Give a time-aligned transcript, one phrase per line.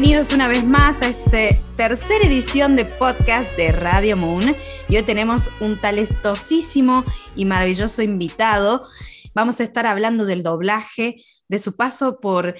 [0.00, 4.54] Bienvenidos una vez más a esta tercera edición de podcast de Radio Moon.
[4.88, 7.02] Y hoy tenemos un talentosísimo
[7.34, 8.86] y maravilloso invitado.
[9.34, 11.16] Vamos a estar hablando del doblaje,
[11.48, 12.54] de su paso por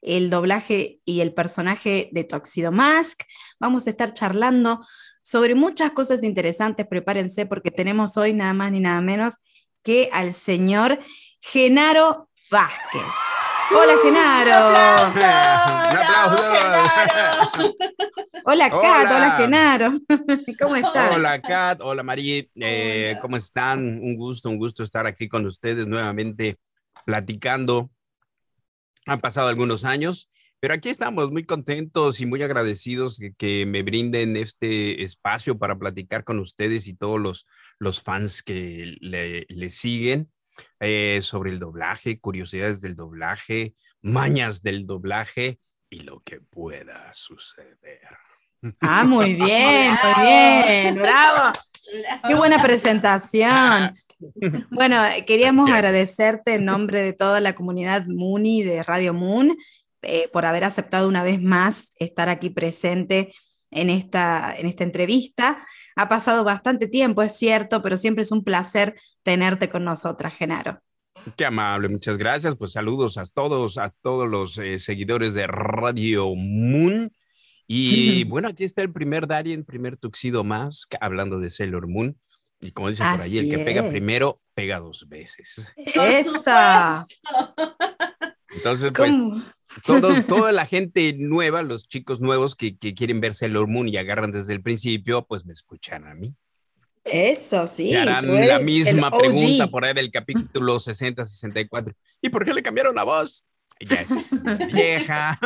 [0.00, 3.20] el doblaje y el personaje de Toxido Mask.
[3.60, 4.80] Vamos a estar charlando
[5.20, 6.86] sobre muchas cosas interesantes.
[6.86, 9.34] Prepárense porque tenemos hoy nada más ni nada menos
[9.82, 10.98] que al señor
[11.38, 13.02] Genaro Vázquez.
[13.70, 14.50] Hola, Genaro.
[15.90, 16.44] Un aplauso.
[18.44, 18.80] Hola, Kat.
[18.80, 19.36] Hola, Hola.
[19.36, 19.90] Genaro.
[20.58, 21.16] ¿Cómo estás?
[21.16, 21.80] Hola, Kat.
[21.82, 22.44] Hola, María.
[22.54, 23.80] Eh, ¿Cómo están?
[24.00, 26.56] Un gusto, un gusto estar aquí con ustedes nuevamente
[27.04, 27.90] platicando.
[29.04, 33.82] Han pasado algunos años, pero aquí estamos muy contentos y muy agradecidos que, que me
[33.82, 37.46] brinden este espacio para platicar con ustedes y todos los,
[37.78, 40.30] los fans que le, le siguen
[40.80, 45.58] eh, sobre el doblaje, curiosidades del doblaje, mañas del doblaje
[45.90, 48.00] y lo que pueda suceder.
[48.80, 50.94] Ah, muy bien, muy bien.
[50.96, 51.52] Bravo.
[52.26, 53.94] Qué buena presentación.
[54.72, 59.56] Bueno, queríamos agradecerte en nombre de toda la comunidad Muni de Radio Moon
[60.02, 63.32] eh, por haber aceptado una vez más estar aquí presente
[63.70, 65.64] en esta, en esta entrevista.
[65.96, 70.80] Ha pasado bastante tiempo, es cierto, pero siempre es un placer tenerte con nosotras, Genaro.
[71.36, 72.54] Qué amable, muchas gracias.
[72.56, 77.12] Pues saludos a todos, a todos los eh, seguidores de Radio Moon.
[77.66, 82.18] Y bueno, aquí está el primer Darien, primer Tuxido más, que- hablando de Sailor Moon.
[82.60, 85.68] Y como dicen por ahí, el Así que pega primero, pega dos veces.
[85.76, 87.06] Esa.
[88.54, 89.12] Entonces, pues,
[90.26, 94.32] toda la gente nueva, los chicos nuevos que, que quieren ver Sailor Moon y agarran
[94.32, 96.34] desde el principio, pues me escuchan a mí.
[97.04, 97.84] Eso, sí.
[97.84, 101.94] y harán la el misma pregunta por ahí del capítulo 60, 64.
[102.20, 103.44] ¿Y por qué le cambiaron la voz?
[103.80, 104.08] Ya es
[104.72, 105.38] vieja.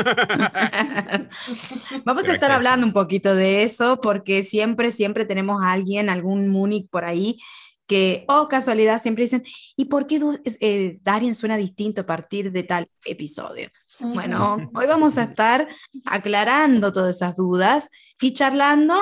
[2.05, 6.49] Vamos a estar hablando un poquito de eso porque siempre, siempre tenemos a alguien, algún
[6.49, 7.39] Múnich por ahí
[7.87, 9.43] que, oh casualidad, siempre dicen,
[9.77, 10.21] ¿y por qué
[10.61, 13.71] eh, Darien suena distinto a partir de tal episodio?
[14.01, 15.69] Bueno, hoy vamos a estar
[16.07, 17.89] aclarando todas esas dudas
[18.21, 18.95] y charlando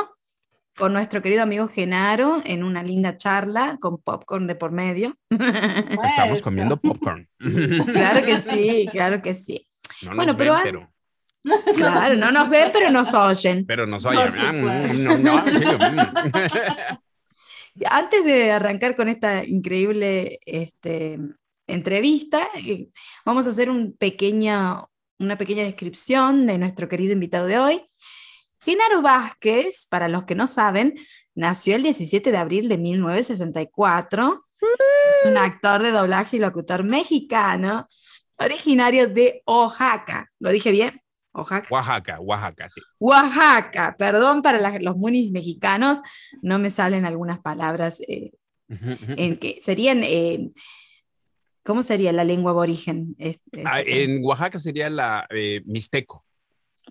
[0.76, 5.16] con nuestro querido amigo Genaro en una linda charla con popcorn de por medio.
[5.28, 7.28] Estamos comiendo popcorn.
[7.38, 9.66] claro que sí, claro que sí.
[10.02, 10.90] No nos Bueno, pero ven, an- pero,
[11.74, 13.64] Claro, no nos ven, pero nos oyen.
[13.66, 14.62] pero nos oyen.
[14.62, 16.96] Mm, no, no, sí, mm.
[17.86, 21.18] Antes de arrancar con esta increíble este,
[21.66, 22.88] entrevista, eh,
[23.24, 24.86] vamos a hacer una pequeña
[25.18, 27.82] descripción de nuestro querido invitado de hoy.
[28.62, 30.94] Genaro Vázquez, para los que no saben,
[31.34, 34.46] nació el 17 de abril de 1964,
[35.24, 37.88] un actor de doblaje y locutor mexicano,
[38.36, 40.30] originario de Oaxaca.
[40.38, 41.00] ¿Lo dije bien?
[41.32, 41.68] Oaxaca.
[41.70, 42.80] Oaxaca, Oaxaca, sí.
[42.98, 45.98] Oaxaca, perdón para la- los munis mexicanos,
[46.42, 48.32] no me salen algunas palabras eh,
[49.16, 50.50] en que serían, eh,
[51.64, 53.14] ¿cómo sería la lengua aborigen?
[53.18, 56.24] Este, Ah, en Oaxaca sería la eh, Mixteco.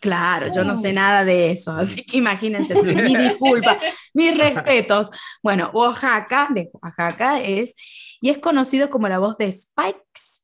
[0.01, 3.77] Claro, yo no sé nada de eso, así que imagínense, mi disculpa,
[4.13, 5.09] mis respetos.
[5.43, 7.73] Bueno, Oaxaca, de Oaxaca es,
[8.21, 9.99] y es conocido como la voz de Spike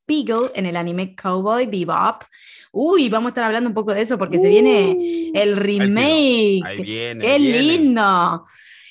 [0.05, 2.23] Spiegel en el anime Cowboy Bebop.
[2.71, 6.61] Uy, vamos a estar hablando un poco de eso porque se viene el remake.
[6.63, 7.21] Ahí viene.
[7.25, 7.61] ¡Qué ahí viene.
[7.61, 8.45] lindo!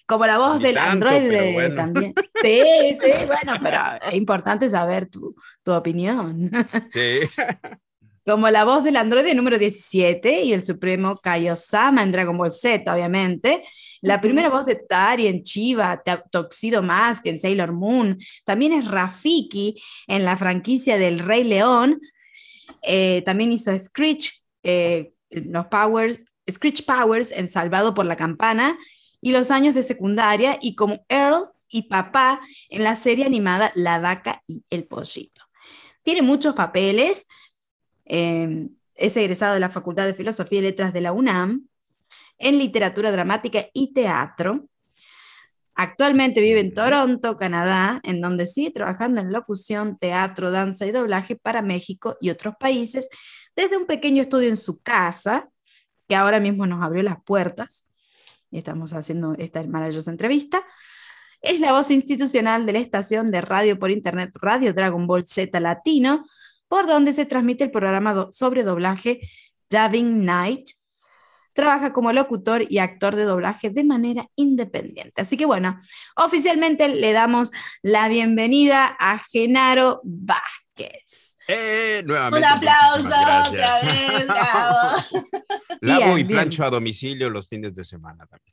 [0.07, 1.75] Como la voz Ni del tanto, androide bueno.
[1.77, 2.15] también.
[2.43, 2.61] Sí,
[3.01, 6.51] sí, bueno, pero es importante saber tu, tu opinión.
[6.93, 7.21] Sí.
[8.27, 12.91] Como la voz del androide número 17 y el supremo Kaiosama en Dragon Ball Z,
[12.93, 13.63] obviamente.
[14.01, 18.19] La primera voz de Tari en Chiva, Tuxedo Mask en Sailor Moon.
[18.45, 22.01] También es Rafiki en la franquicia del Rey León.
[22.83, 26.19] Eh, también hizo Screech, eh, los Powers,
[26.51, 28.79] Screech Powers en Salvado por la Campana.
[29.21, 33.99] Y los años de secundaria y como Earl y papá en la serie animada La
[33.99, 35.43] Vaca y el Pollito.
[36.03, 37.27] Tiene muchos papeles.
[38.05, 41.69] Eh, es egresado de la Facultad de Filosofía y Letras de la UNAM,
[42.39, 44.69] en literatura dramática y teatro.
[45.75, 51.35] Actualmente vive en Toronto, Canadá, en donde sigue trabajando en locución, teatro, danza y doblaje
[51.35, 53.09] para México y otros países,
[53.57, 55.49] desde un pequeño estudio en su casa,
[56.09, 57.87] que ahora mismo nos abrió las puertas,
[58.51, 60.65] y estamos haciendo esta maravillosa entrevista.
[61.41, 65.59] Es la voz institucional de la estación de radio por internet Radio Dragon Ball Z
[65.59, 66.25] Latino,
[66.75, 69.21] por donde se transmite el programa do- sobre doblaje
[69.71, 70.71] Dubbing Night.
[71.53, 75.21] Trabaja como locutor y actor de doblaje de manera independiente.
[75.23, 75.79] Así que bueno,
[76.17, 81.37] oficialmente le damos la bienvenida a Genaro Vázquez.
[81.47, 82.45] Eh, nuevamente.
[82.45, 85.23] Un aplauso otra vez, bravo.
[85.81, 86.27] Lavo Bien, y bien.
[86.27, 88.53] plancho a domicilio los fines de semana también.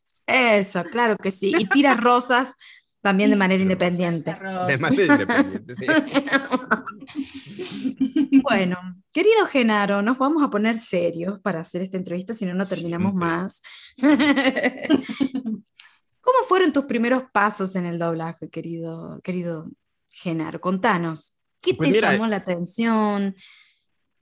[0.60, 1.52] Eso, claro que sí.
[1.58, 2.54] Y tiras rosas
[3.02, 4.36] también de manera independiente.
[4.68, 5.86] De manera independiente, sí.
[8.44, 8.78] Bueno,
[9.14, 13.12] querido Genaro, nos vamos a poner serios para hacer esta entrevista, si no, no terminamos
[13.12, 13.28] Siempre.
[13.28, 13.62] más.
[16.22, 19.70] ¿Cómo fueron tus primeros pasos en el doblaje, querido, querido
[20.14, 20.62] Genaro?
[20.62, 23.36] Contanos, ¿qué Pues te mira, llamó la atención?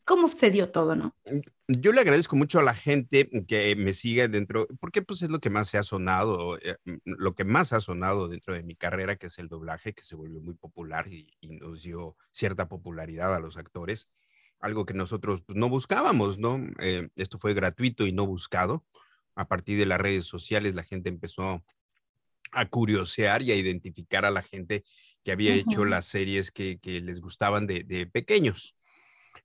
[0.09, 1.15] ¿Cómo se dio todo, no?
[1.67, 5.39] Yo le agradezco mucho a la gente que me sigue dentro, porque pues es lo
[5.39, 9.17] que más se ha sonado, eh, lo que más ha sonado dentro de mi carrera,
[9.17, 13.35] que es el doblaje, que se volvió muy popular y, y nos dio cierta popularidad
[13.35, 14.09] a los actores,
[14.59, 16.59] algo que nosotros pues, no buscábamos, ¿no?
[16.79, 18.83] Eh, esto fue gratuito y no buscado.
[19.35, 21.63] A partir de las redes sociales la gente empezó
[22.51, 24.83] a curiosear y a identificar a la gente
[25.23, 28.75] que había hecho las series que, que les gustaban de, de pequeños.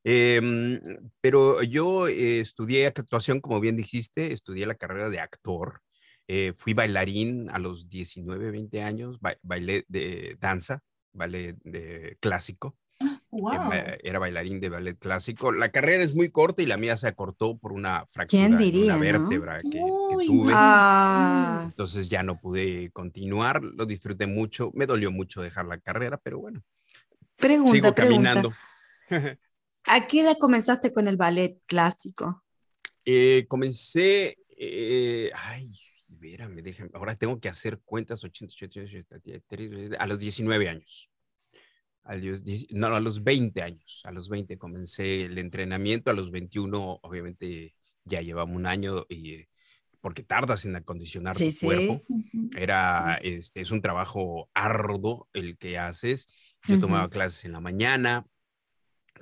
[0.05, 0.81] Em,
[1.21, 5.81] pero yo eh, estudié actuación, como bien dijiste, estudié la carrera de actor.
[6.27, 10.81] eh, fui bailarín a los 19, 20 años, ba- bailé de danza,
[11.13, 12.77] ballet de clásico.
[13.01, 13.69] eh, Wow.
[13.69, 15.53] ba- Era bailarín de ballet clásico.
[15.53, 18.59] La carrera es muy corta y la mía se acortó por una fractura ¿Quién en
[18.59, 19.01] diría, una no?
[19.01, 19.69] vértebra que,
[20.27, 20.53] tuve.
[20.55, 26.17] Ah, Entonces ya no pude continuar, lo disfruté mucho, me dolió mucho dejar la carrera,
[26.23, 26.63] pero bueno,
[27.37, 28.31] pregunta, sigo pregunta.
[28.31, 28.53] caminando.
[29.87, 32.43] ¿A qué edad comenzaste con el ballet clásico?
[33.05, 35.73] Eh, comencé, eh, ay,
[36.09, 41.11] espérame, déjame, ahora tengo que hacer cuentas, 80, 80, 83, a los 19 años.
[42.05, 46.15] A los, 10 no, a los 20 años, a los 20 comencé el entrenamiento, a
[46.15, 49.47] los 21 obviamente ya llevamos un año y
[50.01, 51.67] porque tardas en acondicionar Sí, tu sí.
[51.67, 52.03] cuerpo.
[52.57, 56.29] Era, este, es un trabajo arduo el que haces.
[56.67, 57.11] Yo tomaba Ujú.
[57.11, 58.27] clases en la mañana,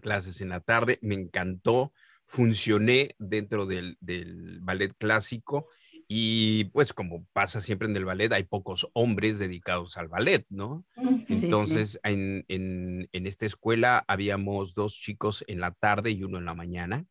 [0.01, 1.93] clases en la tarde, me encantó,
[2.25, 5.69] funcioné dentro del, del ballet clásico
[6.09, 10.85] y pues como pasa siempre en el ballet, hay pocos hombres dedicados al ballet, ¿no?
[11.29, 11.45] Sí.
[11.45, 16.45] Entonces, En, en, en esta escuela habíamos dos chicos en la tarde y uno en
[16.45, 17.07] la mañana.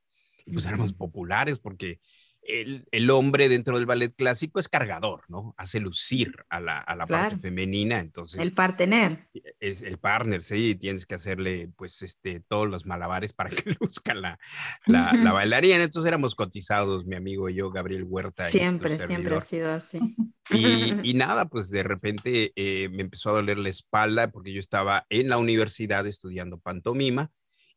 [0.45, 1.99] Y pues éramos populares porque
[2.43, 5.53] el, el hombre dentro del ballet clásico es cargador, ¿no?
[5.57, 7.29] Hace lucir a la, a la Claro.
[7.29, 7.99] parte femenina.
[7.99, 9.27] Entonces, El partener.
[9.59, 14.13] es el partner, sí, tienes que hacerle pues este, todos los malabares para que luzca
[14.15, 14.39] la,
[14.85, 15.75] la, la bailarina.
[15.83, 18.49] Entonces éramos cotizados, mi amigo y yo, Gabriel Huerta.
[18.49, 19.99] Siempre, siempre ha sido así.
[20.49, 24.59] Y, y nada, pues de repente eh, me empezó a doler la espalda porque yo
[24.59, 27.31] estaba en la universidad estudiando pantomima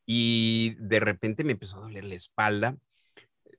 [0.05, 2.75] y de repente me empezó a doler la espalda.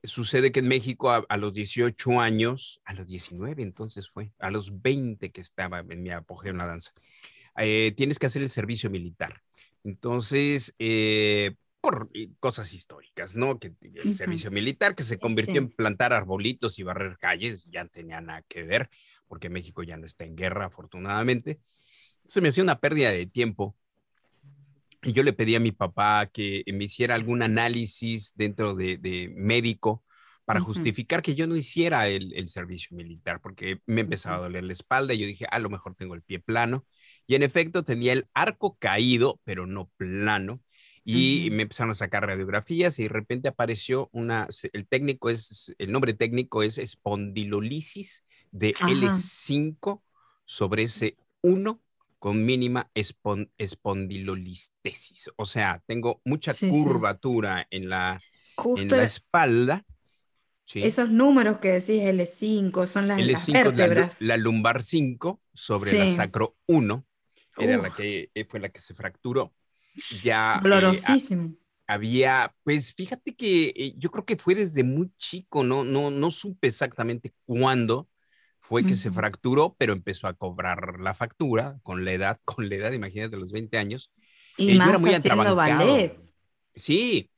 [0.06, 4.50] Sucede que en México a, a los 18 años, a los 19 entonces fue, a
[4.50, 6.92] los 20 que estaba en mi apogeo en la danza,
[7.56, 9.42] eh, tienes que hacer el servicio militar.
[9.84, 12.10] Entonces, eh, por
[12.40, 13.60] cosas históricas, ¿no?
[13.60, 15.58] Que el servicio militar que se convirtió Sí.
[15.58, 18.90] en plantar arbolitos y barrer calles, ya no tenía nada que ver,
[19.28, 21.60] porque México ya no está en guerra, afortunadamente.
[22.26, 23.76] Se me hacía una pérdida de tiempo.
[25.02, 29.32] Y yo le pedí a mi papá que me hiciera algún análisis dentro de, de
[29.36, 30.04] médico
[30.44, 34.62] para justificar que yo no hiciera el, el servicio militar, porque me empezaba a doler
[34.62, 36.86] la espalda y yo dije, a lo mejor tengo el pie plano.
[37.26, 40.62] Y en efecto tenía el arco caído, pero no plano.
[41.04, 45.92] Y me empezaron a sacar radiografías y de repente apareció una, el técnico es, el
[45.92, 48.88] nombre técnico es espondilolisis de Ajá.
[48.90, 50.02] L5
[50.44, 51.80] sobre S1
[52.18, 55.30] con mínima espon- espondilolistesis.
[55.36, 56.74] O sea, tengo mucha Sí, sí.
[56.82, 58.20] curvatura en la,
[58.74, 59.84] en la espalda.
[60.66, 60.82] ¿sí?
[60.86, 64.18] esos números que decís L5 son las, las L5 es la, lu- vértebras.
[64.18, 67.06] la lumbar 5 sobre la sacro 1.
[67.56, 69.54] Era la que eh, fue la que se fracturó.
[70.10, 71.56] Ya eh, Dolorosísimo.
[71.86, 76.30] había, pues fíjate que eh, yo creo que fue desde muy chico, no, no, no
[76.30, 78.08] supe exactamente cuándo
[78.68, 82.74] fue que se fracturó, pero empezó a cobrar la factura con la edad, con la
[82.74, 84.10] edad, imagínate, los 20 años.
[84.58, 85.92] y Eh, yo más era muy haciendo atrabancado.
[85.92, 86.16] ballet.
[86.74, 87.30] Sí,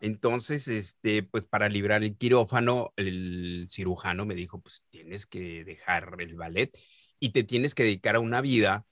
[0.00, 6.16] entonces, este, pues para librar el quirófano, el cirujano me dijo, pues tienes que dejar
[6.18, 6.76] el ballet
[7.18, 8.84] y te tienes que dedicar a una vida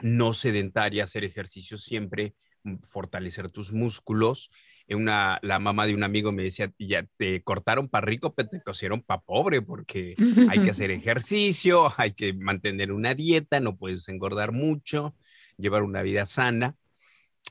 [0.00, 2.34] no sedentaria, hacer ejercicio siempre,
[2.64, 4.50] mm, fortalecer tus músculos.
[4.88, 8.48] Eh, Una, la mamá de un amigo me decía, ya te cortaron para rico, pero
[8.50, 13.76] te cosieron para pobre, porque hay que hacer ejercicio, hay que mantener una dieta, no
[13.78, 15.16] puedes engordar mucho,
[15.58, 16.76] llevar una vida sana,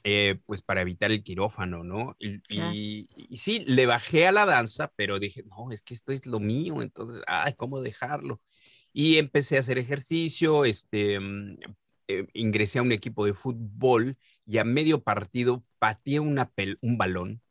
[0.03, 2.15] eh, pues para evitar el quirófano, ¿no?
[2.19, 2.79] Y, Claro.
[3.03, 6.25] y- y sí, le bajé a la danza, pero dije, no, es que esto es
[6.25, 8.41] lo mío, entonces, ay, ¿cómo dejarlo?
[8.93, 11.57] Y empecé a hacer ejercicio, este, mm,
[12.07, 17.41] eh, ingresé a un equipo de fútbol y a medio partido pateé una un balón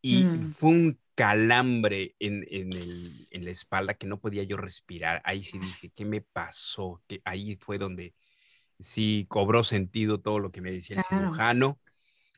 [0.00, 0.54] y mm.
[0.54, 5.20] fue un calambre en, en, la espalda que no podía yo respirar.
[5.24, 7.02] Ahí sí dije, ¿qué me pasó?
[7.06, 8.14] Que ahí fue donde
[8.80, 11.78] sí cobró sentido todo lo que me decía el cirujano.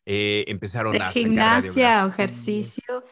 [0.06, 1.10] Eh, empezaron a...
[1.12, 3.04] Gimnasia ejercicio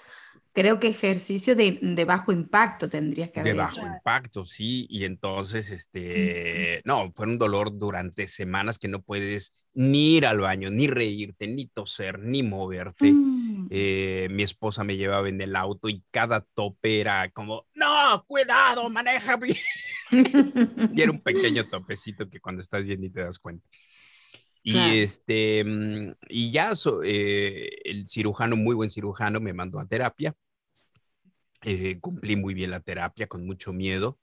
[0.52, 5.04] creo que ejercicio de, de, bajo impacto tendrías que haber De bajo impacto, sí, y
[5.04, 10.70] entonces, este, no, fue un dolor durante semanas que no puedes ni ir al baño,
[10.70, 13.12] ni reírte, ni toser, ni moverte.
[13.12, 13.68] Mm.
[13.70, 18.88] Eh, mi esposa me llevaba en el auto y cada tope era como, no, cuidado,
[18.90, 19.56] maneja bien.
[20.94, 23.66] y era un pequeño topecito que cuando estás bien ni te das cuenta.
[24.64, 26.72] Y este, mm, y ya
[27.04, 30.34] eh, el cirujano, muy buen cirujano, me mandó a terapia.
[31.62, 34.18] Eh, cumplí muy bien la terapia con mucho miedo.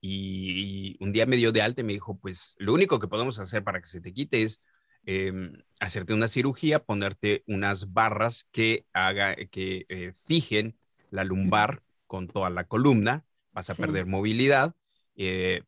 [0.00, 3.38] Y, un día me dio de alta y me dijo, pues lo único que podemos
[3.38, 4.64] hacer para que se te quite es
[5.04, 10.76] em, hacerte una cirugía, ponerte unas barras que haga, que eh, fijen
[11.10, 13.24] la lumbar con toda la columna.
[13.52, 14.74] Vas a perder movilidad,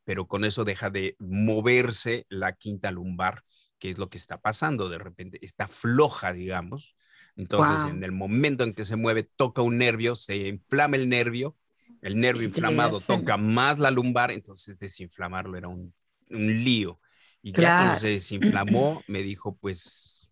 [0.05, 3.43] pero con eso deja de moverse la quinta lumbar
[3.79, 4.89] qué es lo que está pasando.
[4.89, 6.95] De repente está floja, digamos.
[7.35, 11.57] Entonces, en el momento en que se mueve, toca un nervio, se inflama el nervio,
[12.01, 15.93] el nervio inflamado toca más la lumbar, entonces desinflamarlo era un,
[16.29, 16.99] un lío.
[17.41, 20.29] Y ya cuando se desinflamó, me dijo, pues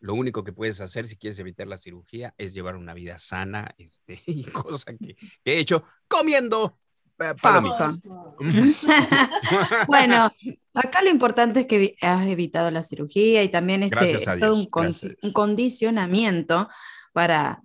[0.00, 3.74] lo único que puedes hacer si quieres evitar la cirugía es llevar una vida sana,
[3.78, 6.78] este, y cosa que, que he hecho comiendo
[7.20, 7.34] eh,
[9.88, 10.30] bueno,
[10.74, 16.68] acá lo importante es que has evitado la cirugía y también este, todo un, condicionamiento
[17.12, 17.60] para,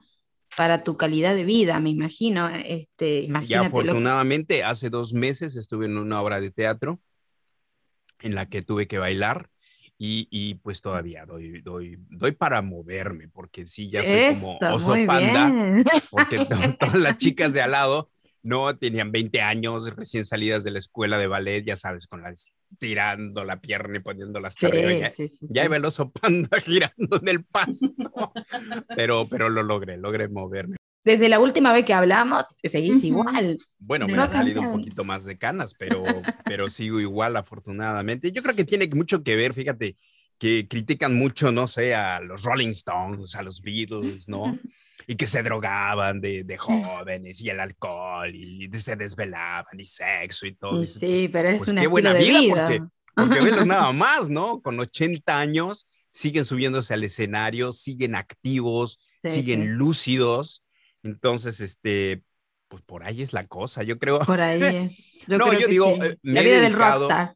[0.58, 2.50] para tu calidad de vida, me imagino.
[2.50, 7.00] Este, y afortunadamente, hace dos meses estuve en una obra de teatro
[8.22, 9.50] en la que tuve que bailar.
[10.06, 15.82] Y, pues todavía doy, doy, doy para moverme, porque sí, ya soy como oso panda,
[16.10, 16.44] porque
[16.78, 18.10] todas las chicas de al lado
[18.44, 22.46] no, tenían 20 años, recién salidas de la escuela de ballet, ya sabes, con las
[22.78, 27.28] tirando la pierna y poniendo las sí, ya, ya iba el oso panda girando en
[27.28, 28.34] el pasto,
[28.96, 30.76] pero, pero lo logré, logré moverme.
[31.04, 33.58] Desde la última vez que hablamos, seguís igual.
[33.78, 36.04] Bueno, me ha salido un poquito más de canas, pero,
[36.46, 38.32] pero sigo igual, afortunadamente.
[38.32, 39.98] Yo creo que tiene mucho que ver, fíjate,
[40.38, 44.58] que critican mucho, no sé, a los Rolling Stones, a los Beatles, ¿no?
[45.08, 50.46] y que se drogaban de, de, jóvenes y el alcohol y se desvelaban y sexo
[50.46, 50.86] y todo.
[50.86, 52.84] sí, pero es pues una qué buena vida, porque,
[53.16, 54.62] porque verlos nada más, ¿no?
[54.62, 60.64] Con 80 años siguen subiéndose al escenario, siguen activos, siguen lúcidos.
[61.02, 62.24] Entonces, este,
[62.68, 64.20] pues por ahí es la cosa, yo creo.
[64.20, 65.26] Por ahí es.
[65.28, 67.36] Yo no, yo digo, eh, la vida del rockstar.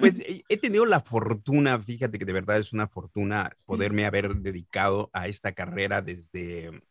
[0.00, 5.08] Pues he tenido la fortuna, fíjate que de verdad es una fortuna poderme haber dedicado
[5.12, 6.82] a esta carrera desde,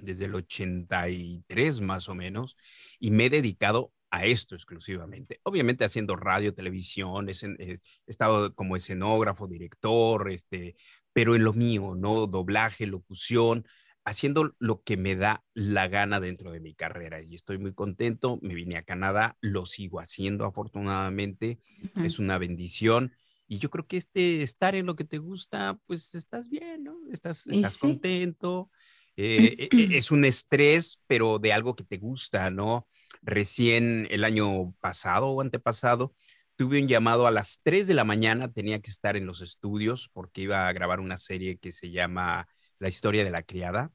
[0.00, 2.56] desde el 83 más o menos,
[2.98, 5.40] y me he dedicado a esto exclusivamente.
[5.42, 10.76] Obviamente haciendo radio, televisión, he estado como escenógrafo, director, este,
[11.12, 12.26] pero en lo mío, ¿no?
[12.26, 13.66] Doblaje, locución,
[14.04, 18.38] haciendo lo que me da la gana dentro de mi carrera y estoy muy contento.
[18.40, 21.58] Me vine a Canadá, lo sigo haciendo afortunadamente,
[21.96, 23.12] es una bendición.
[23.48, 26.96] Y yo creo que este estar en lo que te gusta, pues estás bien, ¿no?
[27.10, 28.70] Estás, estás contento.
[29.16, 32.86] Eh, e, e, es un estrés, pero de algo que te gusta, ¿no?
[33.22, 36.14] Recién el año pasado o antepasado,
[36.56, 40.10] tuve un llamado a las 3 de la mañana, tenía que estar en los estudios
[40.12, 43.92] porque iba a grabar una serie que se llama La historia de la criada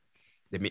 [0.52, 0.70] de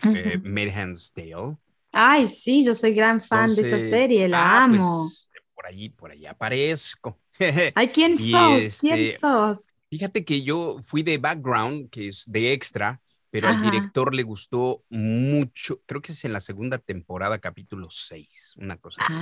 [1.45, 1.59] uh
[1.93, 5.09] Ay, sí, yo soy gran fan de esa serie, la ah, pues, amo.
[5.55, 7.19] por allí, por allí aparezco.
[7.75, 8.79] Ay, ¿quién sos?
[8.79, 9.75] ¿Quién este, sos?
[9.89, 13.01] Fíjate que yo fui de background, que es de extra,
[13.31, 18.55] pero al director le gustó mucho, creo que es en la segunda temporada, capítulo 6,
[18.57, 19.15] una cosa así.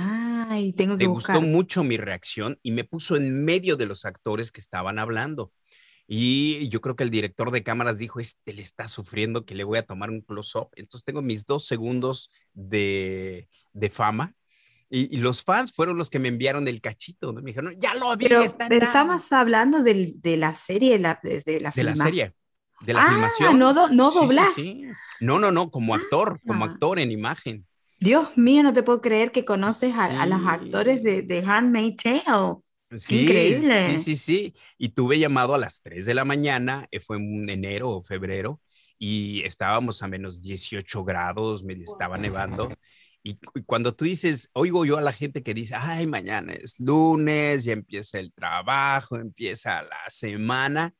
[0.49, 4.05] Ay, tengo que Le gustó mucho mi reacción y me puso en medio de los
[4.05, 5.51] actores que estaban hablando.
[6.07, 9.63] Y yo creo que el director de cámaras dijo, este le está sufriendo que le
[9.63, 10.69] voy a tomar un close-up.
[10.75, 14.33] Entonces tengo mis dos segundos de, de fama.
[14.89, 17.31] Y, los fans fueron los que me enviaron el cachito.
[17.31, 18.27] Me dijeron, ya lo vi.
[18.27, 22.33] Pero, pero estamos hablando de, de, la serie, la, de, la De la serie,
[22.81, 23.59] de la ah, filmación.
[23.59, 23.87] No, no.
[25.21, 26.67] No, no, no, como actor, como ah.
[26.69, 27.65] actor en imagen.
[27.99, 32.03] Dios mío, no te puedo creer que conoces a, a, los actores de, de Handmaid's
[32.03, 32.55] Tale.
[32.95, 33.97] Sí, Increíble.
[33.97, 34.55] Sí, sí, sí.
[34.77, 38.61] Y tuve llamado a las 3 de la mañana, eh, fue en enero o febrero,
[38.97, 42.69] y estábamos a menos 18 grados, medio estaba nevando.
[43.21, 47.63] Y, cuando tú dices, oigo yo a la gente que dice, ay, mañana es lunes,
[47.63, 50.93] ya empieza el trabajo, empieza la semana,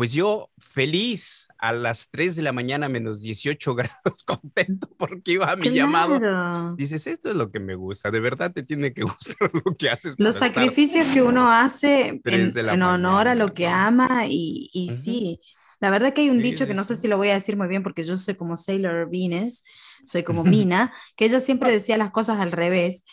[0.00, 5.52] pues yo feliz a las 3 de la mañana menos 18 grados, contento porque iba
[5.52, 6.74] a mi llamado.
[6.74, 9.90] Dices, esto es lo que me gusta, de verdad te tiene que gustar lo que
[9.90, 10.14] haces.
[10.16, 15.38] Los sacrificios que uno hace en, honor a lo que ama y, y sí,
[15.80, 17.68] la verdad que hay un dicho que no sé si lo voy a decir muy
[17.68, 19.64] bien porque yo soy como Sailor Venus,
[20.06, 23.04] soy como Mina, que ella siempre decía las cosas al revés,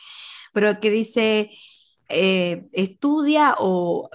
[0.53, 1.50] pero que dice,
[2.08, 4.10] eh, estudia o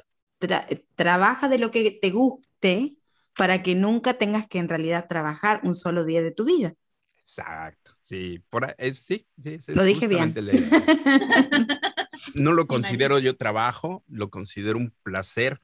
[0.95, 2.97] trabaja de lo que te guste
[3.37, 6.75] para que nunca tengas que en realidad trabajar un solo día de tu vida.
[7.19, 10.35] Exacto, sí, por sí, sí, Lo dije bien.
[12.35, 15.61] no lo considero yo trabajo, lo considero un placer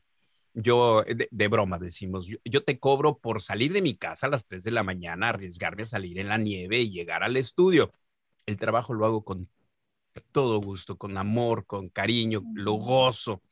[0.55, 4.65] yo, de, broma decimos, yo, te cobro por salir de mi casa a las 3
[4.65, 7.93] de la mañana, arriesgarme a salir en la nieve y llegar al estudio.
[8.47, 9.49] El trabajo lo hago con
[10.33, 13.43] todo gusto, con amor, con cariño, lo gozo.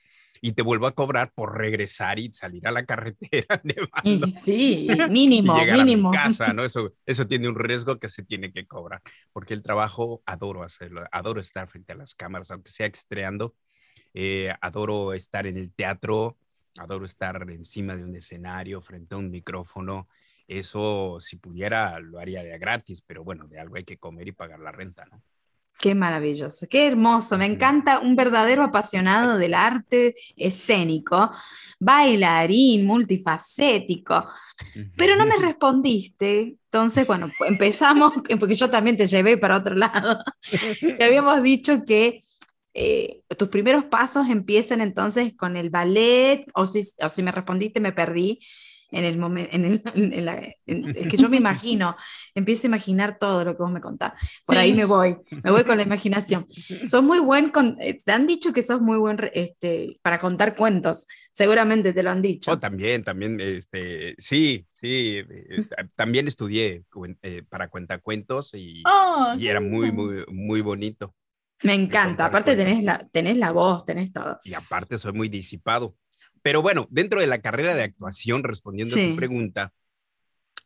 [0.40, 4.26] Y te vuelvo a cobrar por regresar y salir a la carretera nevando.
[4.42, 6.08] Sí, mínimo, llegar mínimo.
[6.08, 6.64] A mi casa, ¿no?
[6.66, 9.02] Eso, eso tiene un riesgo que se tiene que cobrar,
[9.32, 13.54] porque el trabajo adoro hacerlo, adoro estar frente a las cámaras, aunque sea estreando,
[14.14, 16.36] eh, adoro estar en el teatro,
[16.78, 20.08] adoro estar encima de un escenario, frente a un micrófono.
[20.48, 24.32] Eso, si pudiera, lo haría de gratis, pero bueno, de algo hay que comer y
[24.32, 25.22] pagar la renta, ¿no?
[25.86, 27.38] Qué maravilloso, qué hermoso.
[27.38, 31.30] Me encanta un verdadero apasionado del arte escénico,
[31.78, 34.26] bailarín, multifacético.
[34.96, 36.56] Pero no me respondiste.
[36.64, 40.24] Entonces, bueno, empezamos, porque yo también te llevé para otro lado.
[40.80, 42.18] te habíamos dicho que
[42.74, 47.78] eh, tus primeros pasos empiezan entonces con el ballet, o si, o si me respondiste,
[47.78, 48.40] me perdí
[48.90, 49.82] en el momento, en,
[50.66, 51.96] es que yo me imagino,
[52.34, 54.12] empiezo a imaginar todo lo que vos me contás.
[54.46, 56.46] Por ahí me voy, me voy con la imaginación.
[56.90, 60.54] Sos muy buen, con, eh, te han dicho que sos muy buen este, para contar
[60.56, 62.52] cuentos, seguramente te lo han dicho.
[62.52, 66.84] Oh, también, también, este, sí, sí, eh, también estudié
[67.48, 71.14] para cuentacuentos y, oh, y era muy, muy, muy bonito.
[71.62, 74.38] Me encanta, aparte tenés la, tenés la voz, tenés todo.
[74.44, 75.96] Y aparte soy muy disipado.
[76.46, 79.74] Pero bueno, dentro de la carrera de actuación, respondiendo a tu pregunta,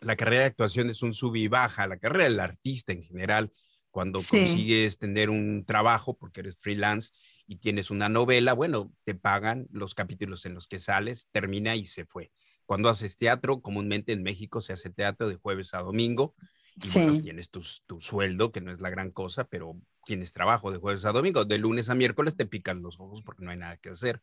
[0.03, 3.51] la carrera de actuación es un sub y baja, la carrera del artista en general,
[3.91, 7.13] cuando consigues tener un trabajo porque eres freelance
[7.47, 11.87] y tienes una novela, bueno, te pagan los capítulos en los que sales, termina y
[11.87, 12.31] se fue.
[12.67, 16.35] Cuando haces teatro, comúnmente en México se hace teatro de jueves a domingo,
[16.77, 20.77] y tienes tu, tu, sueldo, que no es la gran cosa, pero tienes trabajo de
[20.77, 21.47] jueves a domingo.
[21.47, 24.21] De lunes a miércoles te pican los ojos porque no hay nada que hacer.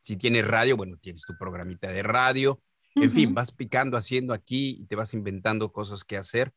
[0.00, 2.60] Si tienes radio, bueno, tienes tu programita de radio.
[2.96, 6.52] En fin, vas picando, haciendo aquí y te vas inventando cosas que hacer.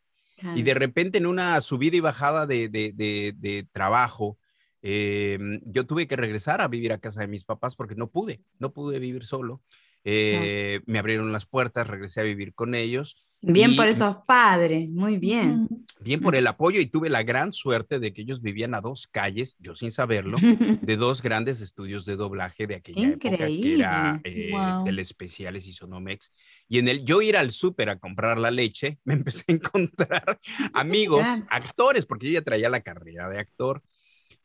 [0.55, 4.37] Y de repente en una subida y bajada de, de, de, trabajo,
[4.81, 8.41] em, yo tuve que regresar a vivir a casa de mis papás porque no pude,
[8.59, 9.61] no pude vivir solo.
[10.03, 15.17] Eh, me abrieron las puertas, regresé a vivir con ellos Bien por esos padres, muy
[15.17, 15.67] bien.
[15.99, 19.07] Bien por el apoyo y tuve la gran suerte de que ellos vivían a dos
[19.07, 20.37] calles, yo sin saberlo,
[20.81, 24.53] de dos grandes estudios de doblaje de aquella época, que era eh,
[24.85, 26.31] Telespeciales y Sonomex.
[26.69, 30.39] Y en el yo ir al súper a comprar la leche, me empecé a encontrar
[30.73, 33.83] amigos, actores, porque yo ya traía la carrera de actor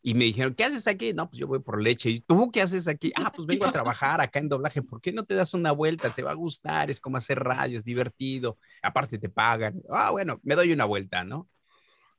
[0.03, 1.13] y me dijeron, ¿qué haces aquí?
[1.13, 2.11] No, pues yo voy por leche.
[2.11, 3.13] ¿Y tú qué haces aquí?
[3.17, 4.83] Ah, pues vengo a trabajar acá en doblaje.
[4.83, 6.11] ¿Por qué no te das una vuelta?
[6.11, 8.59] Te va a gustar, es como hacer radio, es divertido.
[8.83, 9.83] Aparte te pagan.
[9.91, 11.49] Ah, bueno, me doy una vuelta, ¿no?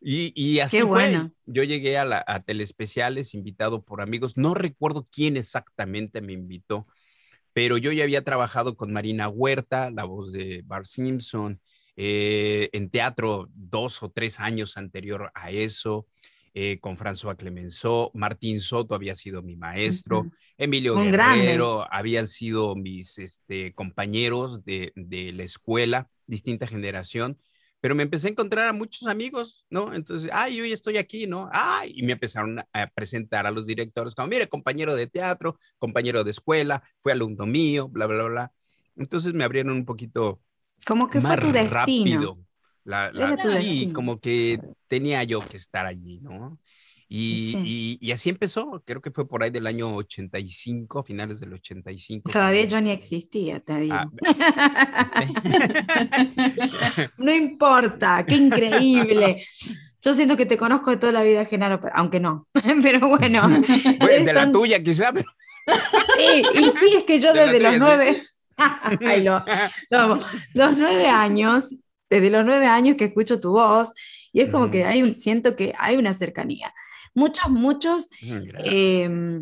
[0.01, 1.29] Y, y así fue.
[1.45, 4.37] Yo llegué a, la, a Telespeciales invitado por amigos.
[4.37, 6.87] No recuerdo quién exactamente me invitó,
[7.53, 11.59] pero yo ya había trabajado con Marina Huerta, la voz de Bart Simpson,
[11.95, 16.07] eh, en teatro dos o tres años anterior a eso.
[16.53, 20.25] Eh, con François Clemenceau, Martín Soto había sido mi maestro,
[20.57, 27.37] Emilio Guerrero habían sido mis este, compañeros de, la escuela, distinta generación,
[27.81, 29.93] pero me empecé a encontrar a muchos amigos, ¿no?
[29.93, 31.49] Entonces, ay, yo ya estoy aquí, ¿no?
[31.51, 36.23] Ay, y me empezaron a presentar a los directores como, mire, compañero de teatro, compañero
[36.23, 38.51] de escuela, fue alumno mío, bla, bla, bla.
[38.95, 40.41] Entonces me abrieron un poquito
[40.85, 41.69] como que más fue tu destino.
[41.69, 42.48] rápido
[43.43, 46.57] sí, como que tenía yo que estar allí, ¿no?
[47.11, 52.29] Y, y, así empezó, creo que fue por ahí del año 85, finales del 85.
[52.29, 53.95] Todavía yo ni existía, te digo.
[53.95, 54.07] Ah,
[57.17, 59.43] no importa, qué increíble.
[60.03, 62.47] Yo siento que te conozco de toda la vida, Genaro, aunque no,
[62.83, 63.49] pero bueno.
[63.49, 65.31] de la tuya quizá, pero...
[66.15, 68.21] Sí, y sí, es que yo desde los nueve...
[70.53, 71.69] los nueve años
[72.09, 73.93] desde los nueve años que escucho tu voz
[74.31, 76.73] Y es como que hay un, siento que hay una cercanía.
[77.13, 79.41] Muchos, muchos, eh,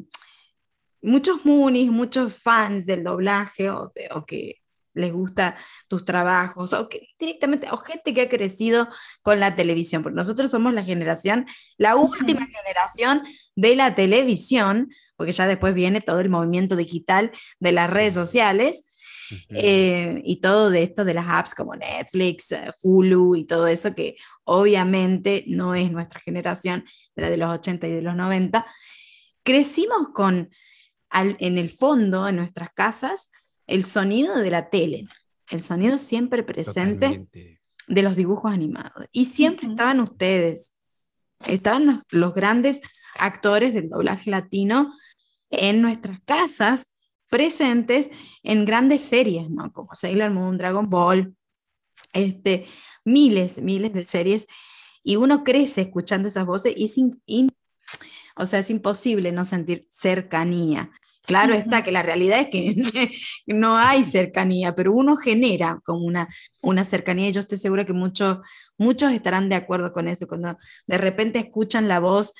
[1.01, 4.61] muchos munis, muchos fans del doblaje o, o que
[4.97, 5.55] les gusta
[5.87, 8.89] tus trabajos, o que directamente, o gente que ha crecido
[9.21, 11.45] con la televisión, porque nosotros somos la generación,
[11.77, 13.21] la última generación
[13.55, 18.85] de la televisión, porque ya después viene todo el movimiento digital de las redes sociales.
[19.49, 23.93] Eh, y todo de esto de las apps como Netflix, eh, Hulu y todo eso
[23.93, 26.85] que obviamente no es nuestra generación,
[27.15, 28.65] la de los 80 y de los 90,
[29.43, 30.49] crecimos con,
[31.11, 33.31] en el fondo, en nuestras casas,
[33.65, 35.05] el sonido de la tele,
[35.49, 37.27] el sonido siempre presente
[37.87, 39.05] de los dibujos animados.
[39.11, 40.73] Y siempre estaban ustedes,
[41.45, 42.81] estaban los, grandes
[43.19, 44.93] actores del doblaje latino
[45.49, 46.91] en nuestras casas,
[47.29, 48.09] presentes
[48.43, 49.71] en grandes series, ¿no?
[49.71, 51.35] Como Sailor Moon, Dragon Ball,
[52.13, 52.65] este,
[53.05, 54.47] miles, miles de series.
[55.03, 56.97] Y uno crece escuchando esas voces y es,
[58.35, 60.91] o sea, es imposible no sentir cercanía.
[61.27, 62.75] Claro está que la realidad es que
[63.53, 66.29] no hay cercanía, pero uno genera como una,
[66.61, 68.37] una cercanía y yo estoy segura que muchos,
[68.77, 70.25] muchos estarán de acuerdo con eso.
[70.25, 72.33] Cuando de repente escuchan la voz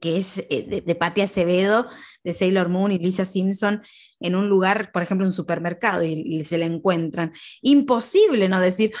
[0.00, 1.86] que es eh, de, de Patti Acevedo,
[2.24, 3.82] de Sailor Moon y Lisa Simpson
[4.20, 7.32] en un lugar, por ejemplo, un supermercado y, y se la encuentran.
[7.62, 8.92] Imposible no decir,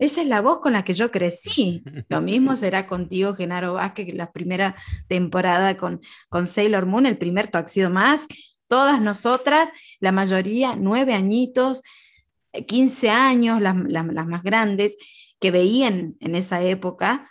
[0.00, 1.84] esa es la voz con la que yo crecí.
[2.08, 4.74] Lo mismo será contigo, Genaro Vázquez, la primera
[5.08, 8.30] temporada con, con Sailor Moon, el primer Tuxedo Mask,
[8.66, 9.68] todas nosotras,
[10.00, 11.82] la mayoría, nueve añitos,
[12.52, 14.96] eh, quince años, las, más grandes,
[15.38, 17.30] que veían en esa época,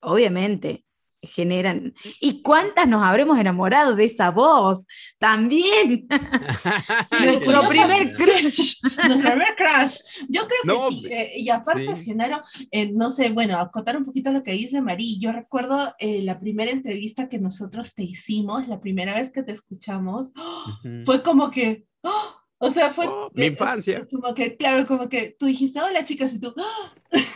[0.00, 0.84] obviamente
[1.22, 1.94] generan.
[2.20, 4.86] ¿Y cuántas nos habremos enamorado de esa voz?
[5.18, 6.06] También.
[7.24, 8.80] Nuestro primer crush.
[9.06, 10.00] Nuestro primer crush.
[10.28, 11.06] Yo creo que sí.
[11.10, 15.18] Eh, y aparte, Genaro, eh, no sé, bueno, acotar un poquito lo que dice Marí.
[15.18, 19.52] Yo recuerdo eh, la primera entrevista que nosotros te hicimos, la primera vez que te
[19.52, 20.30] escuchamos,
[21.04, 21.84] fue como que.
[22.02, 22.34] ¡oh!
[22.60, 23.06] O sea, fue.
[23.06, 24.06] Oh, mi infancia.
[24.10, 26.52] Como que, claro, como que tú dijiste, hola chicas, y tú.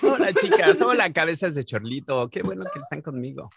[0.03, 3.49] Hola chicas, hola cabezas de chorlito, qué bueno que están conmigo.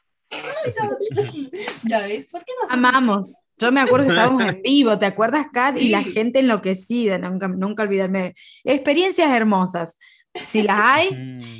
[1.84, 2.30] ¿Ya ves?
[2.32, 3.36] ¿Por qué no Amamos.
[3.58, 5.78] Yo me acuerdo que estábamos en vivo, ¿te acuerdas, Kat?
[5.78, 8.34] Y la gente enloquecida, nunca, nunca olvidarme.
[8.64, 9.98] Experiencias hermosas,
[10.34, 11.60] si las hay.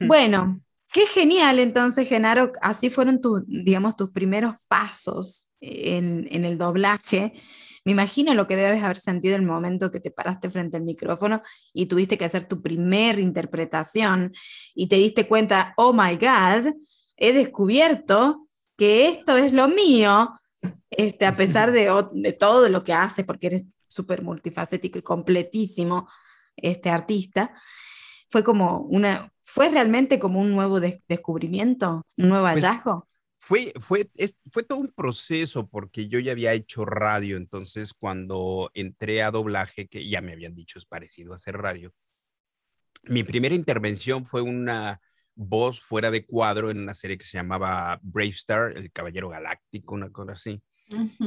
[0.00, 0.60] Bueno,
[0.92, 7.32] qué genial entonces, Genaro, así fueron tus, digamos, tus primeros pasos en, en el doblaje.
[7.84, 11.42] Me imagino lo que debes haber sentido el momento que te paraste frente al micrófono
[11.72, 14.32] y tuviste que hacer tu primer interpretación
[14.74, 16.72] y te diste cuenta, oh my God,
[17.16, 20.38] he descubierto que esto es lo mío,
[20.90, 26.08] este, a pesar de, de todo lo que haces, porque eres súper multifacético y completísimo
[26.56, 27.54] este artista,
[28.28, 33.08] fue como una, fue realmente como un nuevo descubrimiento, un nuevo pues, hallazgo.
[33.38, 34.10] fue, fue,
[34.50, 39.86] fue todo un proceso porque yo ya había hecho radio, entonces cuando entré a doblaje,
[39.86, 41.92] que ya me habían dicho es parecido a hacer radio,
[43.04, 45.00] mi primera intervención fue una,
[45.34, 49.94] voz fuera de cuadro en una serie que se llamaba Brave Star, El Caballero Galáctico,
[49.94, 50.62] una cosa así.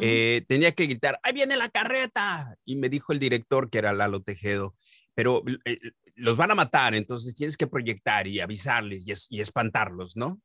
[0.01, 2.55] Eh, tenía que gritar, ahí viene la carreta.
[2.65, 4.75] Y me dijo el director, que era Lalo Tejedo,
[5.15, 5.79] pero eh,
[6.15, 10.39] los van a matar, entonces tienes que proyectar y avisarles y, espantarlos, ¿no?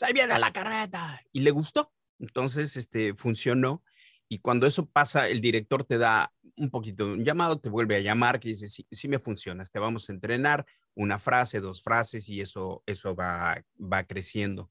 [0.00, 1.20] ahí viene la carreta.
[1.32, 1.92] Y le gustó.
[2.18, 3.82] Entonces, este, funcionó.
[4.28, 8.00] Y cuando eso pasa, el director te da un poquito un llamado, te vuelve a
[8.00, 12.28] llamar, que dice, sí, sí me funciona, te vamos a entrenar una frase, dos frases
[12.28, 14.70] y eso, eso va, va creciendo.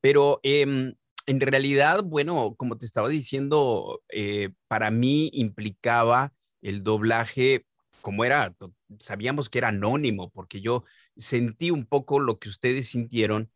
[0.00, 0.94] Pero em,
[1.26, 6.32] en realidad, bueno, como te estaba diciendo, eh, para mí implicaba
[6.62, 7.66] el doblaje,
[8.00, 8.54] como era,
[9.00, 10.84] sabíamos que era anónimo, porque yo
[11.16, 13.50] sentí un poco lo que ustedes sintieron,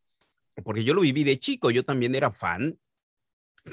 [0.64, 2.78] porque yo lo viví de chico, yo también era fan,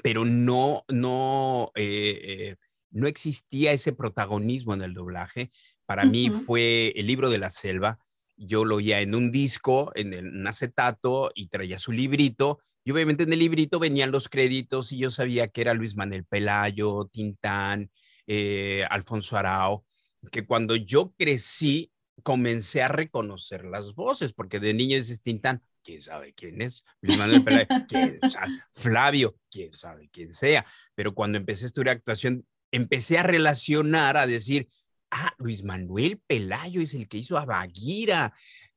[0.04, 2.56] pero no, no, eh, eh,
[2.92, 5.52] no existía ese protagonismo en el doblaje.
[5.86, 8.00] Para mí fue el libro de la selva.
[8.38, 12.60] Yo lo oía en un disco, en, un acetato, y traía su librito.
[12.84, 16.26] Y obviamente en el librito venían los créditos y yo sabía que era Luis Manuel
[16.26, 17.92] Pelayo, Tintán,
[18.28, 19.86] eh, Alfonso Arao,
[20.32, 21.92] que cuando yo crecí
[22.24, 27.18] comencé a reconocer las voces, porque de niño es Tintán, quién sabe quién es, Luis
[27.18, 32.46] Manuel Pelayo, quién sabe, Flavio, quién sabe quién sea, pero cuando empecé a estudiar actuación,
[32.72, 34.70] empecé a relacionar, a decir,
[35.12, 38.34] ah, Luis Manuel Pelayo es el que hizo a Baguira,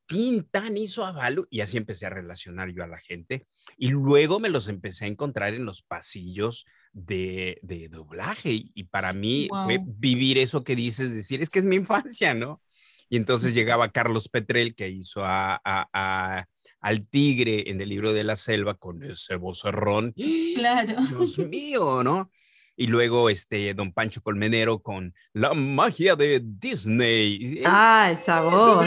[0.07, 4.41] Tintán hizo a Balu, y así empecé a relacionar yo a la gente, y luego
[4.41, 9.79] me los empecé a encontrar en los pasillos de, de doblaje, y, para mí fue
[9.83, 12.61] vivir eso que dices, decir, es que es mi infancia, ¿no?
[13.09, 16.47] Y entonces llegaba Carlos Petrel, que hizo a, a,
[16.81, 20.15] al tigre en el libro de la selva con ese vocerrón.
[20.55, 20.97] Claro.
[21.09, 22.31] Dios mío, ¿no?
[22.77, 27.63] Y luego este Don Pancho Colmenero con la magia de Disney.
[27.65, 28.87] Ah, esa voz.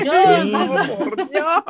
[0.97, 1.63] por Dios.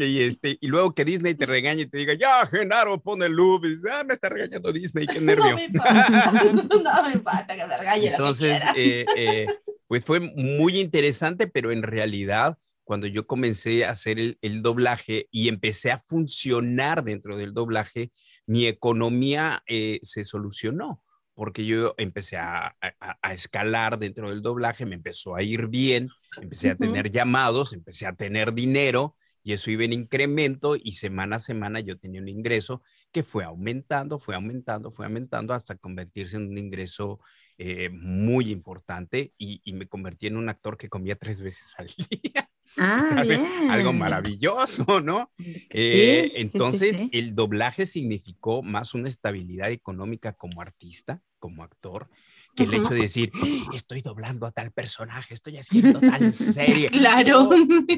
[0.00, 3.32] Y, este, y luego que Disney te regañe y te diga, ya, Genaro, pone el
[3.32, 3.64] loop.
[3.66, 5.56] Y ah, me está regañando Disney, qué nervio.
[5.72, 9.46] No me no me importa que me regañe Entonces, eh, eh,
[9.86, 15.28] pues fue muy interesante, pero en realidad, cuando yo comencé a hacer el, el, doblaje
[15.30, 18.10] y empecé a funcionar dentro del doblaje,
[18.52, 24.94] mi economía eh, se solucionó porque yo empecé a, a, escalar dentro del doblaje, me
[24.94, 29.84] empezó a ir bien, empecé a tener llamados, empecé a tener dinero y eso iba
[29.84, 34.92] en incremento y semana a semana yo tenía un ingreso que fue aumentando, fue aumentando,
[34.92, 37.18] fue aumentando hasta convertirse en un ingreso
[37.56, 42.50] eh, muy importante y, me convertí en un actor que comía tres veces al día.
[42.78, 43.24] Ah,
[43.70, 45.30] Algo maravilloso, ¿no?
[45.38, 52.08] Eh, entonces, el doblaje significó más una estabilidad económica como artista, como actor,
[52.54, 53.32] que el hecho de decir,
[53.72, 56.88] estoy doblando a tal personaje, estoy haciendo tal serie.
[56.90, 57.48] claro.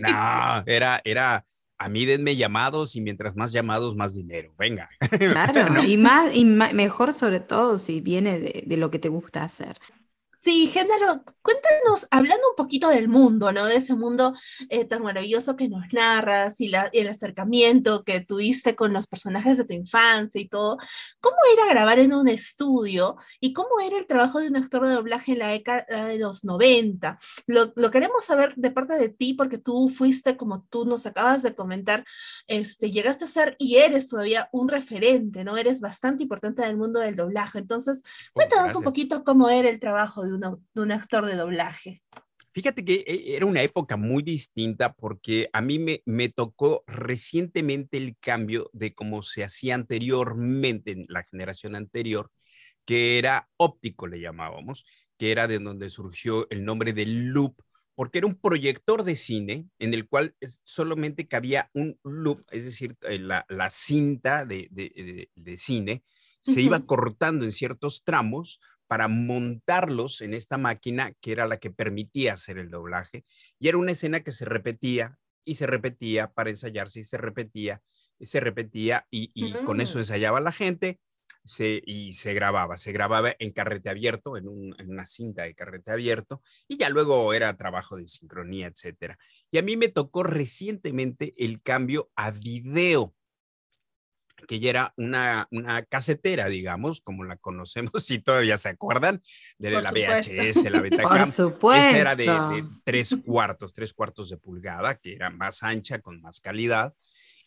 [0.01, 1.45] No, era, era,
[1.79, 4.55] a mí denme llamados y mientras más llamados, más dinero.
[4.59, 4.89] Venga.
[5.19, 9.45] Claro, y, más, y mejor sobre todo si viene de, de, lo que te gusta
[9.45, 9.79] hacer.
[10.45, 13.65] Sí, Género, cuéntanos, hablando un poquito del mundo, ¿no?
[13.65, 14.35] De ese mundo
[14.69, 19.65] eh, tan maravilloso que nos narras y, el acercamiento que tuviste con los personajes de
[19.65, 20.77] tu infancia y todo.
[21.21, 24.93] ¿Cómo era grabar en un estudio y cómo era el trabajo de un actor de
[24.93, 27.19] doblaje en la década de los 90?
[27.47, 31.55] Lo, queremos saber de parte de ti porque tú fuiste, como tú nos acabas de
[31.55, 32.05] comentar,
[32.49, 35.57] este, llegaste a ser y eres todavía un referente, ¿no?
[35.57, 37.61] Eres bastante importante en el mundo del doblaje.
[37.61, 42.03] Entonces, oh, cuéntanos un poquito cómo era el trabajo de de un actor de doblaje?
[42.55, 47.97] Fíjate que eh, era una época muy distinta porque a mí me, me, tocó recientemente
[47.97, 52.31] el cambio de cómo se hacía anteriormente en la generación anterior,
[52.85, 54.87] que era óptico, le llamábamos,
[55.19, 57.57] que era de donde surgió el nombre del loop,
[57.97, 62.97] porque era un proyector de cine en el cual solamente cabía un loop, es decir,
[63.03, 66.05] eh, la, la cinta de, de, de, cine
[66.41, 71.71] se iba cortando en ciertos tramos para montarlos en esta máquina que era la que
[71.71, 73.25] permitía hacer el doblaje.
[73.59, 77.83] Y era una escena que se repetía y se repetía para ensayarse y se repetía
[78.19, 80.01] y se repetía y, con eso mm.
[80.03, 81.01] ensayaba la gente
[81.45, 82.77] se, y se grababa.
[82.77, 84.47] Se grababa en carrete abierto, en,
[84.79, 89.19] en, una cinta de carrete abierto y ya luego era trabajo de sincronía, etcétera.
[89.51, 93.15] Y a mí me tocó recientemente el cambio a video
[94.47, 99.23] que ya era una, una casetera, digamos, como la conocemos, si todavía se acuerdan,
[99.59, 101.19] de la VHS, la Betacam.
[101.19, 101.89] Por supuesto.
[101.89, 106.41] Esa era de, tres cuartos, tres cuartos de pulgada, que era más ancha, con más
[106.41, 106.95] calidad,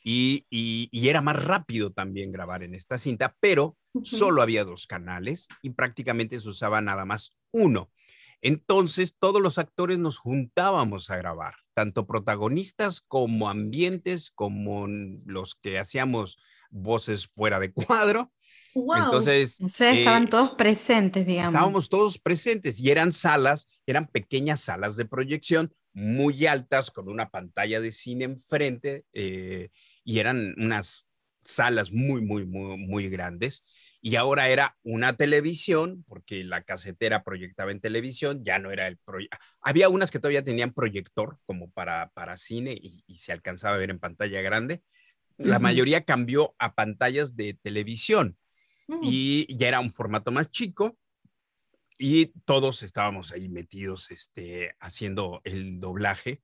[0.03, 5.49] y, y, era más rápido también grabar en esta cinta, pero solo había dos canales
[5.61, 7.91] y prácticamente se usaba nada más uno.
[8.41, 15.79] Entonces, todos los actores nos juntábamos a grabar, tanto protagonistas como ambientes, como los que
[15.79, 16.37] hacíamos
[16.69, 18.31] voces fuera de cuadro.
[18.75, 21.53] Entonces, estaban eh, todos presentes, digamos.
[21.53, 27.29] Estábamos todos presentes y eran salas, eran pequeñas salas de proyección muy altas con una
[27.29, 29.69] pantalla de cine enfrente eh,
[30.03, 31.07] y eran unas
[31.43, 33.63] salas muy, muy, muy, muy grandes.
[33.99, 38.97] Y ahora era una televisión, porque la casetera proyectaba en televisión, ya no era el
[38.97, 39.39] proyector.
[39.59, 43.79] Había unas que todavía tenían proyector como para, para cine y, y se alcanzaba a
[43.79, 44.83] ver en pantalla grande,
[45.37, 48.37] la mayoría cambió a pantallas de televisión
[48.87, 48.99] mm.
[49.03, 50.97] y ya era un formato más chico
[51.97, 56.41] y todos estábamos ahí metidos este, haciendo el doblaje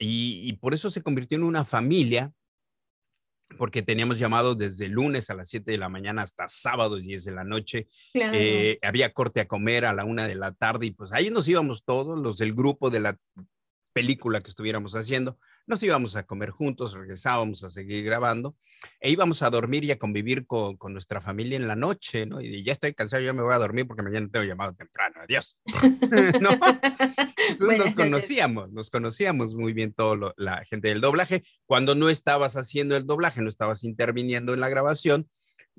[0.00, 2.32] y, por eso se convirtió en una familia
[3.56, 7.32] porque teníamos llamado desde lunes a las 7 de la mañana hasta sábado 10 de
[7.32, 7.88] la noche.
[8.14, 11.48] Eh, había corte a comer a la una de la tarde y pues ahí nos
[11.48, 13.18] íbamos todos, los del grupo de la
[13.98, 18.54] película que estuviéramos haciendo, nos íbamos a comer juntos, regresábamos a seguir grabando
[19.00, 22.40] e íbamos a dormir y a convivir con, con nuestra familia en la noche, ¿no?
[22.40, 25.58] Y ya estoy cansado, ya me voy a dormir porque mañana tengo llamado temprano, adiós.
[26.40, 26.50] ¿No?
[27.50, 31.42] Entonces nos conocíamos, nos conocíamos muy bien todo la gente del doblaje.
[31.66, 35.28] Cuando no estabas haciendo el doblaje, no estabas interviniendo en la grabación,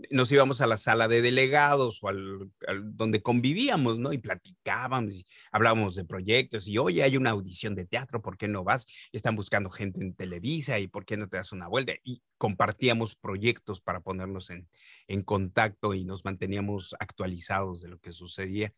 [0.10, 2.52] nos íbamos a la sala de delegados o al,
[2.84, 4.14] donde convivíamos, ¿no?
[4.14, 8.48] Y platicábamos, y hablábamos de proyectos y, oye, hay una audición de teatro, ¿por qué
[8.48, 8.86] no vas?
[9.12, 11.94] Están buscando gente en Televisa y ¿por qué no te das una vuelta?
[12.04, 14.68] Y compartíamos proyectos para ponernos en,
[15.08, 18.74] en contacto y nos manteníamos actualizados de lo que sucedía.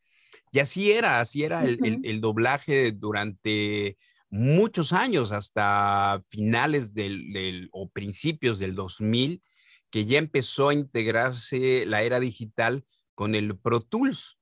[0.52, 3.98] Y así era, así era el, el, el doblaje durante
[4.32, 9.44] muchos años, hasta finales del, o principios del 2000,
[9.92, 14.40] que ya empezó a integrarse la era digital con el Pro Tools.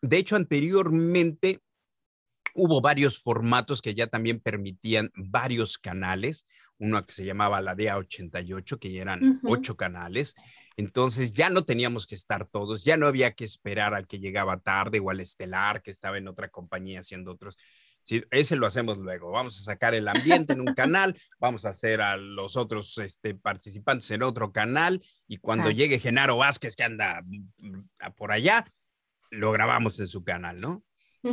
[0.00, 1.62] De hecho, anteriormente
[2.54, 6.46] hubo varios formatos que ya también permitían varios canales,
[6.78, 10.34] uno que se llamaba la DA88, que ya eran ocho canales.
[10.76, 14.60] Entonces ya no teníamos que estar todos, ya no había que esperar al que llegaba
[14.60, 17.56] tarde o al estelar que estaba en otra compañía haciendo otros.
[18.06, 19.32] Sí, ese lo hacemos luego.
[19.32, 23.34] Vamos a sacar el ambiente en un canal, vamos a hacer a los otros este,
[23.34, 28.64] participantes en otro canal y cuando llegue Genaro Vázquez que anda mm, por allá,
[29.32, 30.84] lo grabamos en su canal, ¿no?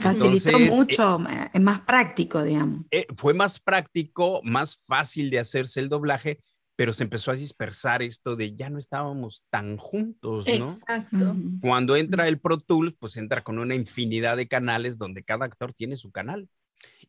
[0.01, 1.19] Facilitó mucho,
[1.53, 2.87] es más práctico, digamos.
[2.89, 6.39] Eh, fue más práctico, más fácil de hacerse el doblaje,
[6.75, 10.71] pero se empezó a dispersar esto de ya no estábamos tan juntos, ¿no?
[10.71, 11.35] Exacto.
[11.61, 15.71] Cuando entra el Pro Tools, pues entra con una infinidad de canales donde cada actor
[15.73, 16.49] tiene su canal.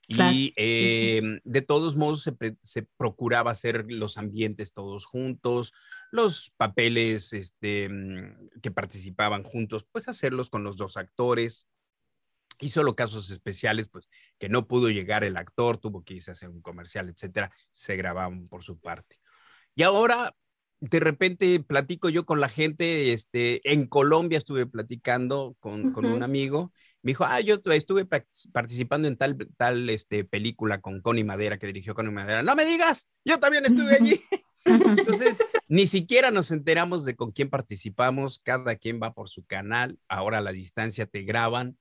[0.06, 2.28] Y em, de todos modos
[2.62, 5.72] se, procuraba hacer los ambientes todos juntos,
[6.10, 11.66] los papeles este, mm, que participaban juntos, pues hacerlos con los dos actores.
[12.60, 16.34] Y solo casos especiales, pues que no pudo llegar el actor, tuvo que irse a
[16.34, 19.18] hacer un comercial, etcétera, se grababan por su parte.
[19.74, 20.36] Y ahora,
[20.78, 26.22] de repente, platico yo con la gente, este, en Colombia estuve platicando con, con un
[26.22, 26.72] amigo
[27.04, 28.06] me dijo, ah, yo estuve
[28.50, 32.42] participando en tal, tal este, película con Connie Madera, que dirigió Connie Madera.
[32.42, 34.22] No me digas, yo también estuve allí.
[34.64, 35.38] Entonces,
[35.68, 40.38] ni siquiera nos enteramos de con quién participamos, cada quien va por su canal, ahora
[40.38, 41.76] a la distancia te graban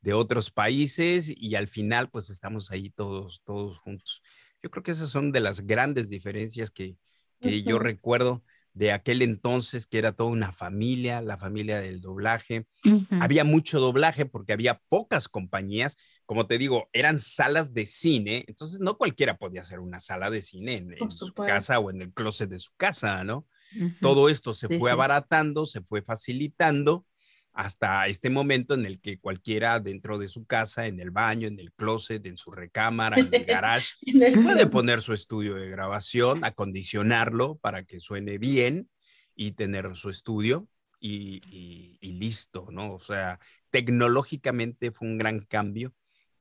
[0.00, 4.22] de otros países y al final pues estamos ahí todos, todos juntos.
[4.62, 6.96] Yo creo que esas son de las grandes diferencias que,
[7.40, 8.44] que yo recuerdo
[8.78, 12.68] de aquel entonces, que era toda una familia, la familia del doblaje.
[13.20, 15.96] Había mucho doblaje porque había pocas compañías.
[16.26, 20.42] Como te digo, eran salas de cine, entonces no cualquiera podía hacer una sala de
[20.42, 23.48] cine en, su casa o en el closet de su casa, ¿no?
[24.00, 27.04] Todo esto se fue abaratando, se fue facilitando
[27.58, 31.58] hasta este momento en el que cualquiera dentro de su casa, en el baño, en
[31.58, 33.96] el closet, en su recámara, en el garage,
[34.44, 38.88] puede poner su estudio de grabación, acondicionarlo para que suene bien
[39.34, 40.68] y tener su estudio
[41.00, 42.94] y, listo, ¿no?
[42.94, 43.40] O sea,
[43.70, 45.92] tecnológicamente fue un gran cambio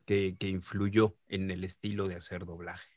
[0.05, 2.87] que, influyó en el estilo de hacer doblaje.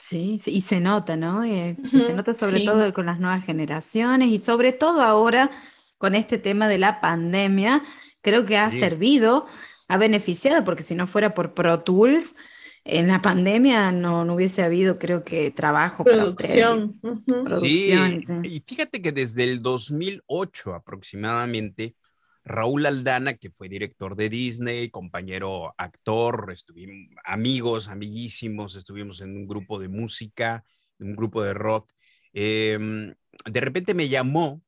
[0.00, 1.44] Sí, y se nota, ¿no?
[1.44, 5.52] Eh, se nota sobre todo con las nuevas generaciones y sobre todo ahora
[5.98, 7.82] con este tema de la pandemia,
[8.20, 9.46] creo que ha servido,
[9.88, 12.34] ha beneficiado, porque si no fuera por Pro Tools,
[12.84, 16.04] en la pandemia no, no hubiese habido, creo que, trabajo.
[16.04, 17.00] Producción.
[17.60, 17.92] sí,
[18.44, 21.96] y fíjate que desde el 2008 aproximadamente,
[22.44, 29.48] Raúl Aldana, que fue director de Disney, compañero actor, estuvimos amigos, amiguísimos, estuvimos en un
[29.48, 30.64] grupo de música,
[31.00, 31.90] un grupo de rock.
[32.32, 33.12] Em,
[33.44, 34.62] de repente me llamó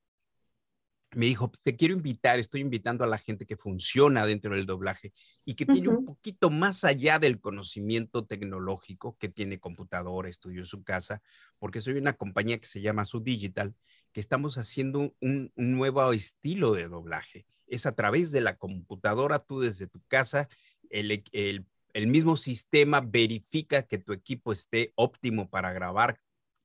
[1.18, 5.12] me dijo, te quiero invitar, estoy invitando a la gente que funciona dentro del doblaje
[5.44, 10.66] y que tiene un poquito más allá del conocimiento tecnológico, que tiene computadora, estudio en
[10.66, 11.20] su casa,
[11.59, 13.74] porque soy una compañía que se llama Su Digital,
[14.12, 17.46] que estamos haciendo un, nuevo estilo de doblaje.
[17.66, 20.48] Es a través de la computadora, tú desde tu casa,
[20.88, 26.20] el, el mismo sistema verifica que tu equipo esté óptimo para grabar,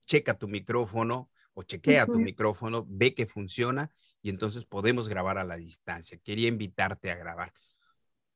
[0.06, 3.90] checa tu micrófono o chequea tu micrófono, ve que funciona
[4.24, 6.18] y entonces podemos grabar a la distancia.
[6.24, 7.54] Quería invitarte a grabar.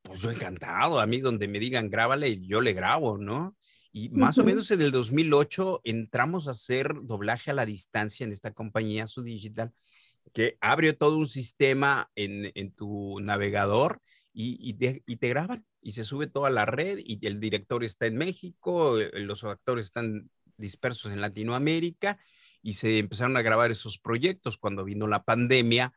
[0.04, 3.58] Pues yo encantado, a mí donde me digan grábale, yo le grabo, ¿no?
[3.94, 8.34] Y más o menos en el 2008 entramos a hacer doblaje a la distancia en
[8.34, 9.74] esta compañía, su digital,
[10.34, 14.02] que abre todo un sistema en, en tu navegador
[14.34, 17.84] y, y, te, y, te, graban y se sube toda la red y el director
[17.84, 22.20] está en México, eh, los actores están dispersos en Latinoamérica
[22.68, 24.58] y se empezaron a grabar esos proyectos.
[24.58, 25.94] Cuando vino la pandemia,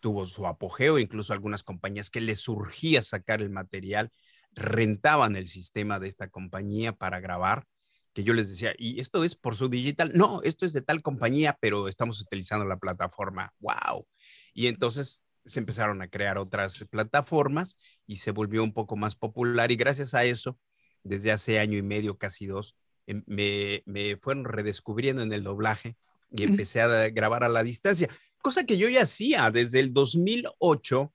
[0.00, 4.10] tuvo su apogeo, incluso algunas compañías que les surgía sacar el material,
[4.50, 7.64] rentaban el sistema de esta compañía para grabar,
[8.12, 10.10] que yo les decía, ¿y esto es por su digital?
[10.12, 13.54] No, esto es de tal compañía, pero estamos utilizando la plataforma.
[13.60, 14.04] ¡Wow!
[14.52, 19.70] Y entonces se empezaron a crear otras plataformas y se volvió un poco más popular
[19.70, 20.58] y gracias a eso,
[21.04, 22.74] desde hace año y medio, casi dos,
[23.06, 25.96] me, me fueron redescubriendo en el doblaje
[26.30, 28.08] y empecé a grabar a la distancia,
[28.42, 31.12] cosa que yo ya hacía desde el 2008.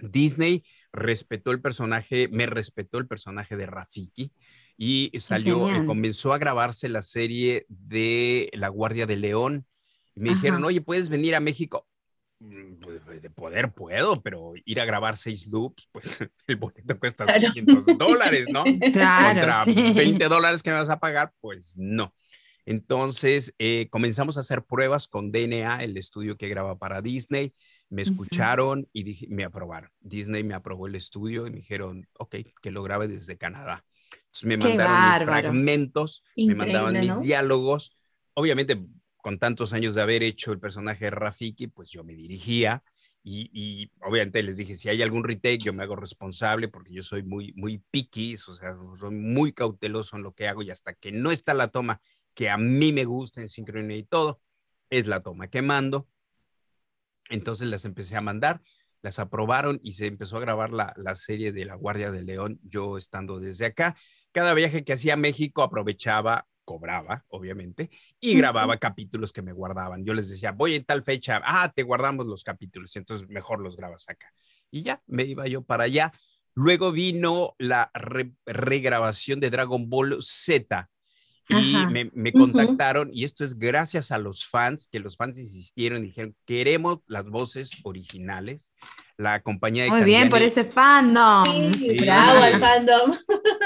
[0.00, 4.32] Disney respetó el personaje, me respetó el personaje de Rafiki
[4.76, 9.66] y salió, eh, comenzó a grabarse la serie de La Guardia de León.
[10.14, 11.86] Y me dijeron, oye, ¿puedes venir a México?
[12.44, 12.74] Mm,
[13.04, 17.98] pues, de poder puedo, pero ir a grabar seis loops, pues el boleto cuesta 200
[17.98, 18.64] dólares, ¿no?
[18.92, 22.14] Claro, Contra 20 dólares que me vas a pagar, pues no.
[22.66, 27.54] Entonces eh, comenzamos a hacer pruebas con DNA, el estudio que graba para Disney.
[27.90, 29.90] Me escucharon y me aprobaron.
[30.00, 33.84] Disney me aprobó el estudio y me dijeron, ok, que lo grabe desde Canadá.
[34.10, 37.96] Entonces me mandaron mis fragmentos, me mandaban mis diálogos.
[38.32, 38.82] Obviamente
[39.24, 42.84] con tantos años de haber hecho el personaje de Rafiki, pues yo me dirigía
[43.22, 47.22] y, obviamente les dije, si hay algún retake, yo me hago responsable porque yo soy
[47.22, 51.10] muy, muy picky, o sea, soy muy cauteloso en lo que hago y hasta que
[51.10, 52.02] no está la toma
[52.34, 54.42] que a mí me gusta en sincronía y todo,
[54.90, 56.06] es la toma que mando.
[57.30, 58.60] Entonces las empecé a mandar,
[59.00, 62.60] las aprobaron y se empezó a grabar la, la serie de La Guardia de León,
[62.62, 63.96] yo estando desde acá.
[64.32, 67.90] Cada viaje que hacía a México aprovechaba cobraba, obviamente,
[68.20, 70.04] y grababa capítulos que me guardaban.
[70.04, 73.76] Yo les decía, voy en tal fecha, ah, te guardamos los capítulos, entonces mejor los
[73.76, 74.32] grabas acá.
[74.70, 76.12] Y ya, me iba yo para allá.
[76.54, 77.90] Luego vino la
[78.44, 80.88] regrabación de Dragon Ball Z
[81.48, 81.74] y
[82.14, 86.34] me, contactaron y esto es gracias a los fans, que los fans insistieron y dijeron,
[86.46, 88.70] queremos las voces originales.
[89.16, 89.90] La compañía de...
[89.90, 91.44] Muy bien, por ese fandom.
[92.00, 93.12] bravo al fandom.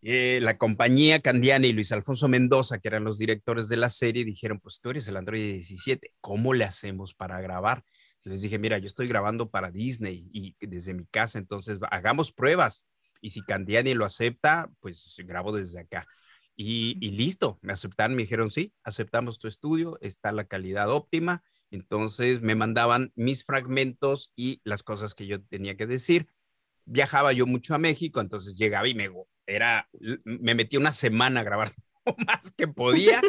[0.00, 4.24] Eh, la compañía Candiani y Luis Alfonso Mendoza, que eran los directores de la serie,
[4.24, 7.84] dijeron, pues tú eres el Android 17, ¿cómo le hacemos para grabar?
[8.24, 12.86] Les dije, mira, yo estoy grabando para Disney y desde mi casa, entonces hagamos pruebas.
[13.20, 16.06] Y si Candiani lo acepta, pues grabo desde acá.
[16.60, 21.44] Y, listo, me aceptaron, me dijeron, sí, aceptamos tu estudio, está la calidad óptima.
[21.70, 26.26] Entonces me mandaban mis fragmentos y las cosas que yo tenía que decir.
[26.84, 29.08] Viajaba yo mucho a México, entonces llegaba y me
[29.48, 29.88] era,
[30.24, 31.72] me metí una semana a grabar
[32.26, 33.20] más que podía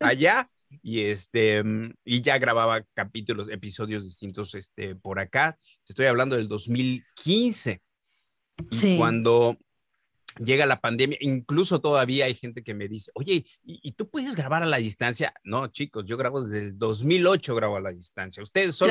[0.00, 0.50] allá
[0.82, 1.62] y este
[2.04, 5.58] y ya grababa capítulos, episodios distintos este por acá.
[5.84, 7.82] Te estoy hablando del 2015.
[8.70, 9.56] Y cuando
[10.38, 14.62] llega la pandemia, incluso todavía hay gente que me dice, oye, ¿y, tú puedes grabar
[14.62, 15.34] a la distancia?
[15.44, 18.42] No, chicos, yo grabo desde el 2008, grabo a la distancia.
[18.42, 18.88] Ustedes son,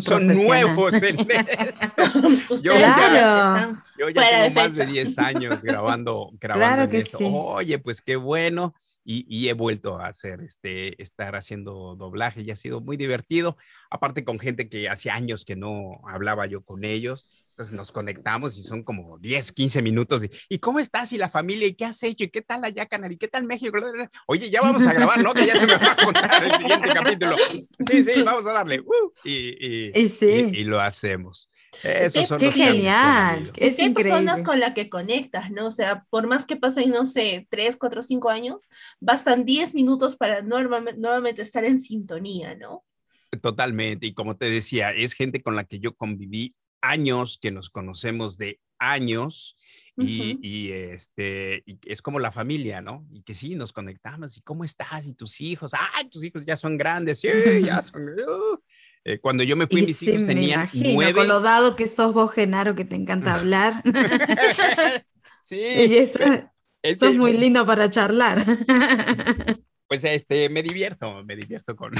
[0.00, 0.94] son, nuevos.
[0.94, 1.16] En...
[2.62, 7.18] yo, ya, yo ya tengo más de 10 años grabando, grabando claro esto.
[7.18, 8.74] Oye, pues qué bueno.
[9.06, 13.58] Y, y, he vuelto a hacer, este, estar haciendo doblaje y ha sido muy divertido.
[13.90, 18.58] Aparte con gente que hace años que no hablaba yo con ellos entonces nos conectamos
[18.58, 20.22] y son como 10, 15 minutos.
[20.48, 21.12] ¿Y cómo estás?
[21.12, 21.68] ¿Y la familia?
[21.68, 22.24] ¿Y qué has hecho?
[22.24, 23.14] ¿Y qué tal allá, Canadá?
[23.14, 23.78] ¿Y qué tal México?
[24.26, 25.32] Oye, ya vamos a grabar, ¿no?
[25.32, 27.36] Que ya se me va a contar el siguiente capítulo.
[27.38, 28.80] Sí, sí, vamos a darle.
[28.80, 31.48] Uh, y, y, lo hacemos.
[31.84, 33.52] Eso son qué genial.
[33.54, 35.66] Es hay personas con las que conectas, ¿no?
[35.66, 40.16] O sea, por más que pasen, no sé, 3, 4, 5 años, bastan 10 minutos
[40.16, 42.84] para nuevamente estar en sintonía, ¿no?
[43.40, 44.06] Totalmente.
[44.06, 48.36] Y como te decía, es gente con la que yo conviví años que nos conocemos
[48.36, 49.56] de años
[49.96, 53.06] y, este es como la familia, ¿no?
[53.12, 56.56] Y que sí, nos conectamos y cómo estás y tus hijos, ay, tus hijos ya
[56.56, 57.28] son grandes, sí,
[57.64, 58.08] ya son...
[58.08, 58.58] Uh".
[59.06, 61.12] Eh, cuando yo me fui, mis hijos tenían nueve.
[61.12, 63.82] Con lo dado que sos vos, Genaro, que te encanta hablar.
[65.42, 65.62] sí.
[65.62, 66.18] eso,
[66.82, 68.44] es muy lindo para charlar.
[69.86, 71.92] pues este, me divierto, me divierto con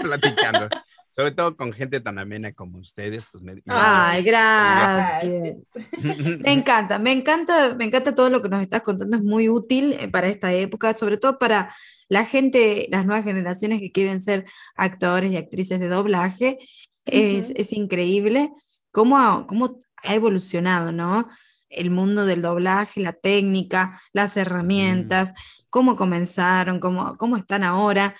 [0.00, 0.68] platicando
[1.12, 3.62] sobre todo con gente tan amena como ustedes, pues me...
[3.66, 5.56] Ay, gracias.
[6.40, 9.92] me encanta, me encanta, me encanta todo lo que nos estás contando, es muy útil
[10.00, 11.74] eh, para esta época, sobre todo para
[12.08, 16.56] la gente, las nuevas generaciones que quieren ser actores y actrices de doblaje.
[17.04, 18.50] es, es, increíble
[18.90, 21.28] cómo, cómo ha evolucionado, ¿no?
[21.68, 25.34] El mundo del doblaje, la técnica, las herramientas,
[25.68, 28.16] cómo comenzaron, cómo, cómo están ahora,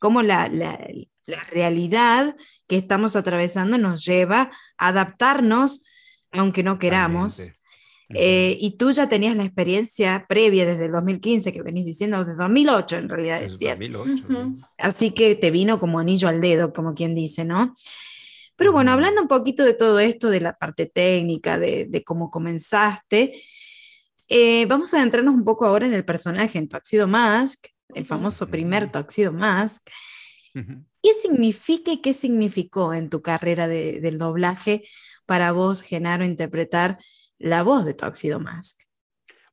[0.00, 0.76] cómo la, la
[1.26, 5.84] la realidad que estamos atravesando nos lleva a adaptarnos,
[6.30, 7.52] aunque no queramos.
[8.14, 12.36] Eh, y tú ya tenías la experiencia previa desde el 2015, que venís diciendo, desde
[12.36, 13.78] 2008 en realidad decías.
[13.78, 17.74] 2008, Así que te vino como anillo al dedo, como quien dice, ¿no?
[18.56, 23.42] Pero bueno, hablando un poquito de todo esto, de la parte técnica, de, cómo comenzaste,
[24.28, 28.46] eh, vamos a adentrarnos un poco ahora en el personaje, en Tuxedo Mask, el famoso
[28.46, 29.88] primer Tuxedo Mask.
[31.02, 34.84] ¿Qué significa y qué significó en tu carrera del doblaje
[35.26, 36.98] para vos, Genaro, interpretar
[37.38, 38.82] la voz de Tuxedo Mask?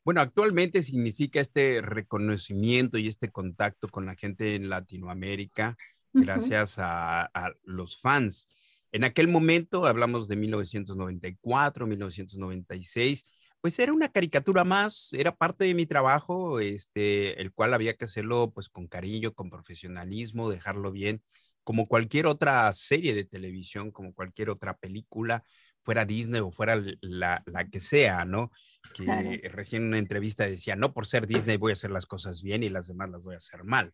[0.04, 5.76] Bueno, actualmente significa este reconocimiento y este contacto con la gente en Latinoamérica
[6.14, 7.30] gracias a,
[7.64, 8.47] los fans.
[8.91, 13.30] En aquel momento, hablamos de 1994, 1996,
[13.62, 18.05] pues era una caricatura más, era parte de mi trabajo, este, el cual había que
[18.05, 21.22] hacerlo pues con cariño, con profesionalismo, dejarlo bien
[21.70, 25.43] como cualquier otra serie de televisión, como cualquier otra película,
[25.84, 28.51] fuera Disney o fuera la, que sea, ¿no?
[28.95, 32.41] Que recién en una entrevista decía, no por ser Disney voy a hacer las cosas
[32.41, 33.93] bien y las demás las voy a hacer mal.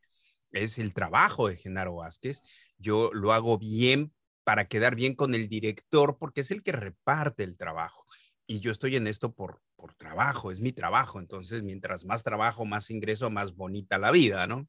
[0.51, 2.41] Es el trabajo de Genaro Vázquez.
[2.77, 4.13] Yo lo hago bien
[4.45, 8.05] para quedar bien con el director porque es el que reparte el trabajo.
[8.47, 11.19] Y yo estoy en esto por, por trabajo, es mi trabajo.
[11.19, 14.67] Entonces, mientras más trabajo, más ingreso, más bonita la vida, ¿no?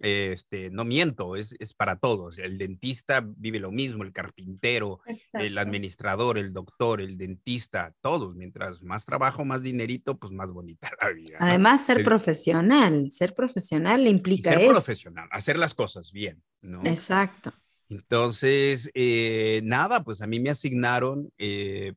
[0.00, 2.38] este, no miento, es, es, para todos.
[2.38, 5.00] El dentista vive lo mismo, el carpintero,
[5.34, 8.34] el administrador, el doctor, el dentista, todos.
[8.34, 11.36] Mientras más trabajo, más dinerito, pues más bonita la vida.
[11.40, 16.82] Además, ser profesional, ser profesional implica ser profesional, hacer las cosas bien, ¿no?
[16.84, 17.52] Exacto.
[17.90, 21.94] Entonces, eh, nada, pues a mí me asignaron eh,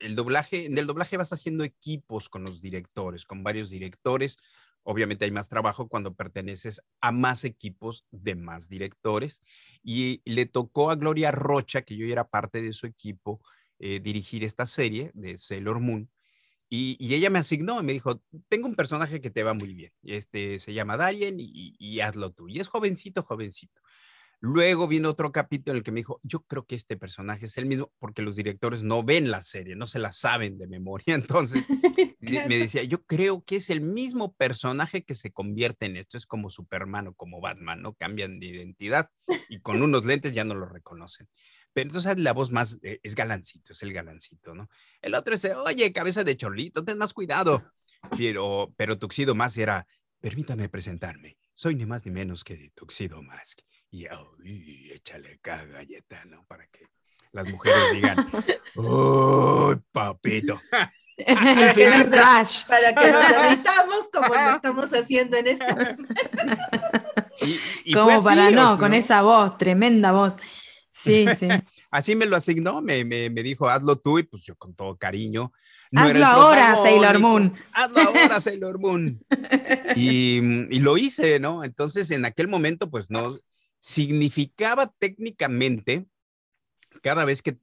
[0.00, 4.38] el doblaje, en el doblaje vas haciendo equipos con los directores, con varios directores,
[4.82, 9.42] Obviamente hay más trabajo cuando perteneces a más equipos de más directores.
[9.82, 13.40] Y le tocó a Gloria Rocha, que yo era parte de su equipo,
[13.78, 16.10] eh, dirigir esta serie de Sailor Moon.
[16.72, 19.92] Y, ella me asignó y me dijo, tengo un personaje que te va muy bien.
[20.02, 22.48] Este, se llama Darien y, y hazlo tú.
[22.48, 23.80] Y es jovencito, jovencito.
[24.42, 27.58] Luego vino otro capítulo en el que me dijo, yo creo que este personaje es
[27.58, 31.14] el mismo, porque los directores no ven la serie, no se la saben de memoria.
[31.14, 31.62] Entonces
[32.20, 36.16] me decía, yo creo que es el mismo personaje que se convierte en esto.
[36.16, 37.92] Es como Superman o como Batman, ¿no?
[37.94, 39.10] Cambian de identidad
[39.50, 41.28] y con unos lentes ya no lo reconocen.
[41.74, 44.68] Pero entonces la voz más eh, es galancito, es el galancito, ¿no?
[45.02, 47.62] El otro es, oye, cabeza de chorlito, ten más cuidado.
[48.16, 49.86] Pero, pero Tuxido más era,
[50.18, 53.60] permítame presentarme, soy ni más ni menos que Tuxido Mask
[53.90, 56.44] y échale acá galleta, ¿no?
[56.46, 56.86] Para que
[57.32, 58.30] las mujeres digan,
[58.74, 60.60] ¡Uy, papito!
[61.16, 62.66] El primer dash.
[62.66, 65.96] Para que nos derritamos como lo estamos haciendo en esta.
[67.84, 70.36] y, como para no, con esa voz, tremenda voz.
[70.90, 71.48] Sí, sí.
[71.90, 74.96] así me lo asignó, me, me, me, dijo, hazlo tú, y pues yo con todo
[74.96, 75.52] cariño.
[75.94, 77.54] hazlo ahora, Sailor Moon.
[77.74, 79.20] Hazlo ahora, Sailor Moon.
[79.96, 80.38] Y,
[80.70, 81.64] y, lo hice, ¿no?
[81.64, 83.40] Entonces, en aquel momento, pues no,
[83.80, 86.06] significaba técnicamente
[87.02, 87.58] cada vez que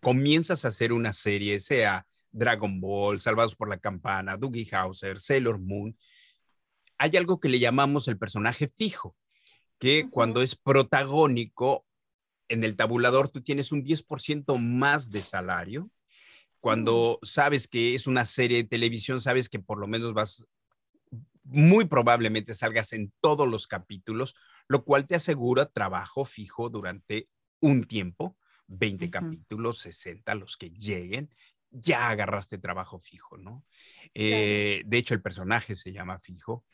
[0.00, 5.58] comienzas a hacer una serie, sea Dragon Ball, Salvados por la Campana, Dougie Hauser, Sailor
[5.58, 5.96] Moon,
[6.96, 9.16] hay algo que le llamamos el personaje fijo,
[9.78, 11.86] que cuando es protagónico
[12.48, 15.90] en el tabulador tú tienes un 10% más de salario.
[16.60, 20.46] Cuando sabes que es una serie de televisión, sabes que por lo menos vas,
[21.44, 24.34] muy probablemente salgas en todos los capítulos,
[24.68, 27.28] lo cual te asegura trabajo fijo durante
[27.60, 28.36] un tiempo,
[28.68, 31.30] 20 capítulos, 60 los que lleguen,
[31.70, 33.64] ya agarraste trabajo fijo, ¿no?
[34.14, 36.64] Eh, de hecho, el personaje se llama fijo.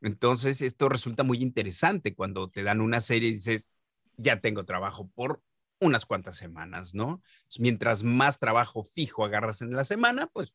[0.00, 3.68] Entonces, esto resulta muy interesante cuando te dan una serie y dices,
[4.16, 5.42] ya tengo trabajo por
[5.80, 7.22] unas cuantas semanas, ¿no?
[7.58, 10.54] Mientras más trabajo fijo agarras en la semana, pues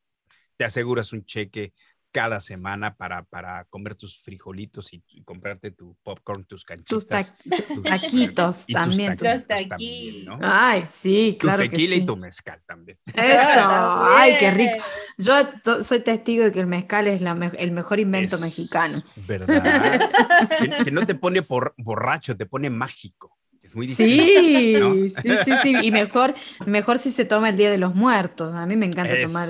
[0.57, 1.73] te aseguras un cheque
[2.15, 7.33] cada semana para, para comer tus frijolitos y, comprarte tu popcorn, tus canchitas.
[7.43, 9.17] Tus, taquitos también.
[9.17, 10.39] Tus taquitos.
[10.41, 11.63] Ay, sí, claro.
[11.63, 12.97] Tu tequila y tu mezcal también.
[13.13, 14.85] Eso, ay, qué rico.
[15.17, 15.33] Yo
[15.83, 19.03] soy testigo de que el mezcal es la el mejor invento mexicano.
[19.27, 19.99] ¿Verdad?
[20.57, 23.34] que, que, no te pone por, borracho, te pone mágico
[23.75, 24.75] muy Sí,
[25.21, 26.33] sí, sí, sí, y mejor,
[26.65, 28.55] mejor si se toma el Día de los Muertos.
[28.55, 29.49] A mí me encanta tomar,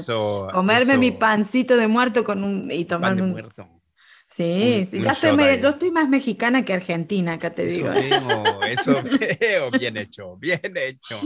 [0.52, 3.32] comerme mi pancito de muerto con un, y tomarme un...
[3.32, 3.70] Muerto.
[4.28, 5.00] Sí, sí.
[5.00, 7.90] yo estoy más mexicana que argentina, acá te digo.
[7.92, 9.02] eso
[9.40, 11.22] veo, bien hecho, bien hecho.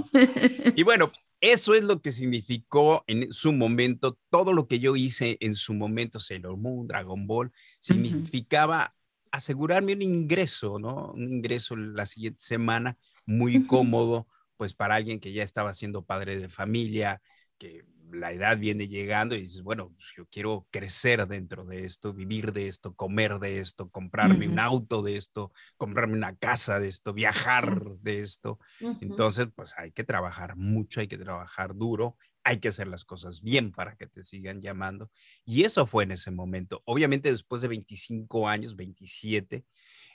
[0.76, 5.38] Y bueno, eso es lo que significó en su momento, todo lo que yo hice
[5.40, 8.94] en su momento, Sailor Moon, Dragon Ball, significaba
[9.32, 11.12] asegurarme un ingreso, ¿no?
[11.14, 14.28] Un ingreso la siguiente semana muy cómodo,
[14.58, 17.22] pues para alguien que ya estaba siendo padre de familia,
[17.58, 22.14] que la edad viene llegando y dices, bueno, pues, yo quiero crecer dentro de esto,
[22.14, 26.88] vivir de esto, comer de esto, comprarme un auto de esto, comprarme una casa de
[26.88, 28.60] esto, viajar de esto.
[29.02, 33.42] Entonces, pues hay que trabajar mucho, hay que trabajar duro hay que hacer las cosas
[33.42, 35.12] bien para que te sigan llamando.
[35.46, 36.82] Y eso fue en ese momento.
[36.86, 39.66] Obviamente después de 25 años, 27,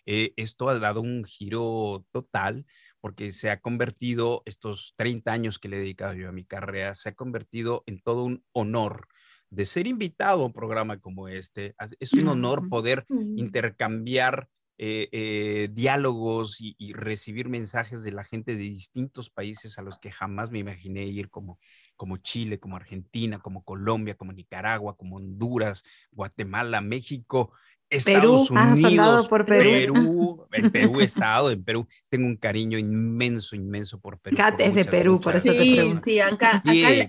[0.07, 2.67] eh, esto ha dado un giro total
[3.01, 6.95] porque se ha convertido, estos 30 años que le he dedicado yo a mi carrera,
[6.95, 9.09] se ha convertido en todo un honor
[9.51, 11.75] de ser invitado a un programa como este.
[12.01, 13.05] Es un honor poder
[13.37, 19.99] intercambiar eh, eh, diálogos y, recibir mensajes de la gente de distintos países a los
[19.99, 21.59] que jamás me imaginé ir, como,
[21.97, 27.53] como Chile, como Argentina, como Colombia, como Nicaragua, como Honduras, Guatemala, México,
[27.91, 29.63] Estados Perú, Unidos, por Perú.
[29.63, 34.37] Perú, en Perú he estado, en Perú tengo un cariño inmenso, inmenso por Perú.
[34.37, 36.03] Kat es de Perú, por eso sí, te pregunto.
[36.05, 36.63] Sí, acá,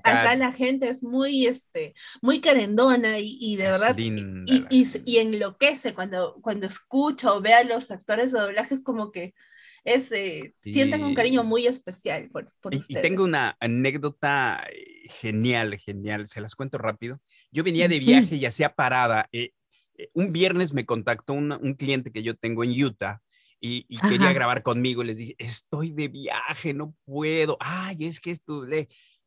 [0.04, 6.36] acá, la gente es muy, este, muy querendona y, de verdad, y, y, enloquece cuando,
[6.42, 9.34] cuando escucha o ve a los actores de doblaje, es como que
[9.86, 13.00] es, eh, sienten un cariño muy especial por, por y, ustedes.
[13.00, 17.22] Y tengo una anécdota eh, genial, genial, se las cuento rápido.
[17.52, 19.30] Yo venía de viaje y hacía parada.
[19.32, 19.52] Eh,
[20.14, 23.22] un viernes me contactó un cliente que yo tengo en Utah
[23.60, 25.04] y, quería grabar conmigo.
[25.04, 27.58] les dije, estoy de viaje, no puedo.
[27.60, 28.64] Ay, es que esto,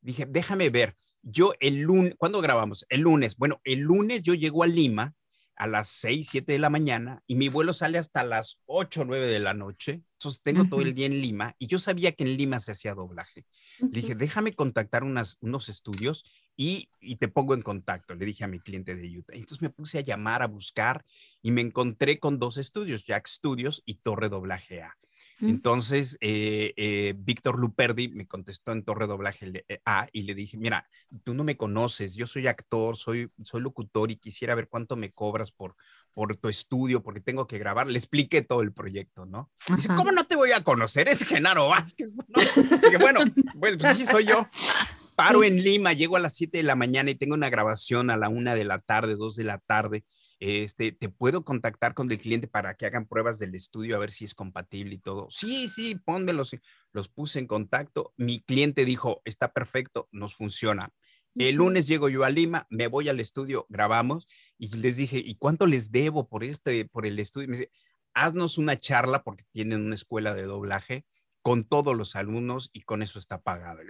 [0.01, 0.97] dije, déjame ver.
[1.23, 2.87] Yo el lunes, ¿cuándo grabamos?
[2.89, 3.37] El lunes.
[3.37, 5.15] Bueno, el lunes yo llego a Lima
[5.57, 9.27] a las 6, 7 de la mañana y mi vuelo sale hasta las 8, 9
[9.27, 10.03] de la noche.
[10.13, 12.95] Entonces tengo todo el día en Lima y yo sabía que en Lima se hacía
[12.95, 13.45] doblaje.
[13.81, 16.25] Dije, déjame contactar unas, unos estudios
[16.61, 19.33] y, y, te pongo en contacto, le dije a mi cliente de Utah.
[19.35, 21.05] Entonces me puse a llamar, a buscar
[21.41, 24.97] y me encontré con dos estudios, Jack Studios y Torre Doblaje A.
[25.41, 30.57] Entonces, eh, eh, Víctor Luperdi me contestó en Torre Doblaje eh, A y le dije,
[30.57, 30.89] mira,
[31.23, 35.13] tú no me conoces, yo soy actor, soy, soy locutor y quisiera ver cuánto me
[35.13, 35.77] cobras por,
[36.13, 37.87] por tu estudio, porque tengo que grabar.
[37.87, 39.49] Le expliqué todo el proyecto, ¿no?
[39.77, 41.07] Dice, ¿cómo no te voy a conocer?
[41.07, 42.13] Es Genaro Vázquez.
[42.83, 43.21] Dije, bueno,
[43.61, 44.49] pues, pues sí, soy yo
[45.19, 48.17] paro en Lima, llego a las 7 de la mañana y tengo una grabación a
[48.17, 50.05] la 1 de la tarde, 2 de la tarde.
[50.39, 54.13] Este, te puedo contactar con el cliente para que hagan pruebas del estudio a ver
[54.13, 55.27] si es compatible y todo.
[55.29, 56.55] Sí, sí, pónmelos.
[56.93, 58.15] Los puse en contacto.
[58.17, 60.91] Mi cliente dijo, está perfecto, nos funciona.
[61.35, 65.35] El lunes llego yo a Lima, me voy al estudio, grabamos y les dije, ¿y
[65.35, 67.49] cuánto les debo por este, por el estudio?
[67.49, 67.73] me dice,
[68.15, 71.07] haznos una charla porque tienen una escuela de doblaje
[71.49, 73.81] con todos los alumnos y con eso está pagado.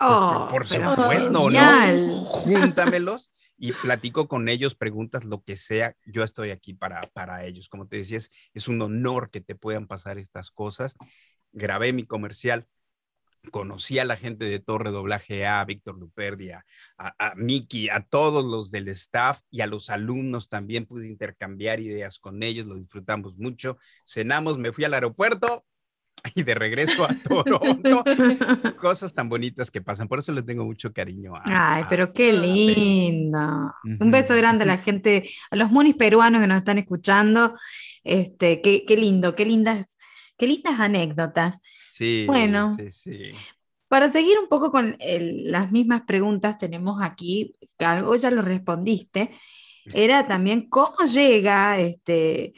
[0.00, 2.08] Oh, por supuesto, ¿no?
[2.08, 5.94] Júntamelos y platico con ellos, preguntas lo que sea.
[6.06, 7.68] Yo estoy aquí para, para ellos.
[7.68, 8.18] Como te decía,
[8.54, 10.96] es, un honor que te puedan pasar estas cosas.
[11.52, 12.66] Grabé mi comercial,
[13.50, 16.64] conocí a la gente de Torre Doblaje A, Víctor Luperdi, a,
[16.96, 22.18] a, Miki, a todos los del staff y a los alumnos también pude intercambiar ideas
[22.18, 23.76] con ellos, lo disfrutamos mucho.
[24.06, 25.66] Cenamos, me fui al aeropuerto,
[26.34, 28.04] y de regreso a Toronto.
[28.76, 30.08] Cosas tan bonitas que pasan.
[30.08, 31.32] Por eso les tengo mucho cariño.
[31.46, 33.74] Ay, pero qué lindo.
[33.84, 37.54] Un beso grande a la gente, a los monis peruanos que nos están escuchando.
[38.04, 39.96] Este, qué, qué lindo, qué lindas,
[40.36, 41.60] qué lindas anécdotas.
[41.92, 43.30] Sí, bueno, sí, sí.
[43.88, 49.30] Para seguir un poco con las mismas preguntas, tenemos aquí, algo ya lo respondiste,
[49.94, 52.52] era también cómo llega este,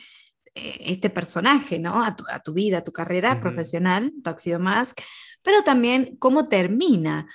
[0.81, 2.03] este personaje, ¿no?
[2.03, 5.01] A tu, a tu vida, a tu carrera profesional, Toxido Mask,
[5.43, 7.27] pero también cómo termina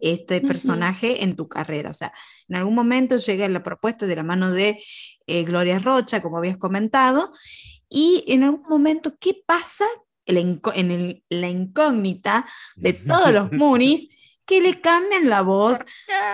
[0.00, 1.90] este personaje en tu carrera.
[1.90, 2.12] O sea,
[2.48, 4.82] en algún momento llega la propuesta de la mano de
[5.26, 7.32] eh, Gloria Rocha, como habías comentado,
[7.88, 9.86] y en algún momento, ¿qué pasa
[10.26, 10.60] en
[11.28, 14.08] la incógnita de todos los Moonies?
[14.48, 15.78] Que le cambien la voz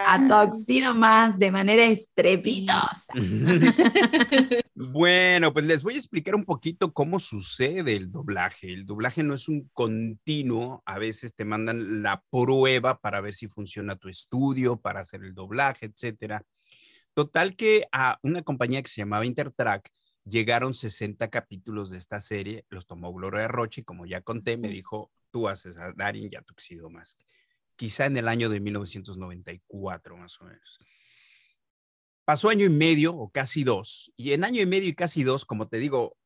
[0.06, 3.12] a Toxido más de manera estrepitosa.
[4.74, 8.72] bueno, pues les voy a explicar un poquito cómo sucede el doblaje.
[8.72, 13.48] El doblaje no es un continuo, a veces te mandan la prueba para ver si
[13.48, 16.44] funciona tu estudio, para hacer el doblaje, etcétera.
[17.14, 19.90] Total que a una compañía que se llamaba Intertrack
[20.24, 24.68] llegaron 60 capítulos de esta serie, los tomó Gloria Roche y como ya conté, me
[24.68, 27.18] dijo, tú haces a Darin y a Tuxedo Mask
[27.76, 30.78] quizá en el año de 1994 más o menos.
[32.24, 35.44] Pasó año y medio o casi dos, y en año y medio y casi dos,
[35.44, 36.16] como te digo,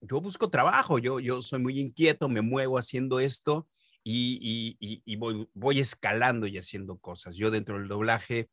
[0.00, 3.68] yo busco trabajo, yo, yo soy muy inquieto, me muevo haciendo esto
[4.02, 7.36] y, y, voy, voy escalando y haciendo cosas.
[7.36, 8.48] Yo dentro del doblaje,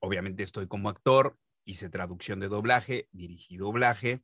[0.00, 4.22] obviamente estoy como actor, hice traducción de doblaje, dirigí doblaje,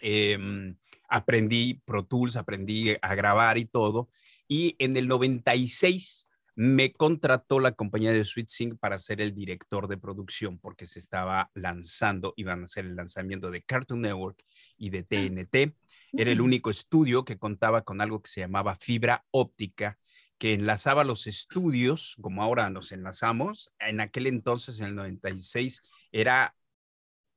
[0.00, 0.76] em,
[1.08, 4.08] aprendí Pro Tools, aprendí a grabar y todo.
[4.48, 6.27] Y en el 96
[6.58, 10.98] me contrató la compañía de Sweet Sync para ser el director de producción porque se
[10.98, 14.42] estaba lanzando, iban a hacer el lanzamiento de Cartoon Network
[14.76, 15.76] y de TNT.
[16.14, 20.00] Era el único estudio que contaba con algo que se llamaba fibra óptica,
[20.36, 23.72] que enlazaba los estudios, como ahora nos enlazamos.
[23.78, 25.80] En aquel entonces, en el 96,
[26.10, 26.56] era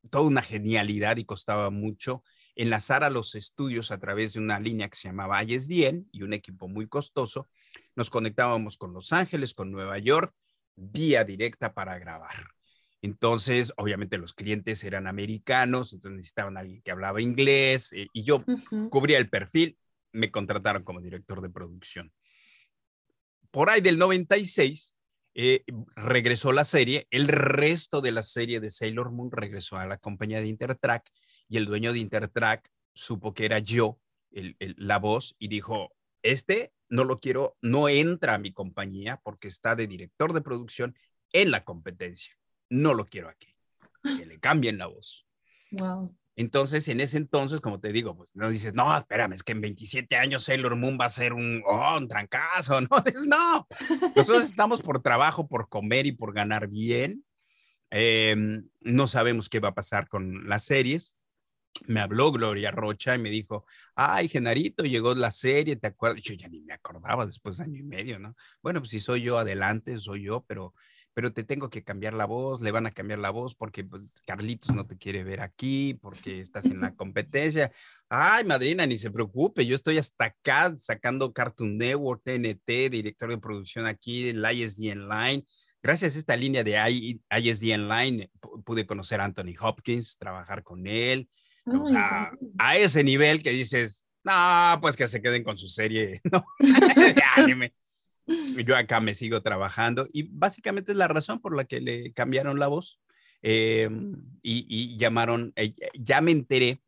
[0.09, 2.23] toda una genialidad y costaba mucho
[2.55, 6.33] enlazar a los estudios a través de una línea que se llamaba ISDN y un
[6.33, 7.47] equipo muy costoso
[7.95, 10.33] nos conectábamos con Los Ángeles, con Nueva York,
[10.75, 12.47] vía directa para grabar.
[13.01, 18.23] Entonces, obviamente los clientes eran americanos, entonces necesitaban a alguien que hablaba inglés eh, y
[18.23, 18.43] yo
[18.89, 19.77] cubría el perfil,
[20.11, 22.11] me contrataron como director de producción.
[23.49, 24.93] Por ahí del 96
[25.33, 25.63] eh,
[25.95, 30.39] regresó la serie, el resto de la serie de Sailor Moon regresó a la compañía
[30.39, 31.09] de Intertrack
[31.49, 33.99] y el dueño de Intertrack supo que era yo
[34.31, 35.91] la voz y dijo,
[36.23, 40.95] este no lo quiero, no entra a mi compañía porque está de director de producción
[41.31, 42.35] en la competencia.
[42.69, 43.55] No lo quiero aquí.
[44.03, 45.25] Que le cambien la voz.
[45.71, 46.15] Wow.
[46.35, 49.61] Entonces, en ese entonces, como te digo, pues no dices, no, espérame, es que en
[49.61, 52.79] 27 años Sailor Moon va a ser un, oh, un trancazo.
[52.89, 53.67] No, dices, no.
[54.15, 57.23] Nosotros estamos por trabajo, por comer y por ganar bien.
[57.89, 61.15] Em, no sabemos qué va a pasar con las series
[61.87, 63.65] me habló Gloria Rocha y me dijo,
[63.95, 66.21] ay, Genarito, llegó la serie, ¿te acuerdas?
[66.21, 68.35] Yo ya ni me acordaba después de año y medio, ¿no?
[68.61, 70.73] Bueno, pues si soy yo, adelante, soy yo, pero,
[71.13, 74.13] pero te tengo que cambiar la voz, le van a cambiar la voz porque pues,
[74.25, 77.71] Carlitos no te quiere ver aquí, porque estás en la competencia.
[78.09, 83.37] Ay, madrina, ni se preocupe, yo estoy hasta acá sacando Cartoon Network, TNT, director de
[83.37, 85.45] producción aquí, el ISD Line.
[85.83, 88.29] Gracias a esta línea de ISD Line
[88.63, 91.27] pude conocer a Anthony Hopkins, trabajar con él,
[91.65, 96.21] o sea, a ese nivel que dices, no, pues que se queden con su serie
[96.31, 96.45] ¿no?
[96.59, 97.73] de anime.
[98.65, 102.59] Yo acá me sigo trabajando y básicamente es la razón por la que le cambiaron
[102.59, 102.99] la voz
[103.41, 106.81] em, y, llamaron, eh, ya me enteré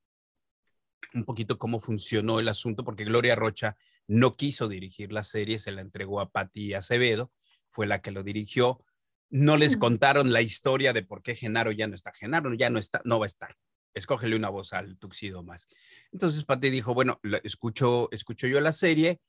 [1.13, 3.75] un poquito cómo funcionó el asunto porque Gloria Rocha
[4.07, 7.31] no quiso dirigir la serie, se la entregó a Patti Acevedo,
[7.69, 8.83] fue la que lo dirigió.
[9.29, 12.13] No les contaron la historia de por qué Genaro ya no está.
[12.13, 13.57] Genaro ya no está, no va a estar
[13.93, 15.67] escógele una voz al tuxido más.
[16.11, 19.19] Entonces Pati dijo, bueno, escucho, escucho yo la serie,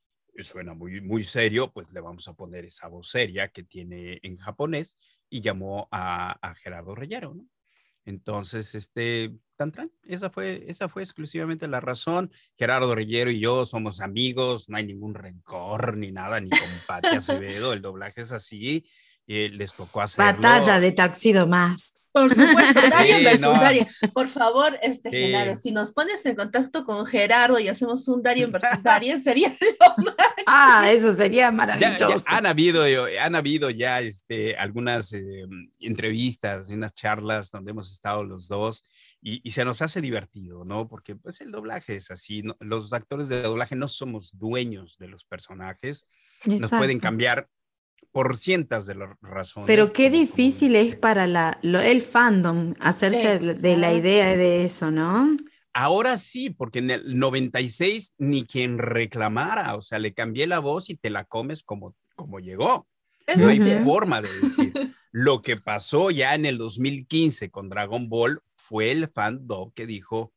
[0.43, 4.37] suena muy, muy serio, pues le vamos a poner esa voz seria que tiene en
[4.37, 4.97] japonés
[5.31, 7.47] y llamó a, Gerardo Reyero, ¿no?
[8.07, 12.31] Entonces, este, tan, tan, esa fue, esa fue exclusivamente la razón.
[12.59, 17.09] Gerardo Reyero y yo somos amigos, no hay ningún rencor ni nada, ni con Pati
[17.17, 18.85] Acevedo, el doblaje es así
[19.27, 20.25] eh, les tocó hacer.
[20.25, 22.11] Batalla de Taxido más.
[22.13, 23.89] Por supuesto, Darien versus Darien.
[24.13, 28.53] Por favor, este Genaro, si nos pones en contacto con Gerardo y hacemos un Darien
[28.53, 30.15] versus Darien, sería lo más.
[30.47, 32.23] Ah, eso sería maravilloso.
[32.27, 35.47] han, habido, eh, han habido ya este, algunas eh,
[35.81, 38.85] entrevistas, unas charlas donde hemos estado los dos
[39.27, 40.87] y, se nos hace divertido, ¿no?
[40.87, 45.25] Porque pues el doblaje es así, los actores de doblaje no somos dueños de los
[45.25, 46.07] personajes,
[46.45, 47.49] nos pueden cambiar
[48.15, 49.67] por cientos de las razones.
[49.67, 55.37] Pero qué difícil es para la, el fandom hacerse de la idea de eso, ¿no?
[55.73, 60.91] Ahora sí, porque en el 96 ni quien reclamara, o sea, le cambié la voz
[60.91, 62.87] y te la comes como, como llegó.
[63.37, 64.73] No hay forma de decir.
[65.11, 70.33] Lo que pasó ya en el 2015 con Dragon Ball fue el fandom que dijo,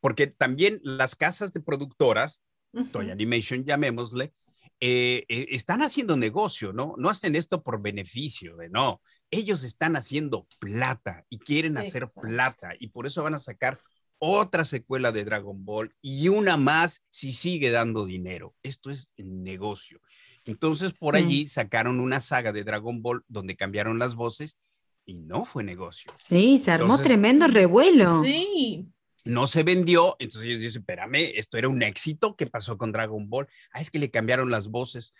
[0.00, 2.42] porque también las casas de productoras,
[2.90, 4.32] Toy Animation llamémosle,
[4.80, 6.94] eh, eh, están haciendo negocio, ¿no?
[6.96, 9.02] No hacen esto por beneficio, de no.
[9.30, 13.78] Ellos están haciendo plata y quieren hacer plata y por eso van a sacar
[14.18, 18.54] otra secuela de Dragon Ball y una más si sigue dando dinero.
[18.62, 20.00] Esto es negocio.
[20.46, 24.58] Entonces por allí sacaron una saga de Dragon Ball donde cambiaron las voces
[25.04, 26.12] y no fue negocio.
[26.18, 28.22] Sí, se armó tremendo revuelo.
[28.22, 28.90] Sí
[29.24, 33.28] no se vendió, entonces ellos dicen, espérame, esto era un éxito, ¿qué pasó con Dragon
[33.28, 33.48] Ball?
[33.72, 35.12] Ah, es que le cambiaron las voces.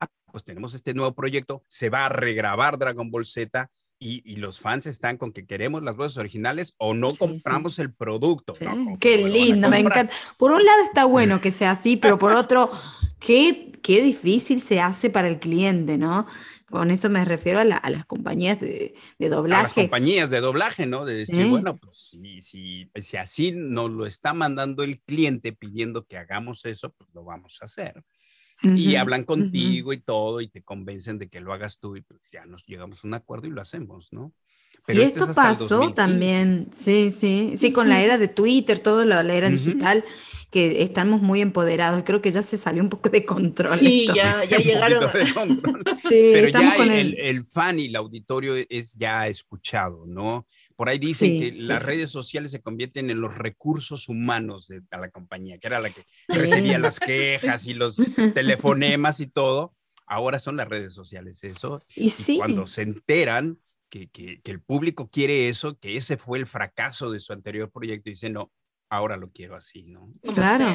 [0.00, 3.70] Ah, pues tenemos este nuevo proyecto, se va a regrabar Dragon Ball Z
[4.04, 8.52] y, los fans están con que queremos las voces originales o no compramos el producto.
[8.98, 10.12] Qué lindo, me encanta.
[10.36, 12.70] Por un lado está bueno que sea así, pero por otro,
[13.20, 16.26] qué, qué difícil se hace para el cliente, ¿no?
[16.72, 19.60] Con eso me refiero a, las compañías de, doblaje.
[19.60, 21.04] A las compañías de doblaje, ¿no?
[21.04, 26.06] De decir, bueno, pues si, si, si, así nos lo está mandando el cliente pidiendo
[26.06, 28.02] que hagamos eso, pues lo vamos a hacer.
[28.62, 32.22] y hablan contigo y todo y te convencen de que lo hagas tú y pues
[32.32, 34.32] ya nos llegamos a un acuerdo y lo hacemos, ¿no?
[34.88, 39.20] Y este esto pasó también, sí, sí, sí, con la era de Twitter, toda la,
[39.32, 40.04] era digital,
[40.50, 42.02] que estamos muy empoderados.
[42.04, 43.78] Creo que ya se salió un poco de control.
[43.78, 45.08] Sí, ya, ya llegaron.
[46.08, 50.46] sí, Pero ya el, el, fan y el auditorio es ya escuchado, ¿no?
[50.74, 55.10] Por ahí dicen que las redes sociales se convierten en los recursos humanos de, la
[55.10, 57.96] compañía, que era la que recibía las quejas y los
[58.34, 59.74] telefonemas y todo.
[60.06, 61.82] Ahora son las redes sociales eso.
[61.94, 63.58] Y, y cuando se enteran,
[64.00, 68.14] que, el público quiere eso, que ese fue el fracaso de su anterior proyecto y
[68.14, 68.50] dice, no,
[68.88, 70.10] ahora lo quiero así, ¿no?
[70.34, 70.74] Claro,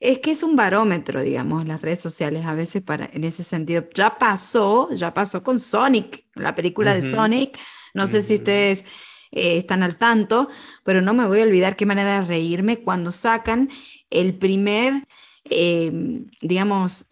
[0.00, 3.86] es que es un barómetro, digamos, las redes sociales a veces para, en ese sentido.
[3.94, 7.58] Ya pasó, ya pasó con Sonic, la película de Sonic,
[7.94, 8.84] no sé si ustedes
[9.30, 10.48] eh, están al tanto,
[10.84, 13.70] pero no me voy a olvidar qué manera de reírme cuando sacan
[14.10, 15.06] el primer,
[15.44, 17.08] em, digamos,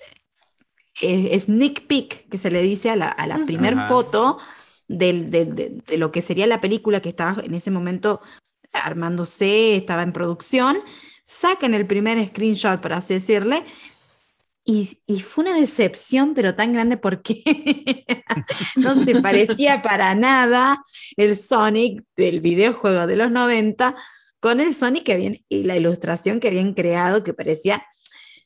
[1.03, 4.39] eh, sneak peek que se le dice a la, a la primer foto
[4.89, 8.21] de, lo que sería la película que estaba en ese momento
[8.73, 10.79] armándose, estaba en producción,
[11.25, 13.65] sacan el primer screenshot, por así decirle,
[14.65, 17.43] y, y, fue una decepción, pero tan grande porque
[18.77, 20.83] no se parecía para nada
[21.17, 23.95] el Sonic del videojuego de los 90
[24.41, 27.87] con el Sonic que habían, y la ilustración que habían creado que parecía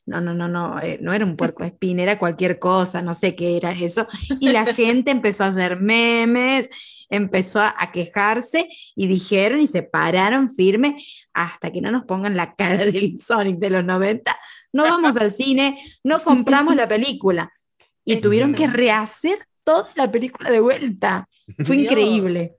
[0.05, 3.35] no, no, no, no, eh, no era un puerco espín, era cualquier cosa, no sé
[3.35, 4.07] qué era eso.
[4.39, 6.69] Y la gente empezó a hacer memes,
[7.09, 10.97] empezó a, quejarse y dijeron y se pararon firme
[11.33, 14.37] hasta que no nos pongan la cara del Sonic de los 90.
[14.73, 17.51] No vamos al cine, no compramos la película.
[18.03, 21.29] Y tuvieron que rehacer toda la película de vuelta.
[21.63, 22.55] Fue increíble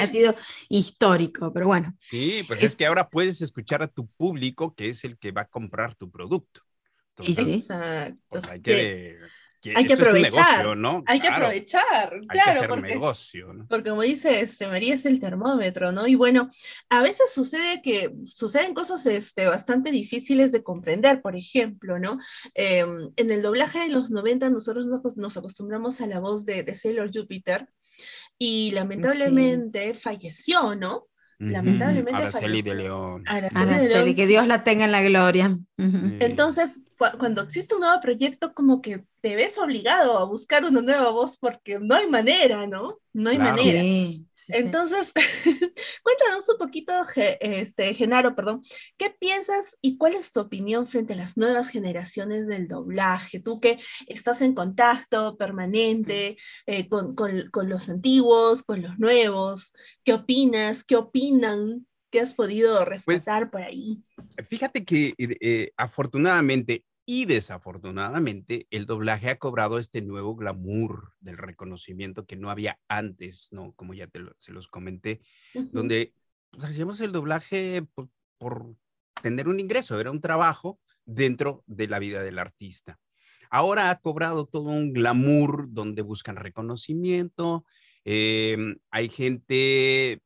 [0.00, 0.34] ha sido
[0.68, 1.94] histórico, pero bueno.
[2.00, 5.42] Sí, pues es, que ahora puedes escuchar a tu público, que es el que va
[5.42, 6.62] a comprar tu producto.
[7.18, 8.18] Exacto.
[8.28, 9.18] Pues hay que,
[9.74, 11.02] hay que aprovechar, ¿no?
[11.06, 13.66] Hay que aprovechar, claro, porque, negocio, ¿no?
[13.68, 16.06] porque como dice este, María es el termómetro, ¿no?
[16.06, 16.50] Y bueno,
[16.90, 22.18] a veces sucede que suceden cosas este, bastante difíciles de comprender, por ejemplo, ¿no?
[22.54, 24.86] Em, en el doblaje de los 90 nosotros
[25.16, 27.68] nos, acostumbramos a la voz de, de Sailor Jupiter,
[28.38, 31.08] y lamentablemente falleció, ¿no?
[31.38, 33.24] Lamentablemente Araceli de León.
[33.26, 35.56] Araceli, que Dios la tenga en la gloria.
[35.78, 41.10] Entonces, cuando existe un nuevo proyecto, como que te ves obligado a buscar una nueva
[41.10, 42.98] voz porque no hay manera, ¿no?
[43.12, 43.82] No hay manera.
[44.48, 45.12] Entonces,
[46.02, 46.92] cuéntanos un poquito,
[47.40, 48.62] este, Genaro, perdón,
[48.96, 53.40] ¿qué piensas y cuál es tu opinión frente a las nuevas generaciones del doblaje?
[53.40, 59.74] Tú que estás en contacto permanente eh, con, con los antiguos, con los nuevos,
[60.04, 60.84] ¿qué opinas?
[60.84, 61.86] ¿Qué opinan?
[62.10, 64.02] ¿Qué has podido pues, rescatar por ahí?
[64.44, 72.26] Fíjate que eh, afortunadamente y desafortunadamente el doblaje ha cobrado este nuevo glamour del reconocimiento
[72.26, 73.72] que no había antes, ¿no?
[73.74, 75.20] Como ya te se los comenté,
[75.70, 76.12] donde
[76.50, 78.74] pues, hacíamos el doblaje por, por
[79.22, 82.98] tener un ingreso, era un trabajo dentro de la vida del artista.
[83.50, 87.64] Ahora ha cobrado todo un glamour donde buscan reconocimiento.
[88.04, 90.20] Em, hay gente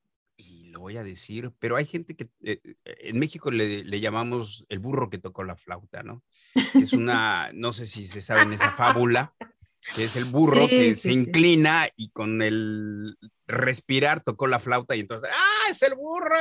[0.70, 4.78] lo voy a decir, pero hay gente que eh, eh, en México le, llamamos el
[4.78, 6.22] burro que tocó la flauta, ¿no?
[6.74, 9.34] Es una, no sé si se saben esa fábula,
[9.94, 15.00] que es el burro que se inclina y con el respirar tocó la flauta y
[15.00, 16.36] entonces, ¡ah, es el burro!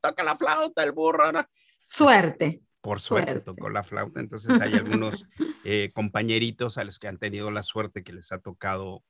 [0.00, 1.44] Toca la flauta, el burro, ¿no?
[1.84, 2.62] Suerte.
[2.80, 5.26] Por suerte, tocó la flauta, entonces hay algunos
[5.64, 9.02] eh, compañeritos a los que han tenido la suerte que les ha tocado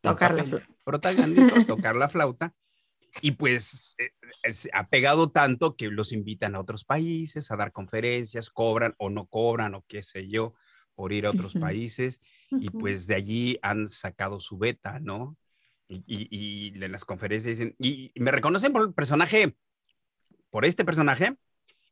[0.00, 1.64] tocar la flauta.
[1.66, 2.52] tocar la flauta
[3.20, 4.10] y pues eh,
[4.72, 9.26] ha pegado tanto que los invitan a otros países a dar conferencias, cobran o no
[9.26, 10.54] cobran o qué sé yo,
[10.94, 12.20] por ir a otros países.
[12.50, 15.36] Y pues de allí han sacado su beta, ¿no?
[15.88, 19.54] Y, y, en las conferencias dicen, y, me reconocen por el personaje,
[20.50, 21.36] por este personaje,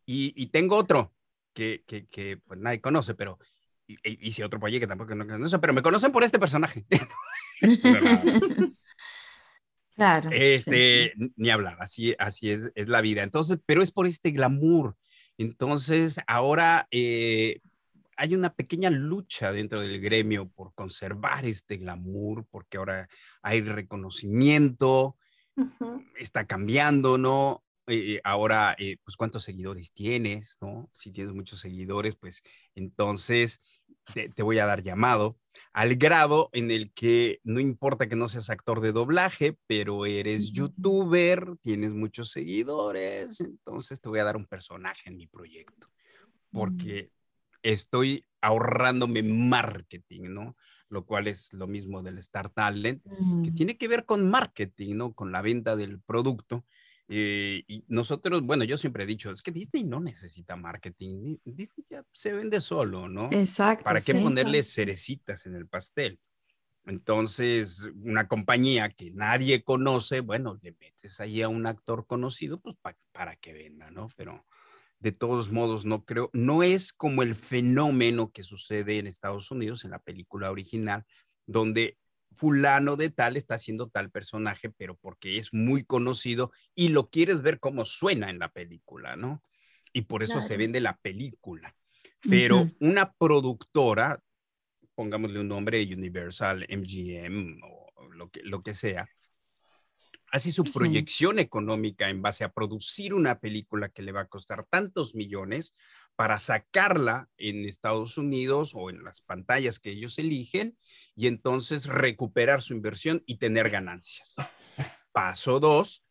[0.06, 1.14] y, tengo otro
[1.52, 3.38] que, que, que, pues nadie conoce, pero
[3.86, 6.86] hice otro país que tampoco no conoce, pero me conocen por este personaje.
[9.94, 10.30] Claro.
[10.32, 13.22] Este, ni hablar, así, así es, es la vida.
[13.22, 14.96] Entonces, pero es por este glamour.
[15.36, 17.60] Entonces, ahora eh,
[18.16, 23.08] hay una pequeña lucha dentro del gremio por conservar este glamour, porque ahora
[23.42, 25.16] hay reconocimiento,
[26.18, 27.64] está cambiando, ¿no?
[27.86, 30.90] Eh, ahora, eh, pues, ¿cuántos seguidores tienes, no?
[30.92, 32.42] Si tienes muchos seguidores, pues,
[32.74, 33.60] entonces
[34.12, 35.38] te, voy a dar llamado,
[35.72, 40.52] al grado en el que no importa que no seas actor de doblaje, pero eres
[40.52, 45.88] youtuber, tienes muchos seguidores, entonces te voy a dar un personaje en mi proyecto,
[46.50, 47.10] porque
[47.62, 50.56] estoy ahorrándome marketing, ¿no?
[50.88, 53.54] Lo cual es lo mismo del Star Talent, que mm.
[53.54, 55.12] tiene que ver con marketing, ¿no?
[55.14, 56.64] Con la venta del producto
[57.12, 61.84] eh, y nosotros, bueno, yo siempre he dicho, es que Disney no necesita marketing, Disney
[61.90, 63.28] ya se vende solo, ¿no?
[63.32, 63.82] Exacto.
[63.82, 66.20] ¿Para qué ponerle cerecitas en el pastel?
[66.86, 72.76] Entonces, una compañía que nadie conoce, bueno, le metes ahí a un actor conocido, pues
[73.10, 74.08] para que venda, ¿no?
[74.16, 74.46] Pero
[75.00, 79.84] de todos modos, no creo, no es como el fenómeno que sucede en Estados Unidos
[79.84, 81.04] en la película original,
[81.46, 81.98] donde
[82.34, 87.42] fulano de tal está haciendo tal personaje, pero porque es muy conocido y lo quieres
[87.42, 89.42] ver cómo suena en la película, ¿no?
[89.92, 91.74] Y por eso se vende la película.
[92.28, 94.22] Pero una productora,
[94.94, 99.08] pongámosle un nombre, Universal, MGM o lo que, lo que sea,
[100.30, 104.64] hace su proyección económica en base a producir una película que le va a costar
[104.64, 105.74] tantos millones
[106.20, 110.76] para sacarla en Estados Unidos o en las pantallas que ellos eligen
[111.16, 114.34] y entonces recuperar su inversión y tener ganancias.
[115.12, 116.04] Paso dos,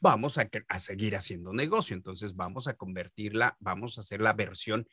[0.00, 0.50] vamos a,
[0.80, 1.94] seguir haciendo negocio.
[1.94, 4.88] Entonces vamos a convertirla, vamos a hacer la versión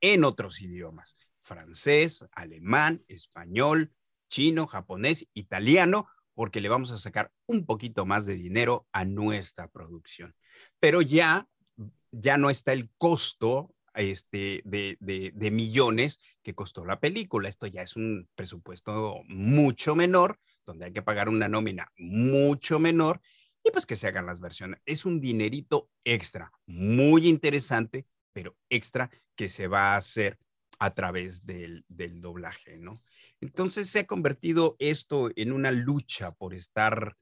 [0.00, 3.92] en otros idiomas, francés, alemán, español,
[4.28, 9.66] chino, japonés, italiano, porque le vamos a sacar un poquito más de dinero a nuestra
[9.66, 10.36] producción.
[10.78, 11.48] Pero ya,
[12.12, 17.48] ya no está el costo este, de, de, millones que costó la película.
[17.48, 23.20] Esto ya es un presupuesto mucho menor, donde hay que pagar una nómina mucho menor
[23.64, 24.80] y pues que se hagan las versiones.
[24.84, 30.38] Es un dinerito extra, muy interesante, pero extra que se va a hacer
[30.78, 32.94] a través del, del doblaje, ¿no?
[33.40, 37.16] Entonces se ha convertido esto en una lucha por estar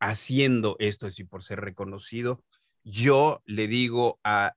[0.00, 2.42] haciendo esto y por ser reconocido.
[2.88, 4.54] Yo le digo a,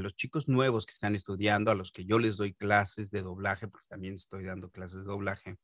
[0.00, 3.68] los chicos nuevos que están estudiando, a los que yo les doy clases de doblaje,
[3.68, 5.58] porque también estoy dando clases de doblaje,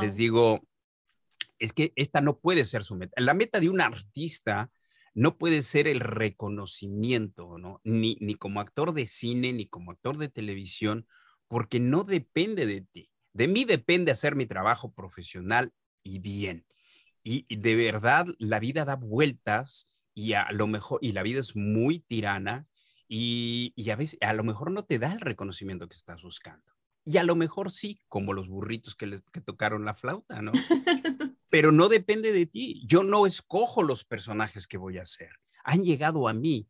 [0.00, 0.66] les digo,
[1.58, 3.20] es que esta no puede ser su meta.
[3.20, 4.70] La meta de un artista
[5.12, 7.82] no puede ser el reconocimiento, ¿no?
[7.84, 11.06] Ni, ni como actor de cine, ni como actor de televisión,
[11.46, 13.10] porque no depende de ti.
[13.34, 16.64] De mí depende hacer mi trabajo profesional y bien.
[17.22, 21.56] Y, de verdad, la vida da vueltas y a lo mejor, y la vida es
[21.56, 22.66] muy tirana
[23.08, 26.72] y, a veces, a lo mejor no te da el reconocimiento que estás buscando.
[27.04, 30.52] Y a lo mejor sí, como los burritos que, les, que tocaron la flauta, ¿no?
[31.50, 32.82] Pero no depende de ti.
[32.86, 35.30] Yo no escojo los personajes que voy a hacer.
[35.64, 36.66] Han llegado a mí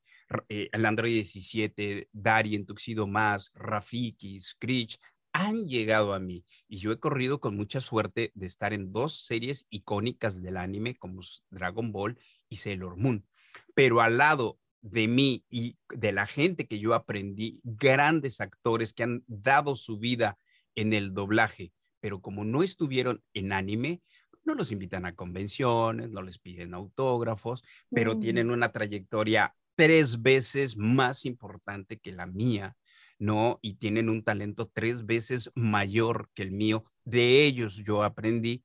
[0.48, 4.98] eh, el Android 17, Darien, Tuxido Más, Rafiki, Screech,
[5.32, 9.26] han llegado a mí y yo he corrido con mucha suerte de estar en dos
[9.26, 12.18] series icónicas del anime como Dragon Ball
[12.48, 13.26] y Sailor Moon.
[13.74, 19.02] Pero al lado de mí y de la gente que yo aprendí, grandes actores que
[19.02, 20.38] han dado su vida
[20.74, 24.02] en el doblaje, pero como no estuvieron en anime,
[24.44, 30.76] no los invitan a convenciones, no les piden autógrafos, pero tienen una trayectoria tres veces
[30.76, 32.76] más importante que la mía
[33.18, 33.58] ¿no?
[33.62, 36.84] Y tienen un talento tres veces mayor que el mío.
[37.04, 38.64] De ellos yo aprendí,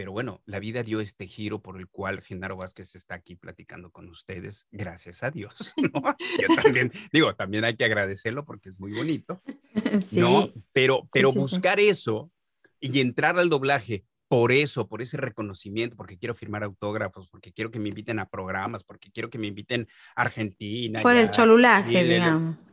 [0.00, 3.90] pero bueno, la vida dio este giro por el cual Genaro Vázquez está aquí platicando
[3.90, 5.74] con ustedes, gracias a Dios,
[6.40, 9.42] Yo también, digo, también hay que agradecerlo porque es muy bonito,
[10.12, 10.54] ¿no?
[10.72, 12.32] Pero, pero buscar eso
[12.80, 17.70] y entrar al doblaje por eso, por ese reconocimiento, porque quiero firmar autógrafos, porque quiero
[17.70, 19.86] que me inviten a programas, porque quiero que me inviten
[20.16, 21.02] a Argentina.
[21.02, 22.72] Por el cholulaje, digamos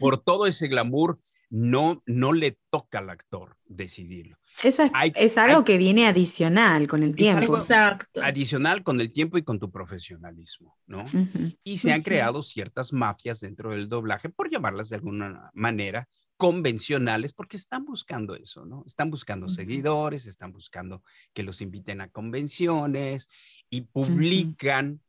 [0.00, 1.18] por todo ese glamour,
[1.50, 4.38] no, no le toca al actor decidirlo.
[4.62, 4.84] Eso
[5.14, 7.58] es, algo que viene adicional con el tiempo.
[7.58, 8.22] Exacto.
[8.22, 11.04] Adicional con el tiempo y con tu profesionalismo, ¿no?
[11.64, 17.32] Y se han creado ciertas mafias dentro del doblaje, por llamarlas de alguna manera, convencionales,
[17.32, 18.84] porque están buscando eso, ¿no?
[18.86, 23.28] Están buscando seguidores, están buscando que los inviten a convenciones
[23.70, 25.00] y publican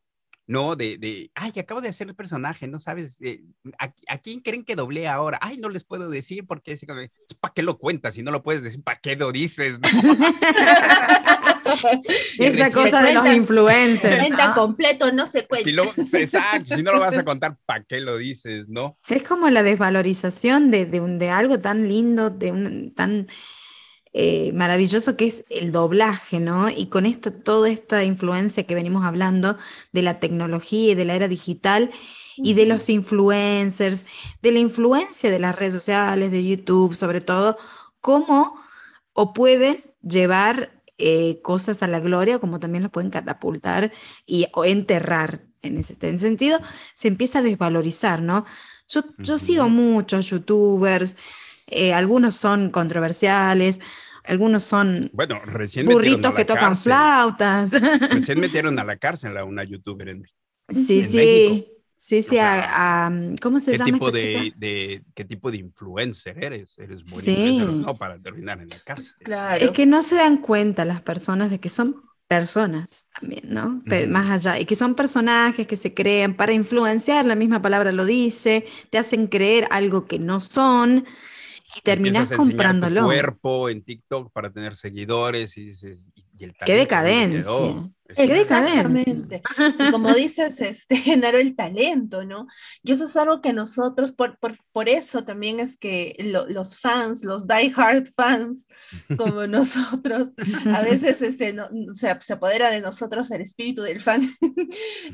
[0.45, 0.75] ¿no?
[0.75, 3.21] De, de, ay, acabo de hacer el personaje, ¿no sabes?
[3.21, 3.43] Eh,
[3.77, 5.39] ¿a, quién creen que doblé ahora?
[5.41, 6.85] Ay, no les puedo decir porque es,
[7.39, 8.15] ¿para qué lo cuentas?
[8.15, 9.79] Si no lo puedes decir, ¿para qué lo dices?
[12.37, 14.19] Esa cosa de los influencers.
[14.19, 15.69] Cuenta completo, no se cuenta.
[16.03, 18.97] Si exacto, si no lo vas a contar, ¿para qué lo dices, no?
[19.07, 23.27] Es como la desvalorización de, de, de algo tan lindo, de un tan
[24.16, 26.70] eh, maravilloso que es el doblaje, ¿no?
[26.70, 29.57] Y con esto, toda esta influencia que venimos hablando
[29.91, 31.89] de la tecnología y de la era digital
[32.38, 34.05] y de los influencers,
[34.43, 37.57] de la influencia de las redes sociales, de YouTube, sobre todo,
[38.01, 38.53] cómo
[39.14, 43.91] o pueden llevar eh, cosas a la gloria, como también lo pueden catapultar
[44.28, 45.41] y o enterrar.
[45.64, 46.59] En ese, sentido,
[46.93, 48.45] se empieza a desvalorizar, ¿no?
[48.88, 51.16] Yo, yo sigo muchos youtubers,
[51.76, 53.82] eh, algunos son controversiales,
[54.24, 57.71] algunos son bueno, recién burritos que tocan flautas.
[58.11, 60.24] Recién metieron a la cárcel a una youtuber en,
[60.69, 61.69] sí, sí.
[61.95, 62.36] Sí, sí,
[63.41, 63.91] ¿cómo se ¿qué llama?
[63.93, 66.78] Tipo de, ¿Qué tipo de influencer eres?
[66.78, 67.57] Eres sí.
[67.57, 69.15] no para terminar en la cárcel.
[69.24, 69.63] Claro.
[69.63, 73.82] Es que no se dan cuenta las personas de que son personas también, ¿no?
[74.09, 78.05] Más allá, y que son personajes que se crean para influenciar, la misma palabra lo
[78.05, 81.05] dice, te hacen creer algo que no son
[81.76, 83.01] y terminas comprándolo.
[83.01, 87.91] Tu cuerpo en TikTok para tener seguidores y dices, y el Qué decadencia.
[88.09, 89.41] Exactamente.
[89.91, 92.47] como dices, este, generó el talento, ¿no?
[92.83, 97.23] Y eso es algo que nosotros, por, por, por eso también es que los fans,
[97.23, 98.67] los die-hard fans,
[99.17, 100.29] como nosotros,
[100.65, 104.29] a veces este, no, se, se, apodera de nosotros el espíritu del fan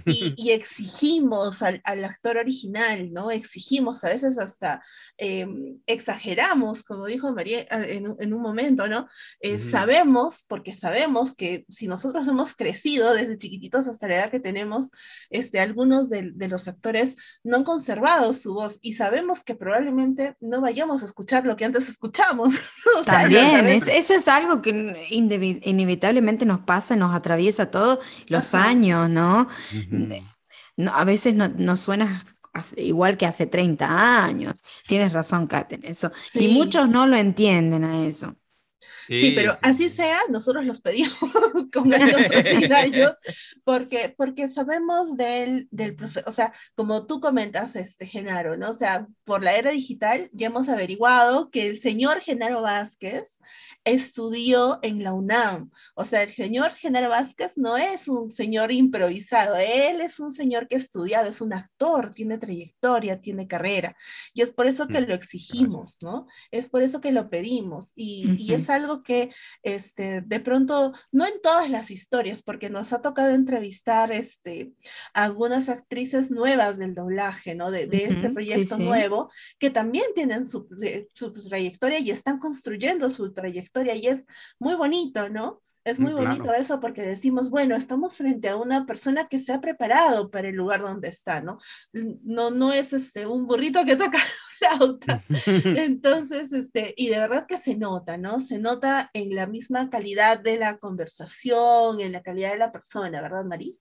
[0.05, 3.29] y, exigimos al, al, actor original, ¿no?
[3.31, 4.81] Exigimos, a veces hasta
[5.17, 9.07] em, exageramos, como dijo María en, en un momento, ¿no?
[9.41, 14.39] Eh, sabemos, porque sabemos que si nosotros hemos crecido, desde chiquititos hasta la edad que
[14.39, 14.91] tenemos,
[15.29, 20.61] este, algunos de, los actores no han conservado su voz y sabemos que probablemente no
[20.61, 22.55] vayamos a escuchar lo que antes escuchamos.
[23.05, 29.47] También, eso es algo que inevitablemente nos pasa, nos atraviesa todos los años, ¿no?
[30.75, 32.23] no a veces no, no suena
[32.77, 34.63] igual que hace 30 años.
[34.87, 36.11] Tienes razón, Katen, eso.
[36.33, 38.35] Y muchos no lo entienden a eso.
[39.07, 41.17] Sí, pero así sea, nosotros los pedimos
[41.73, 43.11] con años
[43.63, 48.69] porque, porque sabemos del, del profe o sea, como tú comentas, este, Genaro, ¿no?
[48.69, 53.39] O sea, por la era digital ya hemos averiguado que el señor Genaro Vázquez
[53.83, 55.71] estudió en la UNAM.
[55.95, 60.67] O sea, el señor Genaro Vázquez no es un señor improvisado, él es un señor
[60.67, 63.95] que ha estudiado, es un actor, tiene trayectoria, tiene carrera.
[64.33, 66.27] Y es por eso que mm, lo exigimos, ¿no?
[66.51, 67.93] Es por eso que lo pedimos.
[67.95, 72.93] Y, y es algo que este, de pronto, no en todas las historias, porque nos
[72.93, 74.71] ha tocado entrevistar este,
[75.13, 77.71] algunas actrices nuevas del doblaje, ¿no?
[77.71, 80.67] De, este proyecto nuevo, que también tienen su,
[81.13, 84.25] su trayectoria y están construyendo su trayectoria y es
[84.59, 85.61] muy bonito, ¿no?
[85.89, 89.61] Es muy bonito eso porque decimos, bueno, estamos frente a una persona que se ha
[89.61, 91.59] preparado para el lugar donde está, ¿no?
[91.91, 94.19] No, no es este, un burrito que toca
[94.59, 95.23] flauta.
[95.65, 98.39] Entonces, este, y de verdad que se nota, ¿no?
[98.39, 103.21] Se nota en la misma calidad de la conversación, en la calidad de la persona,
[103.21, 103.77] ¿verdad, Marí?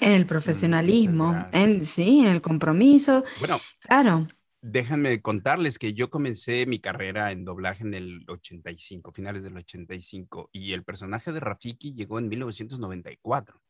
[0.00, 3.24] En el profesionalismo, en, sí, en el compromiso.
[3.40, 4.26] Bueno, claro
[4.66, 10.50] déjenme contarles que yo comencé mi carrera en doblaje en el 85, finales del 85,
[10.52, 13.60] y el personaje de Rafiki llegó en 1994.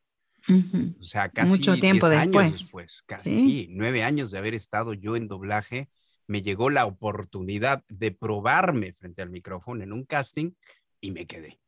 [1.00, 2.46] O sea, casi Mucho tiempo después.
[2.46, 5.88] años después, casi nueve años de haber estado yo en doblaje,
[6.28, 10.52] me llegó la oportunidad de probarme frente al micrófono en un casting
[11.00, 11.58] y me quedé.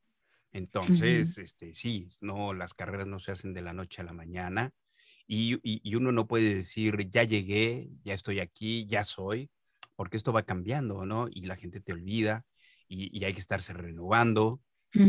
[0.52, 4.72] Entonces, este, sí, no, las carreras no se hacen de la noche a la mañana
[5.28, 9.50] y, uno no puede decir, ya llegué, ya estoy aquí, ya soy,
[9.94, 11.28] porque esto va cambiando, ¿no?
[11.30, 12.46] Y la gente te olvida
[12.88, 14.60] y, hay que estarse renovando.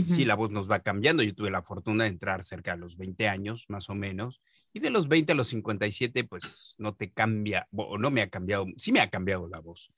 [0.05, 1.23] Sí, la voz nos va cambiando.
[1.23, 4.41] Yo tuve la fortuna de entrar cerca de los 20 años, más o menos,
[4.73, 8.29] y de los 20 a los 57, pues no te cambia, o no me ha
[8.29, 9.89] cambiado, sí me ha cambiado la voz.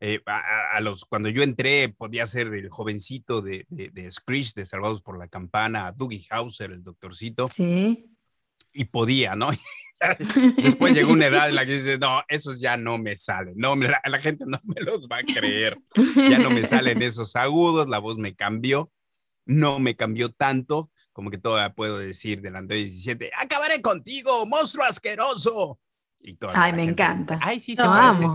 [0.00, 4.64] Eh, a, los, cuando yo entré, podía ser el jovencito de, de, de Screech, de
[4.64, 7.48] Salvados por la Campana, Dougie Hauser, el doctorcito.
[7.52, 8.15] Sí
[8.76, 9.50] y podía, ¿no?
[10.56, 13.74] Después llegó una edad en la que dice, no, esos ya no me salen, no,
[13.76, 15.78] la, la, gente no me los va a creer,
[16.16, 18.90] ya no me salen esos agudos, la voz me cambió,
[19.46, 24.84] no me cambió tanto, como que todavía puedo decir delante de 17, acabaré contigo, monstruo
[24.84, 25.80] asqueroso.
[26.18, 27.38] Y Ay, me encanta.
[27.40, 28.26] Ay, sí se parece.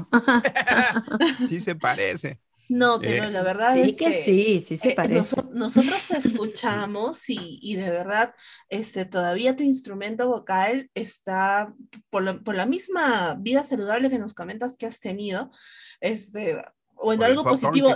[1.48, 2.40] sí se parece.
[2.72, 5.36] No, pero la verdad es que, sí, sí se eh, parece.
[5.52, 8.34] nosotros escuchamos y, de verdad,
[8.70, 11.74] este, todavía tu instrumento vocal está,
[12.10, 15.52] por, la misma vida saludable que nos comentas que has tenido,
[16.00, 16.64] este,
[16.94, 17.90] bueno, algo positivo.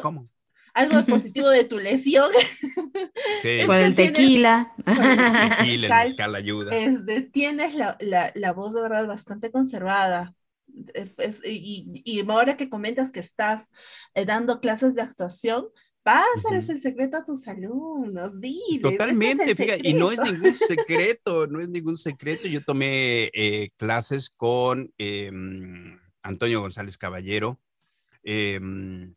[0.73, 2.29] Algo positivo de tu lesión.
[3.41, 3.59] Sí.
[3.65, 4.73] por el tequila.
[4.85, 6.71] el tequila, el ayuda.
[7.31, 7.97] tienes la,
[8.33, 10.35] la voz de verdad bastante conservada
[11.45, 13.71] y, ahora que comentas que estás
[14.13, 15.67] eh, dando clases de actuación,
[16.05, 18.81] pásales el secreto a tus alumnos, diles.
[18.81, 22.47] Totalmente, fíjate, y no es ningún secreto, no es ningún secreto.
[22.47, 27.59] Yo tomé eh, clases con em, Antonio González Caballero,
[28.21, 29.15] em,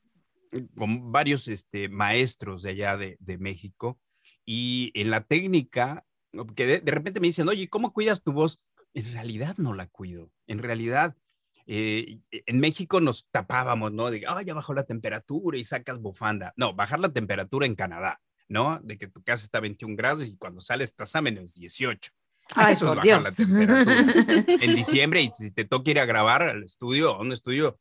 [0.76, 4.00] con varios este, maestros de allá de, México,
[4.46, 6.06] y en la técnica,
[6.56, 8.66] que de, de repente me dicen, oye, ¿cómo cuidas tu voz?
[8.94, 11.14] En realidad no la cuido, en realidad
[11.70, 14.10] eh, en México nos tapábamos, ¿no?
[14.10, 16.54] De, ah, ya bajó la temperatura y sacas bufanda.
[16.56, 18.80] No, bajar la temperatura en Canadá, ¿no?
[18.82, 22.10] De que tu casa está a 21 grados y cuando sales estás a menos 18.
[22.70, 23.84] Eso es bajar la temperatura.
[24.64, 27.78] en diciembre, y si te toca ir a grabar al estudio, a un estudio,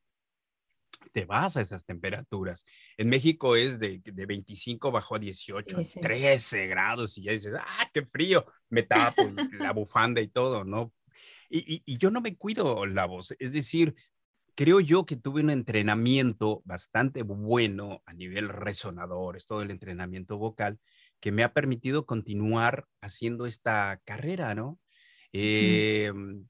[1.13, 2.65] te vas a esas temperaturas.
[2.97, 7.89] En México es de, de 25 bajó a 18, 13 grados y ya dices, ah,
[7.93, 9.23] qué frío, me tapo
[9.53, 10.91] la bufanda y todo, ¿no?
[11.49, 13.95] Y, yo no me cuido la voz, es decir,
[14.55, 20.37] creo yo que tuve un entrenamiento bastante bueno a nivel resonador, es todo el entrenamiento
[20.37, 20.79] vocal,
[21.19, 24.79] que me ha permitido continuar haciendo esta carrera, ¿no?
[25.31, 26.47] Em,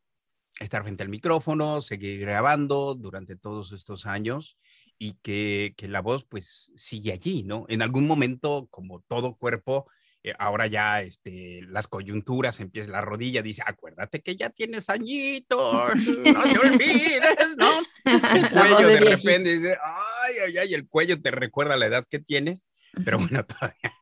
[0.60, 4.58] estar frente al micrófono, seguir grabando durante todos estos años
[4.98, 7.66] y que, que, la voz pues sigue allí, ¿no?
[7.70, 9.97] En algún momento, como todo cuerpo, eh,
[10.38, 16.44] ahora ya este, las coyunturas, empieza la rodilla, dice, acuérdate que ya tienes añitos, no
[16.44, 17.72] te olvides, ¿no?
[18.06, 22.20] El cuello de repente dice, ay, ay, ay, el cuello te recuerda la edad que
[22.20, 22.70] tienes.
[23.04, 23.94] pero bueno, todavía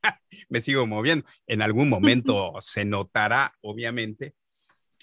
[0.49, 1.26] me sigo moviendo.
[1.47, 4.35] En algún momento se notará, obviamente,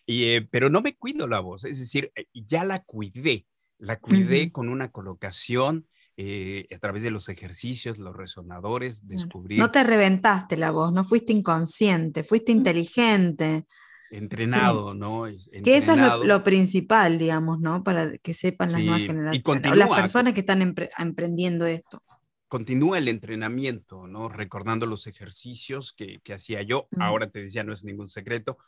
[0.06, 3.46] y, eh, pero no me cuido la voz, es decir, eh, ya la cuidé,
[3.78, 5.86] la cuidé con una colocación,
[6.16, 9.58] eh, a través de los ejercicios, los resonadores, descubrir.
[9.58, 13.66] No te reventaste la voz, no fuiste inconsciente, fuiste inteligente.
[14.10, 15.24] Entrenado, ¿no?
[15.64, 17.82] Que eso es lo, principal, digamos, ¿no?
[17.82, 22.02] Para que sepan las nuevas generaciones, las personas que están emprendiendo esto.
[22.46, 24.28] Continúa el entrenamiento, ¿no?
[24.28, 26.88] Recordando los ejercicios que, que hacía yo.
[26.98, 28.58] Ahora te decía, no es ningún secreto.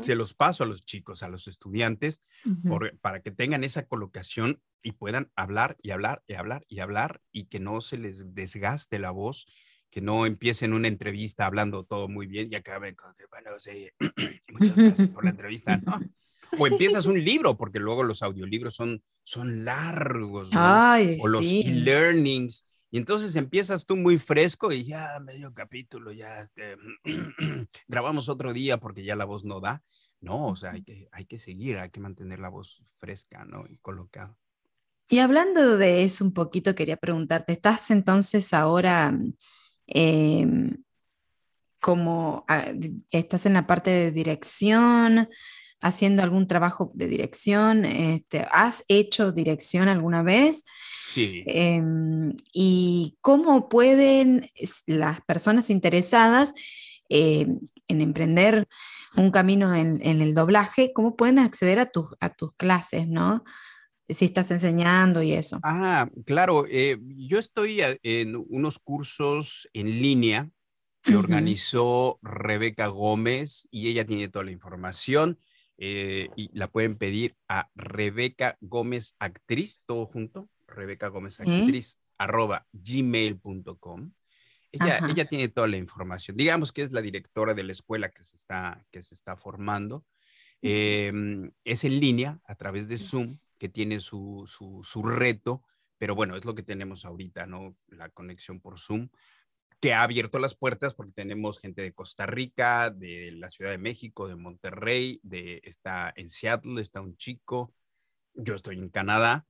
[0.00, 2.20] Se los paso a los chicos, a los estudiantes,
[3.00, 7.46] para que tengan esa colocación y puedan hablar y hablar y hablar y hablar y
[7.46, 9.46] que no se les desgaste la voz,
[9.90, 13.88] que no empiecen una entrevista hablando todo muy bien y acaben con que, bueno, sí,
[14.52, 15.98] muchas gracias por la entrevista, ¿no?
[16.58, 22.64] O empiezas un libro, porque luego los audiolibros son, son largos, o los e-learnings.
[22.90, 26.76] Y entonces empiezas tú muy fresco y ya medio capítulo, ya este,
[27.88, 29.82] grabamos otro día porque ya la voz no da.
[30.20, 33.64] No, o sea, hay que, hay que seguir, hay que mantener la voz fresca, ¿no?
[33.68, 34.36] Y colocada.
[35.08, 39.16] Y hablando de eso un poquito, quería preguntarte, ¿estás entonces ahora
[39.86, 40.82] em,
[41.80, 42.72] como, ah,
[43.10, 45.28] estás en la parte de dirección,
[45.80, 47.84] haciendo algún trabajo de dirección?
[47.84, 50.64] Este, ¿Has hecho dirección alguna vez?
[51.16, 51.42] Sí.
[51.46, 54.50] Em, ¿Y cómo pueden
[54.84, 56.52] las personas interesadas
[57.08, 58.68] em, en emprender
[59.16, 61.90] un camino en, el doblaje, cómo pueden acceder a,
[62.20, 63.44] a tus clases, ¿no?
[64.08, 65.58] si estás enseñando y eso.
[65.62, 66.66] Ah, claro.
[66.68, 70.50] Eh, yo estoy en unos cursos en línea
[71.02, 75.40] que organizó Rebeca Gómez y ella tiene toda la información
[75.78, 82.66] eh, y la pueden pedir a Rebeca Gómez Actriz, todo junto, Rebeca Gómez Actriz, arroba
[82.72, 84.12] gmail.com.
[84.72, 86.36] Ella, ella, tiene toda la información.
[86.36, 90.04] Digamos que es la directora de la escuela que se está, que se está formando.
[90.62, 95.62] Em, es en línea a través de Zoom que tiene su, su, reto,
[95.98, 97.76] pero bueno, es lo que tenemos ahorita, ¿no?
[97.88, 99.08] La conexión por Zoom,
[99.80, 103.78] que ha abierto las puertas porque tenemos gente de Costa Rica, de la Ciudad de
[103.78, 107.72] México, de Monterrey, de, está en Seattle, está un chico,
[108.34, 109.46] yo estoy en Canadá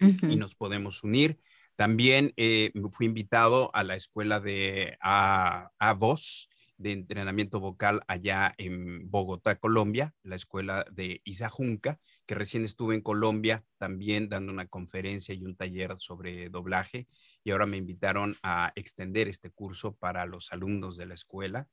[0.00, 1.40] y nos podemos unir.
[1.76, 6.48] También eh, fui invitado a la escuela de A, a Voz,
[6.78, 12.94] de entrenamiento vocal allá en Bogotá, Colombia, la escuela de Isa Junca, que recién estuve
[12.94, 17.08] en Colombia también dando una conferencia y un taller sobre doblaje
[17.42, 21.68] y ahora me invitaron a extender este curso para los alumnos de la escuela.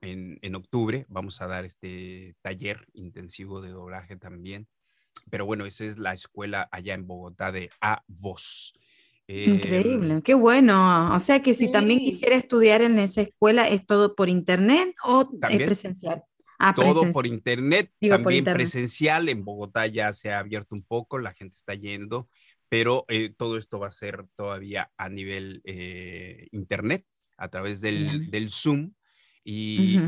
[0.00, 4.68] En, en octubre vamos a dar este taller intensivo de doblaje también.
[5.28, 8.74] Pero bueno, esa es la escuela allá en Bogotá de A Voz.
[9.26, 11.14] Increíble, em, qué bueno.
[11.14, 15.30] O sea que si también quisiera estudiar en esa escuela, ¿es todo por internet o
[15.48, 16.24] es presencial?
[16.58, 19.28] Ah, todo por internet, también presencial.
[19.28, 22.28] En Bogotá ya se ha abierto un poco, la gente está yendo,
[22.68, 27.06] pero eh, todo esto va a ser todavía a nivel eh, internet,
[27.38, 28.92] a través del, del Zoom.
[29.42, 29.98] Y,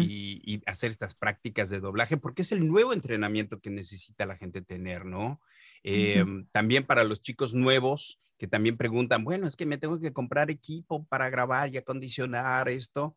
[0.44, 4.60] y, hacer estas prácticas de doblaje, porque es el nuevo entrenamiento que necesita la gente
[4.60, 5.40] tener, ¿no?
[5.82, 10.12] Em, también para los chicos nuevos, que también preguntan, bueno, es que me tengo que
[10.12, 13.14] comprar equipo para grabar y acondicionar esto.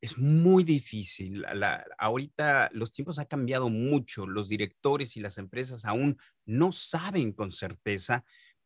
[0.00, 1.44] Es muy difícil.
[1.98, 4.26] ahorita los tiempos han cambiado mucho.
[4.26, 6.16] Los directores y las empresas aún
[6.46, 8.24] no saben con certeza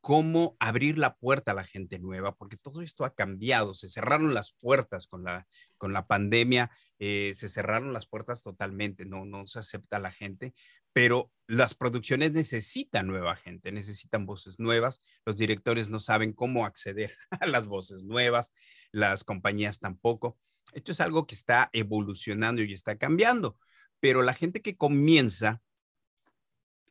[0.08, 3.74] cómo abrir la puerta a la gente nueva, porque todo esto ha cambiado.
[3.74, 9.04] Se cerraron las puertas con la, con la pandemia, eh, se cerraron las puertas totalmente,
[9.04, 10.54] no, no se acepta la gente
[10.94, 17.14] pero las producciones necesitan nueva gente, necesitan voces nuevas, los directores no saben cómo acceder
[17.40, 18.50] a las voces nuevas,
[18.90, 20.38] las compañías tampoco.
[20.72, 23.58] Esto es algo que está evolucionando y está cambiando,
[24.00, 25.60] pero la gente que comienza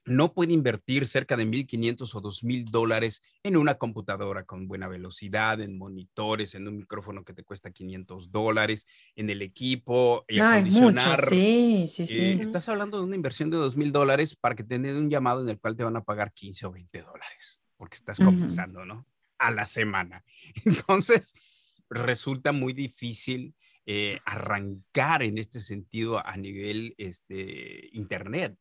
[0.07, 5.59] no puede invertir cerca de 1.500 o 2.000 dólares en una computadora con buena velocidad,
[5.59, 11.27] en monitores, en un micrófono que te cuesta 500 dólares, en el equipo y acondicionar.
[11.27, 12.19] Sí, sí, sí.
[12.19, 15.41] Eh, estás hablando de una inversión de 2.000 dólares para que te den un llamado
[15.41, 19.05] en el cual te van a pagar 15 o 20 dólares, porque estás comenzando, ¿no?
[19.39, 20.23] A la semana.
[20.65, 21.33] Entonces,
[21.89, 23.53] resulta muy difícil
[23.85, 28.57] eh, arrancar en este sentido a nivel este, internet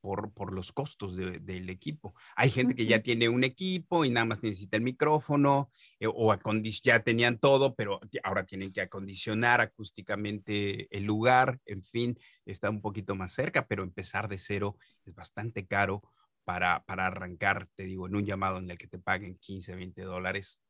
[0.00, 2.14] por, los costos del equipo.
[2.34, 6.34] Hay gente que ya tiene un equipo y nada más necesita el micrófono eh, o
[6.82, 12.80] ya tenían todo, pero ahora tienen que acondicionar acústicamente el lugar, en fin, está un
[12.80, 16.02] poquito más cerca, pero empezar de cero es bastante caro
[16.44, 20.02] para, para arrancar, te digo, en un llamado en el que te paguen 15, 20
[20.02, 20.62] dólares.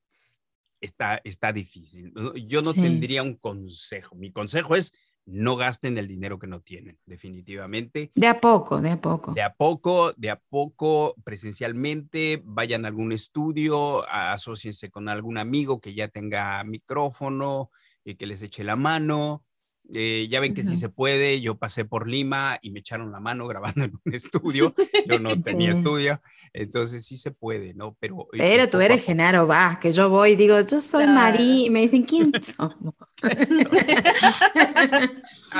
[0.80, 2.12] está, está difícil.
[2.46, 4.16] Yo no tendría un consejo.
[4.16, 4.92] Mi consejo es
[5.30, 8.10] no gasten el dinero que no tienen, definitivamente.
[8.14, 9.32] De a poco, de a poco.
[9.32, 15.80] De a poco, de a poco, presencialmente, vayan a algún estudio, asóciense con algún amigo
[15.80, 17.70] que ya tenga micrófono,
[18.04, 19.44] y que les eche la mano,
[19.92, 23.18] eh, ya ven que si se puede, yo pasé por Lima y me echaron la
[23.18, 24.74] mano grabando en un estudio,
[25.06, 26.20] yo no tenía estudio,
[26.52, 27.96] entonces sí se puede, ¿no?
[27.98, 31.66] Pero, eh, Pero tú eres Genaro Vaz, que yo voy y digo, yo soy Marí,
[31.66, 32.94] y me dicen, ¿quién somos?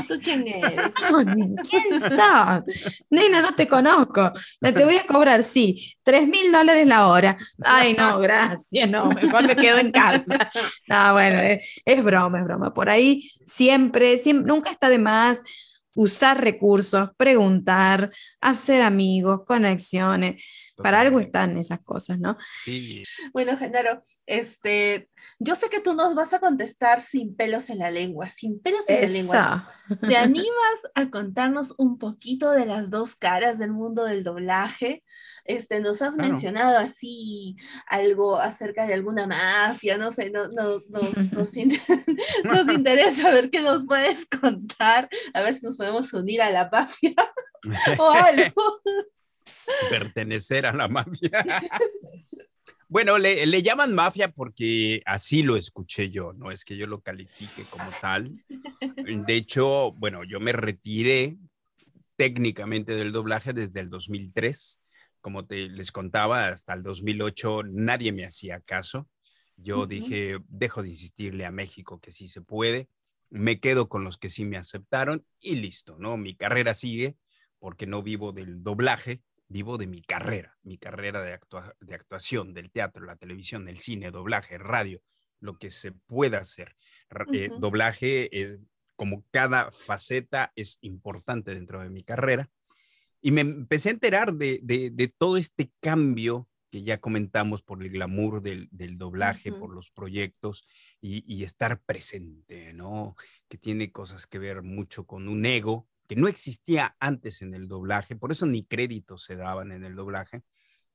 [0.09, 0.77] ¿Tú quién eres?
[1.69, 2.63] ¿Quién sos?
[3.11, 7.37] Nena, no te conozco, te voy a cobrar, sí, tres mil dólares la hora.
[7.63, 10.51] Ay, no, gracias, no, mejor me quedo en casa.
[10.89, 12.73] No, bueno, es, es broma, es broma.
[12.73, 15.43] Por ahí siempre nunca está de más
[15.95, 18.11] usar recursos, preguntar,
[18.41, 20.43] hacer amigos, conexiones.
[20.83, 22.37] Para algo están esas cosas, ¿no?
[22.65, 23.05] Sí.
[23.33, 25.09] Bueno, Genaro, este,
[25.39, 28.89] yo sé que tú nos vas a contestar sin pelos en la lengua, sin pelos
[28.89, 29.69] en la lengua.
[30.01, 35.05] ¿Te animas a contarnos un poquito de las dos caras del mundo del doblaje?
[35.45, 41.17] Este, nos has mencionado así algo acerca de alguna mafia, no sé, no, no, nos,
[41.33, 41.53] nos,
[42.45, 46.69] nos, interesa ver qué nos puedes contar, a ver si nos podemos unir a la
[46.71, 47.15] mafia
[47.99, 48.81] o algo.
[49.91, 51.31] Pertenecer a la mafia.
[52.89, 57.01] Bueno, le, le, llaman mafia porque así lo escuché yo, no es que yo lo
[57.01, 58.45] califique como tal.
[58.79, 61.37] De hecho, bueno, yo me retiré
[62.17, 64.81] técnicamente del doblaje desde el 2003
[65.21, 69.09] como te les contaba, hasta el 2008 nadie me hacía caso.
[69.57, 72.89] Yo dije, dejo de insistirle a México que sí se puede,
[73.29, 76.17] me quedo con los que sí me aceptaron y listo, ¿no?
[76.17, 77.17] Mi carrera sigue
[77.59, 81.39] porque no vivo del doblaje, vivo de mi carrera, mi carrera de,
[81.81, 85.03] de actuación, del teatro, la televisión, el cine, doblaje, radio,
[85.41, 86.77] lo que se pueda hacer.
[87.33, 88.59] Eh, doblaje, eh,
[88.95, 92.49] como cada faceta, es importante dentro de mi carrera
[93.21, 97.91] y me empecé a enterar de, de, todo este cambio que ya comentamos por el
[97.91, 100.65] glamour del, del doblaje, por los proyectos
[101.01, 103.17] y, y, estar presente, ¿no?
[103.49, 107.69] Que tiene cosas que ver mucho con un ego que no existía antes en el
[107.69, 110.43] doblaje, por eso ni créditos se daban en el doblaje,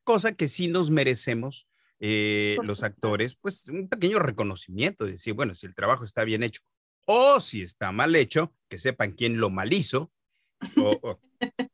[0.04, 1.70] cosa que sí nos merecemos
[2.02, 6.44] eh, los actores, pues un pequeño reconocimiento, de decir, bueno, si el trabajo está bien
[6.44, 6.64] hecho
[7.06, 10.12] o si está mal hecho, que sepan quién lo mal hizo
[10.76, 11.18] o,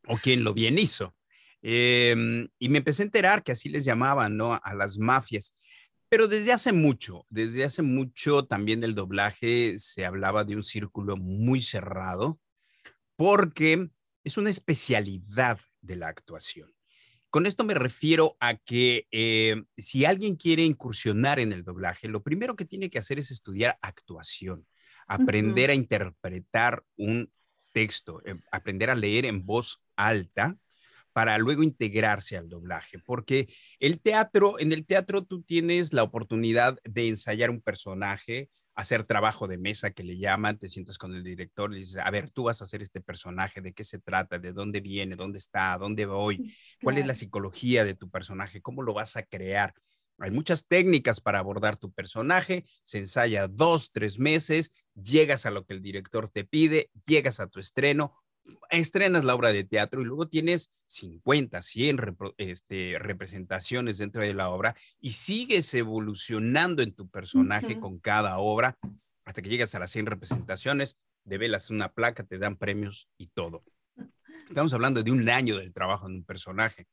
[0.07, 1.15] o quién lo bien hizo.
[1.63, 4.59] Em, y me empecé a enterar que así les llamaban, ¿no?
[4.63, 5.55] A las mafias.
[6.09, 11.17] Pero desde hace mucho, desde hace mucho también del doblaje se hablaba de un círculo
[11.17, 12.39] muy cerrado,
[13.21, 13.87] porque
[14.23, 16.73] es una especialidad de la actuación.
[17.29, 22.23] Con esto me refiero a que eh, si alguien quiere incursionar en el doblaje, lo
[22.23, 24.65] primero que tiene que hacer es estudiar actuación,
[25.05, 27.31] aprender a interpretar un
[27.71, 30.57] texto, em, aprender a leer en voz alta
[31.13, 36.79] para luego integrarse al doblaje, porque el teatro, en el teatro tú tienes la oportunidad
[36.85, 41.23] de ensayar un personaje, hacer trabajo de mesa que le llaman, te sientas con el
[41.23, 44.39] director y dices, a ver, tú vas a hacer este personaje, ¿de qué se trata?
[44.39, 45.15] ¿De dónde viene?
[45.15, 45.77] ¿Dónde está?
[45.77, 46.55] ¿Dónde voy?
[46.81, 48.61] ¿Cuál es la psicología de tu personaje?
[48.61, 49.73] ¿Cómo lo vas a crear?
[50.19, 55.65] Hay muchas técnicas para abordar tu personaje, se ensaya dos, tres meses, llegas a lo
[55.65, 58.15] que el director te pide, llegas a tu estreno,
[58.69, 64.49] estrenas la obra de teatro y luego tienes 50, 100 este, representaciones dentro de la
[64.49, 68.77] obra y sigues evolucionando en tu personaje con cada obra
[69.25, 73.63] hasta que llegas a las 100 representaciones, develas una placa, te dan premios y todo.
[74.47, 76.87] Estamos hablando de un año del trabajo en un personaje.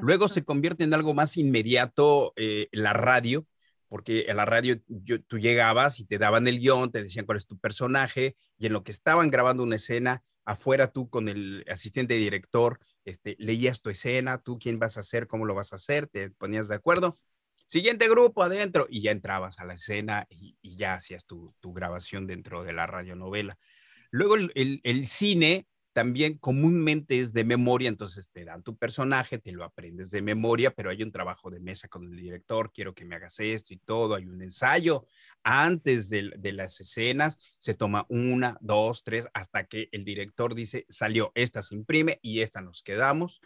[0.00, 3.46] Luego se convierte en algo más inmediato eh, la radio,
[3.88, 4.80] porque en la radio
[5.26, 8.72] tú llegabas y te daban el guion, te decían cuál es tu personaje, y en
[8.72, 13.90] lo que estaban grabando una escena, afuera tú con el asistente director, este, leías tu
[13.90, 17.16] escena, tú quién vas a hacer, cómo lo vas a hacer, te ponías de acuerdo.
[17.66, 22.64] Siguiente grupo adentro y ya entrabas a la escena y, ya hacías tu, grabación dentro
[22.64, 23.58] de la radionovela.
[24.10, 29.52] Luego el, el cine también comúnmente es de memoria, entonces te dan tu personaje, te
[29.52, 33.04] lo aprendes de memoria, pero hay un trabajo de mesa con el director, quiero que
[33.04, 35.06] me hagas esto y todo, hay un ensayo
[35.42, 41.32] antes de, las escenas, se toma una, dos, tres, hasta que el director dice, salió,
[41.34, 43.40] esta se imprime y esta nos quedamos.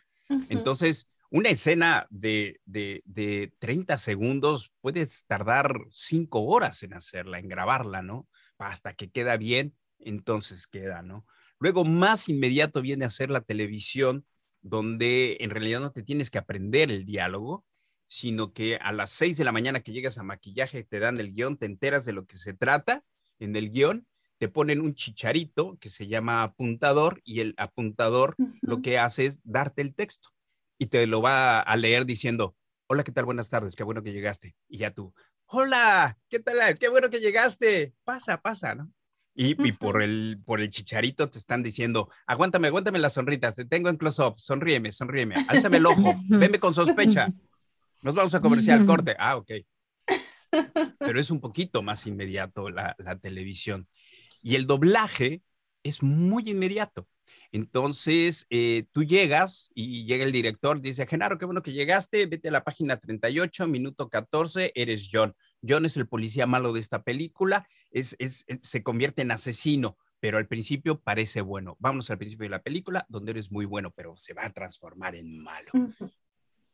[0.48, 7.48] Entonces, una escena de, de, de 30 segundos puedes tardar cinco horas en hacerla, en
[7.48, 8.28] grabarla, ¿no?
[8.58, 11.26] Hasta que queda bien, entonces queda, ¿no?
[11.59, 14.26] Luego, más inmediato viene a ser la televisión,
[14.62, 17.64] donde en realidad no te tienes que aprender el diálogo,
[18.06, 21.32] sino que a las 6 de la mañana que llegas a maquillaje te dan el
[21.35, 23.05] guion, te enteras de lo que se trata
[23.39, 24.06] en el guion,
[24.39, 29.40] te ponen un chicharito que se llama apuntador y el apuntador lo que hace es
[29.44, 30.31] darte el texto
[30.78, 32.56] y te lo va a leer diciendo,
[32.86, 33.24] hola, ¿qué tal?
[33.24, 34.55] Buenas tardes, qué bueno que llegaste.
[34.68, 35.14] Y ya tú,
[35.47, 36.78] hola, ¿qué tal?
[36.78, 37.94] Qué bueno que llegaste.
[38.05, 38.93] Pasa, pasa, ¿no?
[39.36, 43.89] Y, por, el, por el chicharito te están diciendo, aguántame, aguántame las sonritas, te tengo
[43.89, 47.27] en close-up, sonríeme, sonríeme, álzame el ojo, veme con sospecha.
[48.02, 49.16] Nos vamos a comercial, corte.
[49.19, 49.51] Ah, ok.
[50.98, 53.89] Pero es un poquito más inmediato la, la televisión.
[54.40, 55.43] Y el doblaje
[55.82, 57.09] es muy inmediato.
[57.55, 62.48] Entonces, eh, tú llegas y llega el director, dice, Genaro, qué bueno que llegaste, vete
[62.48, 65.36] a la página 38, minuto 14, eres John.
[65.66, 70.38] John es el policía malo de esta película, es, es, se convierte en asesino, pero
[70.38, 71.76] al principio parece bueno.
[71.78, 75.14] Vamos al principio de la película, donde eres muy bueno, pero se va a transformar
[75.14, 75.70] en malo.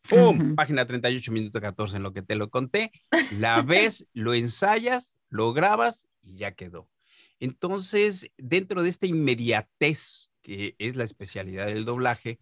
[0.09, 0.55] ¡Pum!
[0.55, 2.93] Página 38, minuto 14, en lo que te lo conté.
[3.39, 6.89] La ves, lo ensayas, lo grabas y ya quedó.
[7.39, 12.41] Entonces, dentro de esta inmediatez que es la especialidad del doblaje,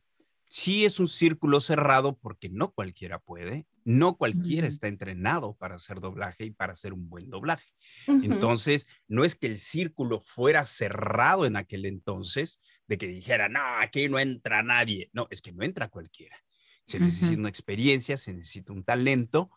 [0.49, 6.01] sí es un círculo cerrado porque no cualquiera puede, no cualquiera está entrenado para hacer
[6.01, 7.67] doblaje y para hacer un buen doblaje.
[8.07, 13.61] Entonces, no es que el círculo fuera cerrado en aquel entonces, de que dijera, no,
[13.81, 15.11] aquí no entra nadie.
[15.13, 16.37] No, es que no entra cualquiera.
[16.85, 19.51] Se necesita una experiencia, se necesita un talento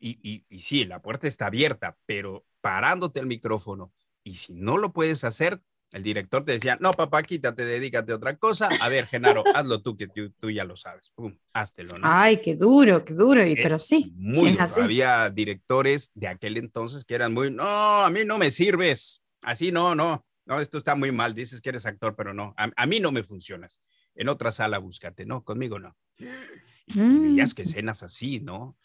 [0.00, 3.92] y, y, y sí, la puerta está abierta, pero parándote al micrófono
[4.24, 5.60] y si no lo puedes hacer,
[5.92, 8.68] el director te decía, no, papá, quítate, dedícate a otra cosa.
[8.80, 11.10] A ver, Genaro, hazlo tú, que tú, ya lo sabes.
[11.14, 12.06] Pum, háztelo, ¿no?
[12.10, 14.12] Ay, qué duro, qué duro, y, pero sí.
[14.16, 14.82] Muy duro.
[14.82, 19.22] Había directores de aquel entonces que eran muy, no, a mí no me sirves.
[19.42, 21.34] Así no, no, no, esto está muy mal.
[21.34, 23.80] Dices que eres actor, pero no, a, mí no me funcionas.
[24.14, 25.42] En otra sala búscate, ¿no?
[25.42, 25.96] Conmigo no.
[26.86, 27.66] Y, veías que mm.
[27.66, 28.76] escenas así, ¿no?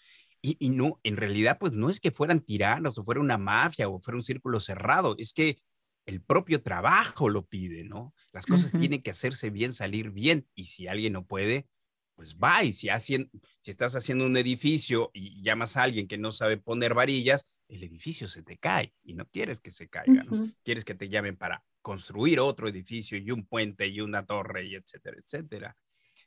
[0.41, 3.89] Y, y no, en realidad, pues no es que fueran tiranos o fuera una mafia
[3.89, 5.57] o fuera un círculo cerrado, es que
[6.05, 8.13] el propio trabajo lo pide, ¿no?
[8.31, 11.67] Las cosas tienen que hacerse bien, salir bien, y si alguien no puede,
[12.15, 16.31] pues va, y si, si estás haciendo un edificio y llamas a alguien que no
[16.31, 20.51] sabe poner varillas, el edificio se te cae y no quieres que se caiga, ¿no?
[20.63, 24.75] Quieres que te llamen para construir otro edificio y un puente y una torre y
[24.75, 25.77] etcétera, etcétera.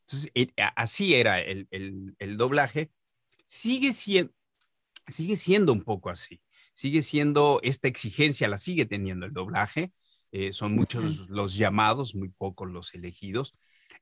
[0.00, 2.90] Entonces, eh, así era el, el doblaje.
[3.46, 4.32] Sigue siendo,
[5.06, 6.40] sigue siendo un poco así
[6.76, 9.92] sigue siendo esta exigencia, la sigue teniendo el doblaje.
[10.30, 13.54] Eh, son muchos los llamados, muy pocos los elegidos.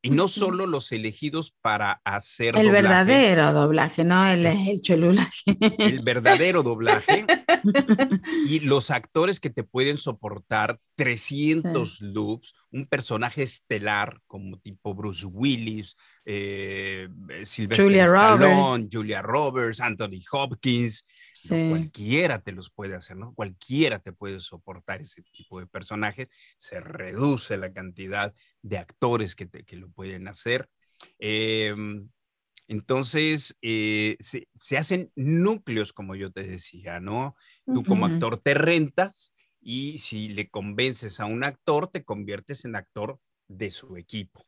[0.03, 5.57] Y no solo los elegidos para hacer el verdadero doblaje, no el, el cholulaje.
[5.79, 7.25] El verdadero doblaje.
[8.49, 15.27] y los actores que te pueden soportar 300 loops, un personaje estelar como tipo Bruce
[15.27, 17.09] Willis, eh,
[17.43, 21.05] Sylvester Julia Stallone, Julia Roberts, Anthony Hopkins,
[21.49, 23.35] cualquiera te los puede hacer, ¿no?
[23.35, 26.31] Cualquiera te puede soportar ese tipo de personajes.
[26.57, 30.69] Se reduce la cantidad de actores que, que lo pueden hacer.
[31.19, 32.09] Em,
[32.69, 37.37] entonces, eh, se, se, hacen núcleos, como yo te decía, ¿no?
[37.67, 42.77] Tú como actor te rentas y si le convences a un actor, te conviertes en
[42.77, 43.19] actor
[43.49, 44.47] de su equipo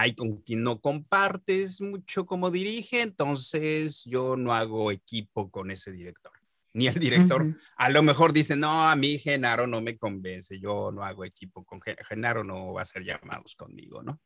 [0.00, 5.92] hay con quien no compartes mucho como dirige, entonces yo no hago equipo con ese
[5.92, 6.32] director.
[6.72, 10.92] Ni el director, a lo mejor dice, no, a mí Genaro no me convence, yo
[10.92, 14.20] no hago equipo con Genaro, no va a hacer llamados conmigo, ¿no?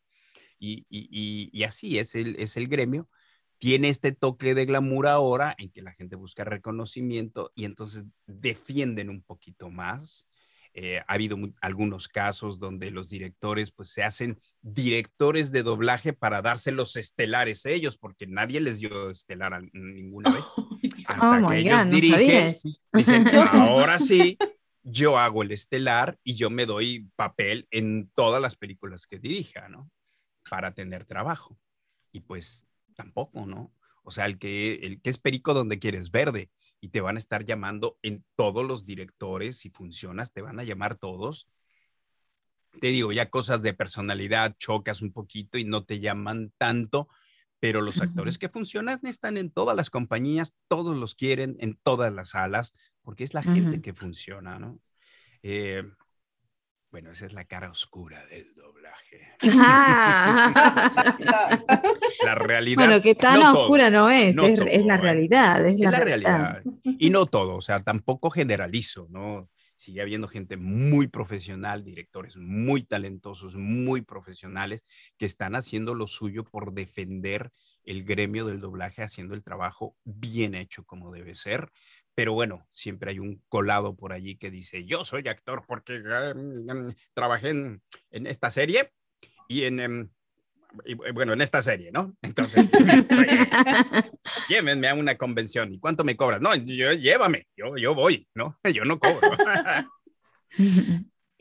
[0.58, 3.08] Y, y, y, así es el, es el gremio.
[3.58, 9.10] Tiene este toque de glamour ahora en que la gente busca reconocimiento y entonces defienden
[9.10, 10.29] un poquito más
[10.72, 16.42] eh, ha habido algunos casos donde los directores pues se hacen directores de doblaje para
[16.42, 20.44] darse los estelares a ellos, porque nadie les dio estelar ninguna vez.
[21.06, 22.54] Hasta oh que ellos dirigen,
[23.52, 24.38] ahora sí,
[24.82, 29.68] yo hago el estelar y yo me doy papel en todas las películas que dirija,
[29.68, 29.90] ¿no?
[30.48, 31.58] Para tener trabajo.
[32.12, 33.72] Y pues tampoco, ¿no?
[34.02, 36.50] O sea, el que, el que es perico donde quieres verde
[36.80, 40.64] y te van a estar llamando en todos los directores, si funcionas, te van a
[40.64, 41.48] llamar todos.
[42.80, 47.08] Te digo, ya cosas de personalidad, chocas un poquito y no te llaman tanto,
[47.58, 52.12] pero los actores que funcionan están en todas las compañías, todos los quieren, en todas
[52.12, 54.78] las salas, porque es la gente que funciona, ¿no?
[55.42, 55.84] Eh,
[56.90, 59.34] bueno, esa es la cara oscura del doblaje.
[59.42, 60.52] Ah.
[62.24, 62.84] la realidad.
[62.84, 64.98] Bueno, que tan oscura no es, es, la ¿eh?
[64.98, 65.64] realidad.
[65.66, 66.62] Es, la, realidad.
[66.84, 69.48] Y no todo, o sea, tampoco generalizo, ¿no?
[69.80, 74.84] sigue habiendo gente muy profesional, directores muy talentosos, muy profesionales,
[75.16, 77.50] que están haciendo lo suyo por defender
[77.84, 81.72] el gremio del doblaje, haciendo el trabajo bien hecho como debe ser.
[82.14, 86.34] Pero bueno, siempre hay un colado por allí que dice, yo soy actor porque eh,
[86.34, 88.92] mm, trabajé en, esta serie
[89.48, 89.80] y en...
[89.80, 90.10] Em,
[91.14, 92.16] bueno, en esta serie, ¿no?
[92.22, 92.68] Entonces,
[94.48, 95.72] llévenme a una convención.
[95.72, 96.40] ¿Y cuánto me cobras?
[96.40, 98.58] No, yo, llévame, yo, yo voy, ¿no?
[98.72, 99.36] Yo no cobro.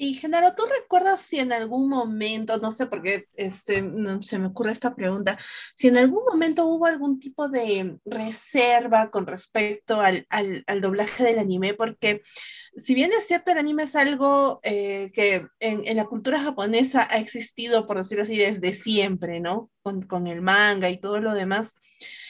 [0.02, 3.84] Y Genaro, ¿tú recuerdas si en algún momento, no sé por qué este,
[4.22, 5.38] se me ocurre esta pregunta,
[5.76, 11.40] si en algún momento hubo algún tipo de reserva con respecto al, al, doblaje del
[11.40, 11.74] anime?
[11.74, 12.22] Porque
[12.78, 17.06] si bien es cierto, el anime es algo eh, que en, en, la cultura japonesa
[17.12, 19.70] ha existido, por decirlo así, desde siempre, ¿no?
[19.82, 21.76] Con, con el manga y todo lo demás.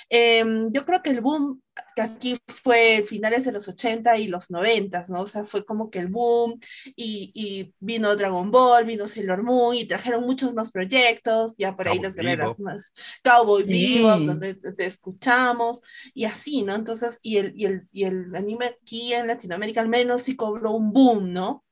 [0.10, 1.62] Em, yo creo que el boom
[1.96, 5.22] que aquí fue finales de los 80 y los 90, ¿no?
[5.22, 6.60] O sea, fue como que el boom
[6.96, 11.88] y, y vino Dragon Ball, vino Sailor Moon y trajeron muchos más proyectos, ya por
[11.88, 12.92] ahí las guerreras más,
[13.24, 14.02] Cowboy sí.
[14.02, 15.82] donde te, escuchamos
[16.14, 16.76] y así, ¿no?
[16.76, 20.72] Entonces, y el, y, el, y el anime aquí en Latinoamérica al menos sí cobró
[20.72, 21.64] un boom, ¿no?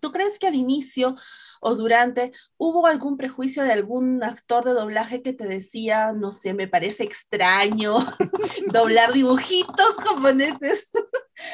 [0.00, 1.14] ¿Tú crees que al inicio
[1.60, 6.54] o durante, ¿hubo algún prejuicio de algún actor de doblaje que te decía, no sé,
[6.54, 7.98] me parece extraño
[8.72, 10.92] doblar dibujitos japoneses?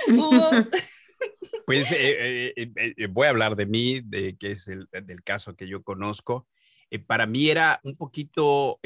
[1.64, 5.56] Pues eh, eh, eh, voy a hablar de mí, de que es el del caso
[5.56, 6.46] que yo conozco.
[7.06, 8.78] para mí era un poquito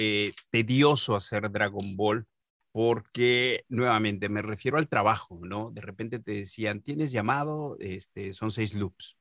[0.50, 2.26] tedioso hacer Dragon Ball
[2.72, 5.70] porque nuevamente me refiero al trabajo, ¿no?
[5.72, 9.19] De repente te decían, tienes llamado, este, son seis loops.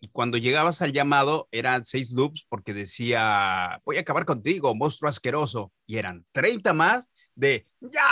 [0.00, 5.08] Y cuando llegabas al llamado eran seis loops porque decía, voy a acabar contigo, monstruo
[5.08, 5.72] asqueroso.
[5.86, 8.02] Y eran 30 más de, ya.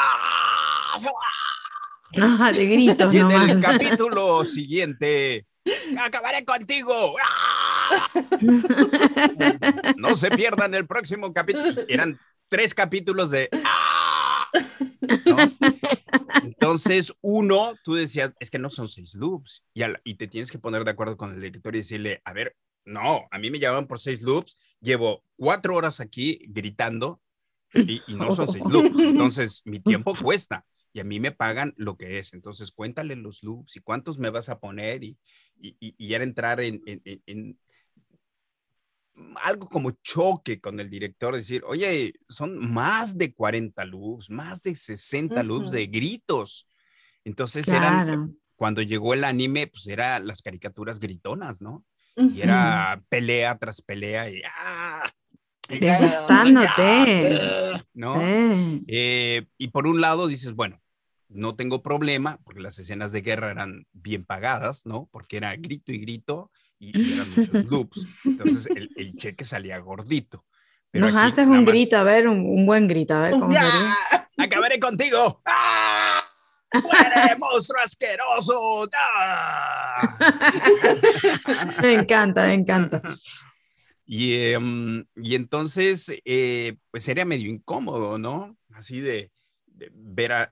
[2.21, 3.15] Ah, de gritos.
[3.15, 5.47] Y en el capítulo siguiente,
[5.99, 7.15] acabaré contigo.
[9.97, 11.83] No se pierdan el próximo capítulo.
[11.89, 13.49] Eran tres capítulos de...
[16.43, 20.59] Entonces, uno, tú decías, es que no son seis loops y, y, te tienes que
[20.59, 23.87] poner de acuerdo con el director y decirle, a ver, no, a mí me llamaban
[23.87, 27.21] por seis loops, llevo cuatro horas aquí gritando
[27.73, 28.99] y, no son seis loops.
[28.99, 32.35] Entonces, mi tiempo cuesta y a mí me pagan lo que es.
[32.35, 35.19] Entonces, cuéntale los loops y cuántos me vas a poner y,
[35.61, 37.59] y, y era entrar en, en,
[39.43, 44.75] algo como choque con el director, decir, oye, son más de 40 loops, más de
[44.75, 46.67] 60 loops de gritos.
[47.25, 51.85] Entonces eran, cuando llegó el anime, pues era las caricaturas gritonas, ¿no?
[52.17, 55.13] Y era pelea tras pelea y ¡ah!
[57.95, 58.21] ¿no?
[58.23, 60.81] Eh, y por un lado dices, bueno,
[61.29, 65.09] no tengo problema, porque las escenas de guerra eran bien pagadas, ¿no?
[65.11, 66.51] Porque era grito y grito,
[66.93, 68.07] y, eran muchos loops.
[68.25, 70.45] Entonces el, el cheque salía gordito.
[70.91, 74.27] Pero Nos haces un grito, a ver, un, buen grito, a ver cómo sería.
[74.37, 75.43] ¡Acabaré contigo!
[75.45, 76.23] ¡Ah!
[76.73, 78.89] ¡Muere, monstruo asqueroso!
[78.97, 80.17] ¡Ah!
[81.83, 83.03] me encanta, me encanta.
[84.07, 88.57] Y, em, y entonces, eh, pues sería medio incómodo, ¿no?
[88.73, 89.33] Así de,
[89.93, 90.49] ver a,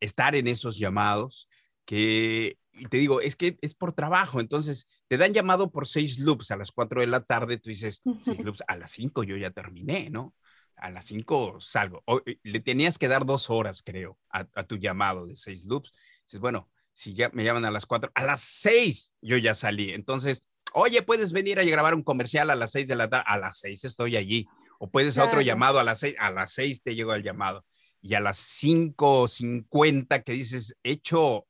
[0.00, 1.48] estar en esos llamados
[1.84, 6.18] que y te digo, es que es por trabajo, entonces te dan llamado por seis
[6.18, 9.36] loops a las cuatro de la tarde, tú dices, seis loops, a las cinco yo
[9.36, 10.34] ya terminé, ¿no?
[10.76, 12.04] A las cinco salgo.
[12.42, 15.92] le tenías que dar dos horas, creo, a, tu llamado de seis loops.
[16.24, 19.92] Dices, bueno, si ya me llaman a las cuatro, a las seis yo ya salí.
[19.92, 20.44] Entonces,
[20.74, 23.58] oye, puedes venir a grabar un comercial a las seis de la tarde, a las
[23.58, 24.46] seis estoy allí.
[24.78, 27.64] O puedes a otro llamado a las seis, a las seis te llegó el llamado.
[28.02, 31.46] Y a las cinco cincuenta que dices, hecho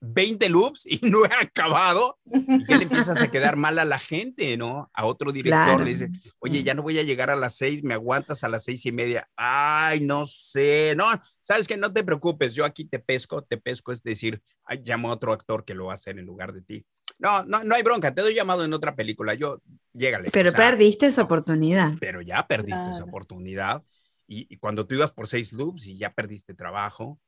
[0.00, 3.98] 20 loops y no he acabado, y ya le empiezas a quedar mal a la
[3.98, 4.90] gente, ¿no?
[4.92, 6.10] A otro director le dice,
[6.40, 8.92] oye, ya no voy a llegar a las seis, me aguantas a las seis y
[8.92, 9.28] media.
[9.36, 11.06] Ay, no sé, no,
[11.40, 14.42] sabes que no te preocupes, yo aquí te pesco, te pesco, es decir,
[14.84, 16.86] llamo a otro actor que lo va a hacer en lugar de ti.
[17.18, 19.60] No, no, no hay bronca, te doy llamado en otra película, yo,
[19.92, 20.30] llégale.
[20.30, 21.94] Pero perdiste esa oportunidad.
[22.00, 23.82] Pero ya perdiste esa oportunidad.
[24.26, 27.18] Y, cuando tú ibas por seis loops y ya perdiste trabajo,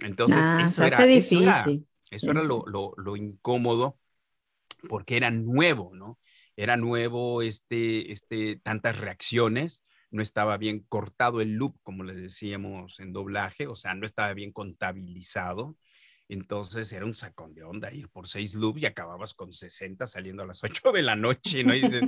[0.00, 1.86] entonces ah, eso, era, difícil.
[2.12, 3.98] Eso era lo, lo, incómodo
[4.88, 6.18] porque era nuevo, ¿no?
[6.56, 13.00] Era nuevo este, este, tantas reacciones, no estaba bien cortado el loop, como le decíamos
[13.00, 15.76] en doblaje, o sea, no estaba bien contabilizado.
[16.28, 20.42] Entonces era un sacón de onda ir por seis loops y acababas con 60 saliendo
[20.42, 21.74] a las 8 de la noche, ¿no?
[21.74, 22.02] Y dices,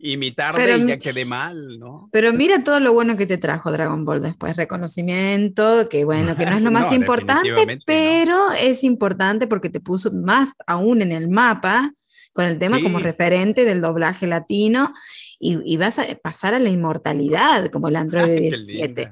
[0.00, 2.08] imitarle y ya quedé mal, ¿no?
[2.12, 6.46] Pero mira todo lo bueno que te trajo Dragon Ball después, reconocimiento, que bueno, que
[6.46, 11.28] no es lo más importante, pero es importante porque te puso más aún en el
[11.28, 11.92] mapa
[12.32, 14.92] con el tema como referente del doblaje latino
[15.40, 19.10] y, vas a pasar a la inmortalidad como el Android 17.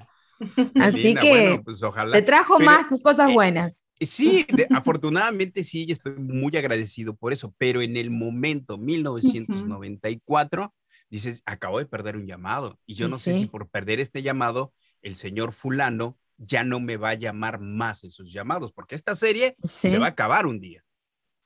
[0.81, 1.81] Así que pues
[2.13, 3.83] te trajo más cosas eh, buenas.
[4.01, 10.75] Sí, afortunadamente sí, estoy muy agradecido por eso, pero en el momento 1994,
[11.09, 14.73] dices, acabo de perder un llamado y yo no sé si por perder este llamado,
[15.03, 19.17] el señor fulano ya no me va a llamar más en sus llamados, porque esta
[19.17, 20.83] serie se va a acabar un día.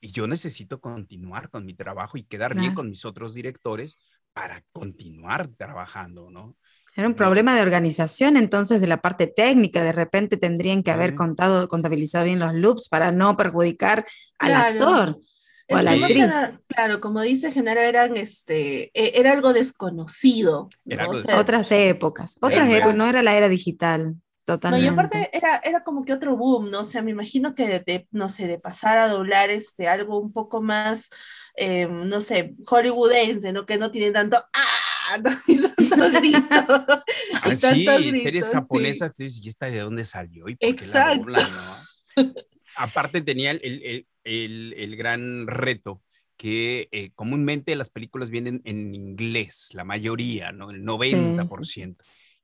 [0.01, 3.97] Y yo necesito continuar con mi trabajo y quedar bien con mis otros directores
[4.33, 6.57] para continuar trabajando, ¿no?
[6.95, 9.83] Era un problema de organización, entonces, de la parte técnica.
[9.83, 14.05] De repente tendrían que haber contado, contabilizado bien los loops para no perjudicar
[14.39, 15.17] al actor
[15.69, 16.25] o a la actriz.
[16.67, 20.69] claro, como dice Genaro, eran, este, e, era algo desconocido.
[21.37, 22.35] otras épocas.
[22.41, 24.15] Otras épocas, no era la era digital.
[24.43, 24.85] Totalmente.
[24.85, 26.81] No, y aparte era, era como que otro boom, ¿no?
[26.81, 30.33] O sea, me imagino que de, no sé, de pasar a doblar este, algo un
[30.33, 31.09] poco más,
[31.55, 33.65] eh, no sé, hollywoodense, ¿no?
[33.65, 34.90] Que no tiene tanto ¡ah!
[35.11, 35.19] Ah,
[37.73, 37.85] sí,
[38.21, 40.47] series japonesas, ¿y esta de dónde salió?
[40.47, 41.23] ¿Y por qué la no?
[42.77, 46.01] Aparte tenía el, el, el, gran reto
[46.37, 50.71] que eh, comúnmente las películas vienen en inglés, la mayoría, ¿no?
[50.71, 51.97] El 90%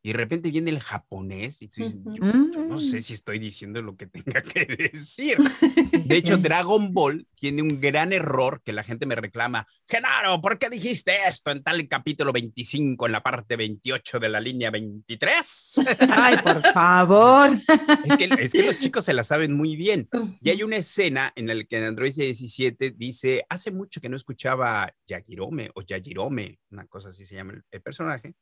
[0.08, 3.02] y de repente viene el japonés y tú dices, yo, no sé mm.
[3.02, 5.38] si estoy diciendo lo que tenga que decir.
[6.06, 9.68] De hecho, Dragon Ball tiene un gran error que la gente me reclama.
[9.86, 14.40] Genaro, ¿por qué dijiste esto en tal capítulo 25 en la parte 28 de la
[14.40, 15.76] línea 23?
[16.10, 17.50] Ay, por favor.
[18.06, 20.08] Es que, es que los chicos se la saben muy bien.
[20.40, 24.16] Y hay una escena en la que en Android 17 dice, hace mucho que no
[24.16, 28.36] escuchaba Yagirome o Yagirome, una cosa así se llama el personaje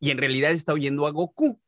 [0.00, 1.60] y en realidad está oyendo a Goku.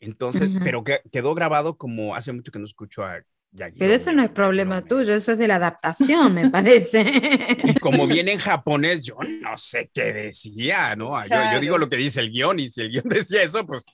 [0.00, 3.22] Entonces, pero que, quedó grabado como hace mucho que no escucho a
[3.52, 3.78] Yagi.
[3.78, 7.04] Pero eso no es problema tuyo, eso es de la adaptación, me parece.
[7.64, 11.12] Y como viene en japonés, yo no sé qué decía, ¿no?
[11.26, 13.84] Yo, digo lo que dice el guion y si el guion decía eso, pues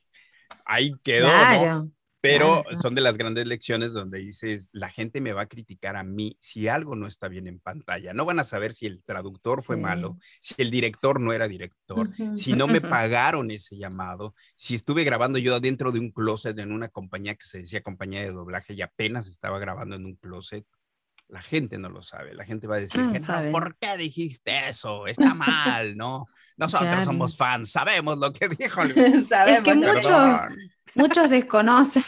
[0.66, 1.90] ahí quedó, ¿no?
[2.22, 6.04] Pero son de las grandes lecciones donde dices, la gente me va a criticar a
[6.04, 8.14] mí si algo no está bien en pantalla.
[8.14, 12.08] No van a saber si el traductor fue malo, si el director no era director,
[12.36, 16.70] si no me pagaron ese llamado, si estuve grabando yo dentro de un closet en
[16.70, 20.64] una compañía que se decía compañía de doblaje y apenas estaba grabando en un closet.
[21.32, 22.34] La gente no lo sabe.
[22.34, 23.00] La gente va a decir,
[23.50, 25.06] ¿por qué dijiste eso?
[25.06, 26.26] Está mal, ¿no?
[26.58, 28.82] Nosotros somos fans, sabemos lo que dijo.
[29.28, 30.54] sabemos, es que
[30.94, 32.02] Muchos desconocen,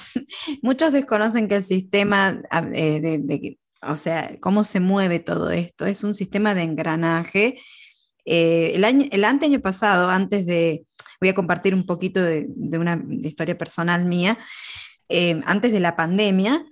[0.60, 2.38] muchos desconocen que el sistema
[2.74, 7.56] eh, de, o sea, cómo se mueve todo esto, es un sistema de engranaje.
[8.26, 10.84] Eh, el, año, el año pasado, antes de,
[11.18, 12.46] voy a compartir un poquito de,
[12.78, 14.38] una historia personal mía,
[15.08, 16.62] eh, antes de la pandemia,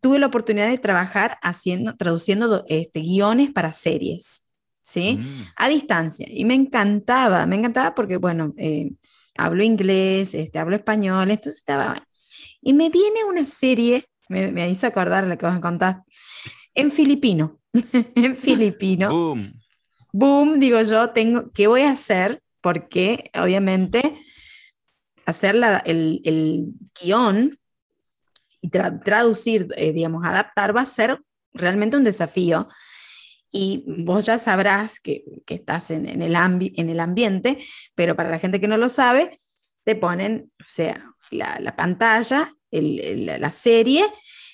[0.00, 4.46] tuve la oportunidad de trabajar haciendo, traduciendo este, guiones para series,
[4.82, 5.18] ¿sí?
[5.18, 5.44] Mm.
[5.56, 6.26] A distancia.
[6.30, 8.54] Y me encantaba, me encantaba porque, bueno,
[9.36, 12.06] hablo inglés, este, hablo español, entonces estaba...
[12.62, 16.02] Y me viene una serie, me, me hizo acordar lo que vas a contar,
[16.74, 17.58] en filipino,
[18.14, 19.10] en filipino.
[19.10, 19.52] Boom.
[20.12, 22.42] Boom, digo yo, tengo, ¿qué voy a hacer?
[22.60, 24.16] Porque obviamente
[25.24, 27.58] hacer la, el, el, guion
[28.60, 31.20] y traducir, eh, digamos, adaptar va a ser
[31.52, 32.68] realmente un desafío.
[33.52, 37.58] Y vos ya sabrás que, que estás en, en, el en, el ambiente,
[37.94, 39.38] pero para la gente que no lo sabe,
[39.82, 44.04] te ponen, o sea, la, la pantalla, el, la serie,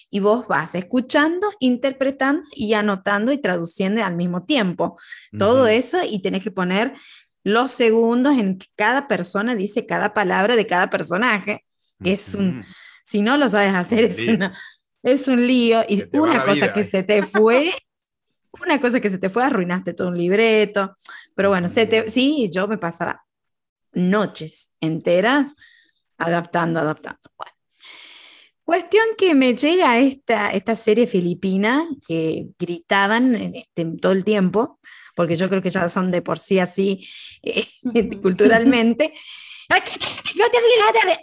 [0.08, 4.98] y vos vas escuchando, interpretando y anotando y traduciendo al mismo tiempo.
[5.36, 6.94] Todo eso y tenés que poner
[7.42, 11.64] los segundos en que cada persona dice cada palabra de cada personaje,
[12.02, 12.64] que es un,
[13.06, 14.52] si no lo sabes hacer, es, una,
[15.02, 15.84] es un lío.
[15.88, 17.72] Y una cosa que se te fue
[18.62, 20.96] una cosa que se te fue, arruinaste todo un libreto,
[21.34, 23.24] pero bueno, se te, sí, yo me pasaba
[23.92, 25.54] noches enteras
[26.18, 27.20] adaptando, adaptando.
[27.36, 27.52] Bueno.
[28.64, 34.80] Cuestión que me llega esta, esta serie filipina que gritaban este, todo el tiempo,
[35.14, 37.06] porque yo creo que ya son de por sí así
[37.42, 37.66] eh,
[38.22, 39.12] culturalmente.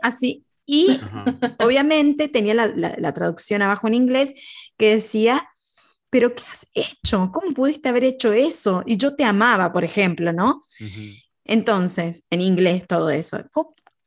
[0.01, 0.45] Así.
[0.65, 0.99] Y
[1.59, 4.33] obviamente tenía la, la, traducción abajo en inglés
[4.77, 5.49] que decía
[6.13, 7.31] pero ¿qué has hecho?
[7.33, 8.83] ¿Cómo pudiste haber hecho eso?
[8.85, 10.61] Y yo te amaba, por ejemplo, ¿no?
[11.43, 13.39] Entonces, en inglés todo eso.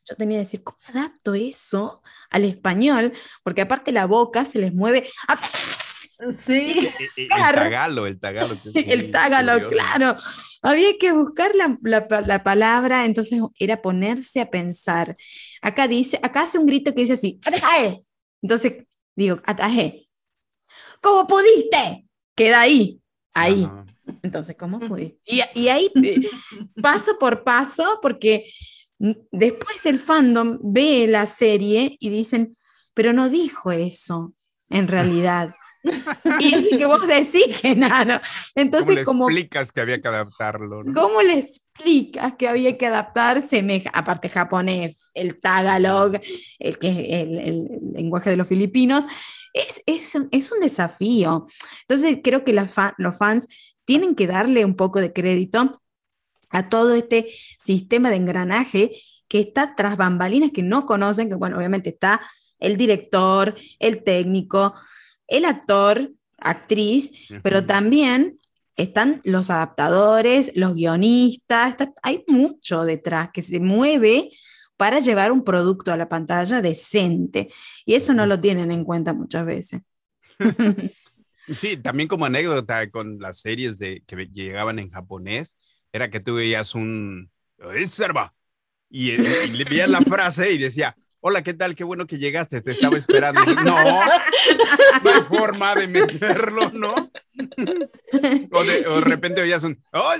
[0.08, 3.12] Yo tenía que decir, ¿cómo adapto eso al español?
[3.42, 5.08] Porque aparte la boca se les mueve.
[6.44, 6.88] Sí.
[7.16, 8.56] El, tagalo, el tagalo.
[8.74, 10.16] el tagalo, claro.
[10.62, 15.16] Había que buscar la, la, palabra, entonces era ponerse a pensar.
[15.60, 18.04] Acá dice, acá hace un grito que dice así, ataje.
[18.42, 18.84] Entonces
[19.14, 20.08] digo, ataje.
[21.00, 22.06] ¿Cómo pudiste?
[22.34, 23.00] Queda ahí,
[23.34, 23.68] ahí.
[24.22, 25.20] Entonces, ¿cómo pudiste?
[25.26, 26.20] Y, y ahí, eh,
[26.82, 28.50] paso por paso, porque
[28.98, 32.56] después el fandom ve la serie y dicen,
[32.94, 34.32] pero no dijo eso
[34.68, 35.54] en realidad.
[36.40, 38.20] y que vos decís, Genaro.
[38.54, 40.82] Entonces, ¿Cómo le explicas que había que adaptarlo?
[40.94, 43.82] ¿Cómo le explicas que había que adaptarse?
[43.92, 46.20] Aparte japonés, el tagalog,
[46.58, 49.04] el, que el, el, lenguaje de los filipinos,
[49.52, 51.46] es, es, es un desafío.
[51.82, 53.46] Entonces, creo que los fans
[53.84, 55.82] tienen que darle un poco de crédito
[56.50, 57.26] a todo este
[57.58, 58.92] sistema de engranaje
[59.28, 62.20] que está tras bambalinas que no conocen, que bueno, obviamente está
[62.58, 64.74] el director, el técnico,
[65.28, 67.12] el actor, actriz,
[67.42, 68.36] pero también
[68.76, 74.30] están los adaptadores, los guionistas, hay mucho detrás que se mueve
[74.76, 77.48] para llevar un producto a la pantalla decente.
[77.86, 79.80] Y eso no lo tienen en cuenta muchas veces.
[81.54, 85.56] Sí, también como anécdota con las series de, que llegaban en japonés,
[85.92, 87.30] era que tú veías un...
[88.90, 89.16] Y, y
[89.52, 90.96] le veías la frase y decía,
[91.28, 91.74] hola, ¿qué tal?
[91.74, 93.44] Qué bueno que llegaste, te estaba esperando.
[93.64, 96.94] no, no hay forma de meterlo, ¿no?
[98.52, 100.14] o, de, repente oías un, oh,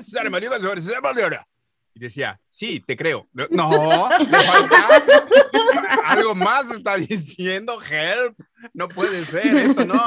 [1.95, 3.29] y decía, sí, te creo.
[3.33, 5.03] No, le falta
[6.07, 8.37] algo más está diciendo, help,
[8.75, 10.03] no puede ser, esto no.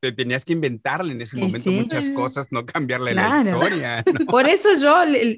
[0.00, 4.04] Te tenías que inventarle en ese momento muchas cosas, no cambiarle la historia.
[4.28, 4.94] Por eso yo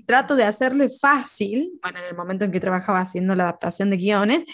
[0.07, 3.97] trato de hacerle fácil, bueno, en el momento en que trabajaba haciendo la adaptación de
[3.97, 4.45] guiones,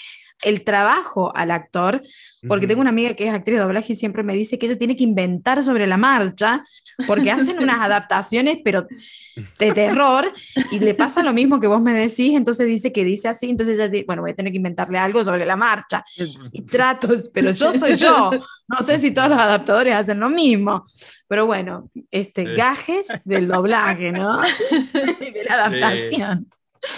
[0.43, 2.03] el trabajo al actor,
[2.47, 4.79] porque tengo una amiga que es actriz de doblaje y siempre me dice que ella
[4.79, 6.65] tiene que inventar sobre la marcha,
[7.07, 8.87] porque hacen unas adaptaciones, pero
[9.59, 10.31] de terror,
[10.71, 13.77] y le pasa lo mismo que vos me decís, entonces dice que dice así, entonces
[13.77, 16.05] ella dice, bueno, voy a tener que inventarle algo sobre la marcha,
[16.53, 18.31] y tratos, pero yo soy yo,
[18.69, 20.85] no sé si todos los adaptadores hacen lo mismo,
[21.29, 24.41] pero bueno, este, gajes del doblaje, ¿no?
[24.93, 26.49] de la adaptación.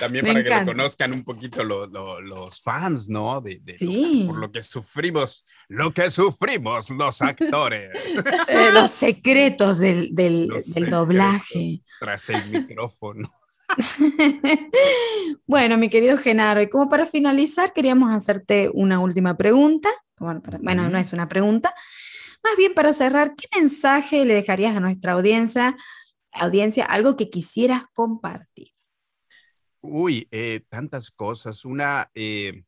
[0.00, 3.40] También para que lo conozcan un poquito los fans, ¿no?
[3.40, 4.24] De, sí.
[4.28, 7.90] por lo que sufrimos, lo que sufrimos los actores.
[8.48, 11.82] Eh, los secretos del, del, del doblaje.
[12.00, 13.32] Tras el micrófono.
[15.46, 19.90] bueno, mi querido Genaro, y como para finalizar, queríamos hacerte una última pregunta.
[20.18, 21.74] Bueno, bueno, no es una pregunta.
[22.42, 25.76] Más bien para cerrar, ¿qué mensaje le dejarías a nuestra audiencia,
[26.32, 28.68] audiencia algo que quisieras compartir?
[29.80, 31.64] Uy, eh, tantas cosas.
[31.64, 32.64] Una, eh,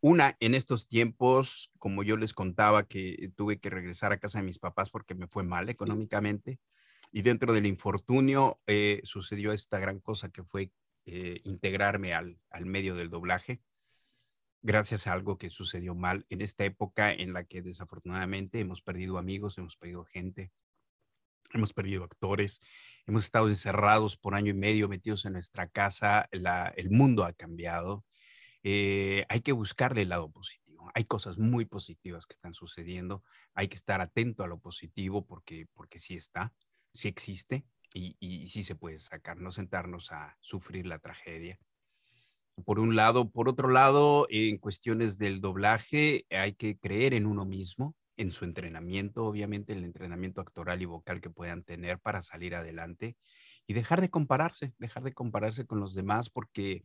[0.00, 4.44] una, en estos tiempos, como yo les contaba, que tuve que regresar a casa de
[4.44, 6.60] mis papás porque me fue mal económicamente.
[7.12, 10.72] Y dentro del infortunio eh, sucedió esta gran cosa que fue
[11.44, 13.62] integrarme al, al medio del doblaje
[14.62, 19.18] gracias a algo que sucedió mal en esta época en la que desafortunadamente hemos perdido
[19.18, 20.52] amigos, hemos perdido gente,
[21.52, 22.60] hemos perdido actores,
[23.08, 28.04] hemos estado encerrados por año y medio, metidos en nuestra casa, el mundo ha cambiado.
[28.62, 30.90] Eh, hay que buscarle el lado positivo.
[30.94, 33.24] Hay cosas muy positivas que están sucediendo.
[33.54, 36.52] Hay que estar atento a lo positivo porque, porque sí está,
[36.92, 37.64] sí existe
[37.94, 41.58] y, y sí se puede sacar, no sentarnos a sufrir la tragedia
[42.64, 43.30] por un lado.
[43.30, 48.44] Por otro lado, en cuestiones del doblaje, hay que creer en uno mismo, en su
[48.44, 53.16] entrenamiento, obviamente el entrenamiento actoral y vocal que puedan tener para salir adelante
[53.66, 56.84] y dejar de compararse, dejar de compararse con los demás porque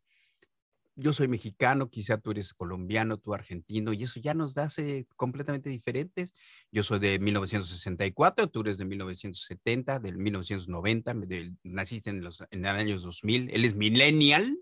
[0.95, 5.69] yo soy mexicano, quizá tú eres colombiano, tú argentino, y eso ya nos hace completamente
[5.69, 6.35] diferentes.
[6.71, 11.15] Yo soy de 1964, tú eres de 1970, del 1990,
[11.63, 14.59] naciste en los en años 2000, él es millennial.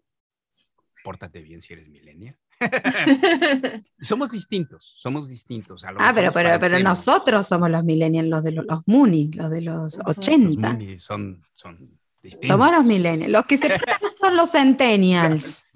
[1.04, 2.38] Pórtate bien si eres millennial.
[4.02, 5.84] somos distintos, somos distintos.
[5.84, 9.62] ah, pero, pero, pero nosotros somos los millennials, los de los, los Moonies, los de
[9.62, 10.50] los 80.
[10.50, 12.50] Los Moonies son, son distintos.
[12.50, 13.32] Somos los millennials.
[13.32, 13.70] Los que se
[14.20, 15.64] son los centennials.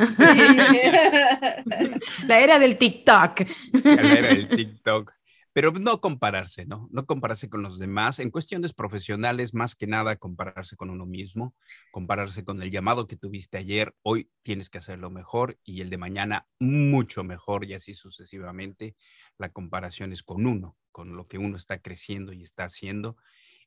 [2.27, 3.41] La era del TikTok.
[3.83, 5.14] La era del TikTok
[5.55, 6.89] pero no compararse, ¿no?
[6.91, 8.19] No compararse con los demás.
[8.19, 11.55] En cuestiones profesionales, más que nada, compararse con uno mismo,
[11.91, 15.97] compararse con el llamado que tuviste ayer, hoy tienes que hacerlo mejor y el de
[15.97, 18.97] mañana mucho mejor y así sucesivamente.
[19.37, 23.15] La comparación es con uno, con lo que uno está creciendo y está haciendo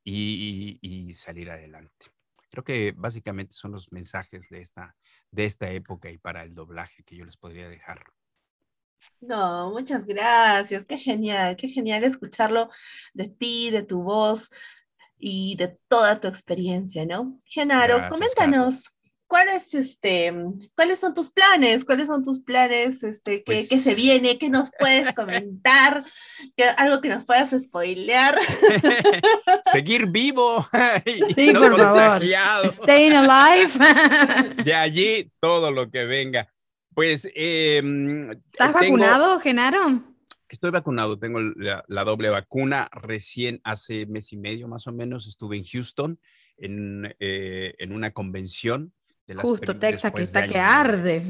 [0.05, 2.09] y, salir adelante.
[2.51, 4.95] Creo que básicamente son los mensajes de esta,
[5.31, 8.05] de esta época y para el doblaje que yo les podría dejar.
[9.21, 10.85] No, muchas gracias.
[10.85, 12.71] Qué genial, qué genial escucharlo
[13.13, 14.51] de ti, de tu voz
[15.19, 17.41] y de toda tu experiencia, ¿no?
[17.45, 18.95] Genaro, coméntanos.
[19.27, 20.33] ¿Cuáles, este,
[20.75, 21.85] ¿Cuáles son tus planes?
[21.85, 23.03] ¿Cuáles son tus planes?
[23.03, 24.39] Este, ¿qué, ¿qué, pues se viene?
[24.39, 26.03] ¿Qué nos puedes comentar?
[26.57, 28.35] ¿Qué, algo que nos puedas spoilear.
[29.71, 30.67] Seguir vivo.
[31.35, 32.23] sí, por favor.
[32.73, 33.73] Staying alive.
[34.65, 36.49] De allí todo lo que venga.
[36.99, 37.29] Pues.
[37.33, 40.03] Em, ¿Estás vacunado, Genaro?
[40.49, 42.91] Estoy vacunado, tengo la, doble vacuna.
[42.91, 46.19] Recién hace mes y medio más o menos estuve en Houston
[46.57, 48.93] en, eh, en una convención
[49.37, 51.23] Justo Texas que está que arde.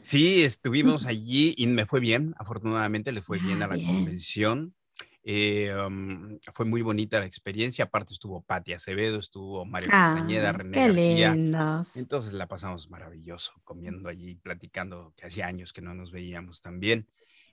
[0.00, 4.76] Sí, estuvimos allí y me fue bien, afortunadamente le fue bien a la convención.
[5.28, 10.78] Eh, um, fue muy bonita la experiencia, aparte estuvo Patti Acevedo, estuvo Mario Castañeda, René
[10.78, 11.32] García.
[11.96, 17.08] Entonces la pasamos maravilloso comiendo allí, platicando, que hacía años que no nos veíamos también.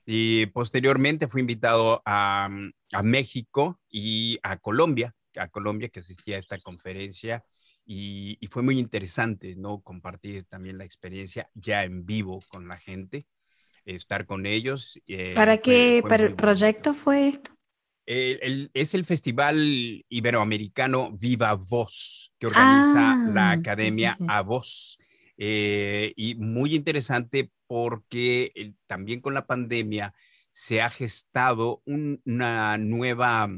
[0.06, 2.48] Y posteriormente fui invitado a,
[2.92, 7.42] a México y a Colombia, a Colombia que asistía a esta conferencia
[7.86, 9.80] y, fue muy interesante, ¿no?
[9.80, 13.26] Compartir también la experiencia ya en vivo con la gente,
[13.84, 15.00] estar con ellos.
[15.06, 16.02] Eh, ¿Para qué
[16.36, 17.53] proyecto fue esto?
[18.06, 24.98] Es el Festival Iberoamericano Viva Voz, que organiza la ah, Academia A Voz.
[25.36, 30.14] Eh, y muy interesante porque también con la pandemia
[30.50, 33.48] se ha gestado una nueva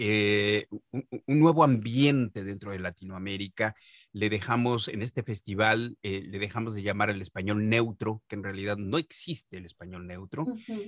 [0.00, 3.74] eh, un, nuevo ambiente dentro de Latinoamérica.
[4.12, 8.42] Le dejamos, en este festival, eh, le dejamos de llamar el español neutro, que en
[8.42, 10.46] realidad no existe el español neutro.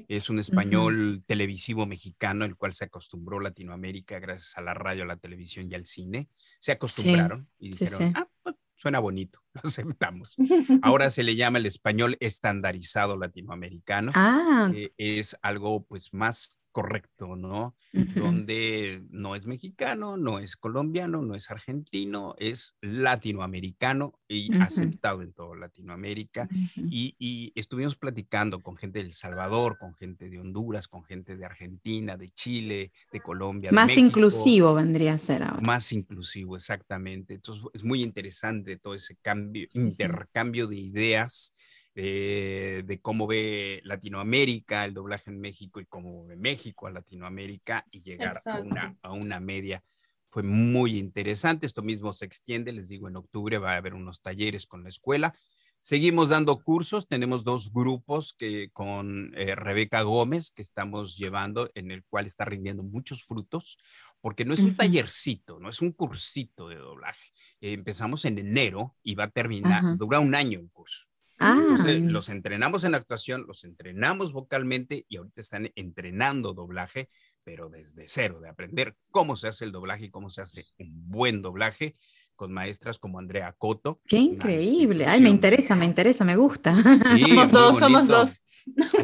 [0.08, 5.06] Es un español televisivo mexicano, el cual se acostumbró Latinoamérica gracias a la radio, a
[5.06, 6.28] la televisión y al cine.
[6.58, 10.36] Se acostumbraron y dijeron, ah, pues, suena bonito, lo aceptamos.
[10.82, 14.12] Ahora se le llama el español estandarizado latinoamericano.
[14.14, 14.72] Ah.
[14.96, 17.74] es algo pues más correcto, ¿no?
[17.92, 25.32] Donde no es mexicano, no es colombiano, no es argentino, es latinoamericano y aceptado en
[25.32, 26.48] toda Latinoamérica.
[26.76, 31.44] y, estuvimos platicando con gente de El Salvador, con gente de Honduras, con gente de
[31.44, 33.70] Argentina, de Chile, de Colombia.
[33.72, 35.60] Más inclusivo vendría a ser ahora.
[35.60, 37.34] Más inclusivo, exactamente.
[37.34, 41.52] Entonces es muy interesante todo ese cambio, intercambio de ideas
[41.96, 47.84] eh, de cómo ve Latinoamérica, el doblaje en México y cómo ve México a Latinoamérica
[47.90, 49.82] y llegar a una, a una media.
[50.28, 51.66] Fue muy interesante.
[51.66, 54.88] Esto mismo se extiende, les digo, en octubre va a haber unos talleres con la
[54.88, 55.34] escuela.
[55.80, 61.90] Seguimos dando cursos, tenemos dos grupos que con eh, Rebeca Gómez que estamos llevando, en
[61.90, 63.78] el cual está rindiendo muchos frutos,
[64.20, 67.32] porque no es un tallercito, no es un cursito de doblaje.
[67.60, 71.09] empezamos en enero y va a terminar, dura un año un curso.
[71.40, 71.78] Ah.
[71.86, 77.08] los entrenamos en actuación, los entrenamos vocalmente y ahorita están entrenando doblaje,
[77.42, 81.08] pero desde cero, de aprender cómo se hace el doblaje y cómo se hace un
[81.08, 81.96] buen doblaje
[82.40, 84.00] con maestras como Andrea Coto.
[84.06, 85.04] Qué increíble.
[85.06, 86.74] Ay, me interesa, me interesa, me gusta.
[86.74, 88.42] somos dos, somos dos.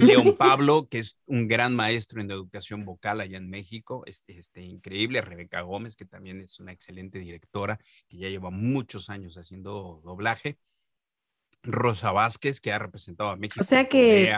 [0.01, 4.63] León Pablo, que es un gran maestro en educación vocal allá en México, este, este,
[4.63, 5.21] increíble.
[5.21, 10.57] Rebeca Gómez, que también es una excelente directora, que ya lleva muchos años haciendo doblaje.
[11.67, 13.61] Rosa Vázquez, que ha representado a México.
[13.61, 14.33] O sea que,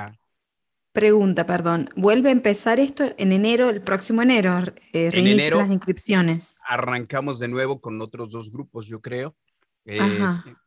[0.92, 4.58] pregunta, perdón, ¿vuelve a empezar esto en enero, el próximo enero?
[4.92, 6.56] Eh, en enero las inscripciones.
[6.64, 9.36] Arrancamos de nuevo con otros dos grupos, yo creo.
[9.84, 10.00] Eh,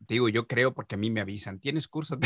[0.00, 2.18] digo, yo creo porque a mí me avisan, ¿tienes curso?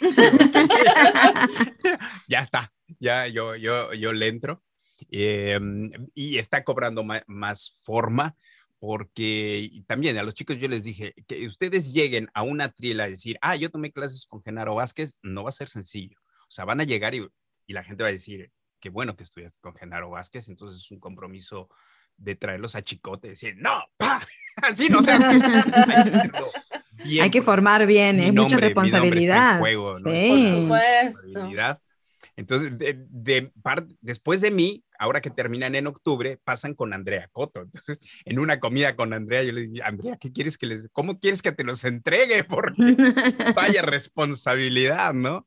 [2.28, 4.62] ya está, ya yo, yo, yo le entro.
[5.10, 8.36] Em, y está cobrando más forma
[8.84, 13.12] porque también a los chicos yo les dije que ustedes lleguen a una trila y
[13.12, 16.18] decir, ah, yo tomé clases con Genaro Vázquez, no va a ser sencillo.
[16.42, 17.26] O sea, van a llegar y,
[17.66, 20.90] y la gente va a decir, qué bueno que estudiaste con Genaro Vázquez, entonces es
[20.90, 21.70] un compromiso
[22.18, 24.20] de traerlos a chicote, decir, no, pa,
[24.56, 25.40] así no se hace.
[27.22, 28.32] Hay que formar bien, es ¿eh?
[28.32, 29.60] mucha responsabilidad.
[29.60, 30.10] Juego, ¿no?
[30.10, 30.28] Sí.
[30.28, 31.48] Por supuesto.
[32.36, 33.52] Entonces, de,
[34.00, 37.60] después de mí, ahora que terminan en octubre, pasan con Andrea Coto.
[37.62, 41.18] Entonces, en una comida con Andrea, yo le dije, Andrea, ¿qué quieres que les, cómo
[41.18, 42.44] quieres que te los entregue?
[42.44, 42.74] Porque
[43.54, 45.46] vaya responsabilidad, ¿no?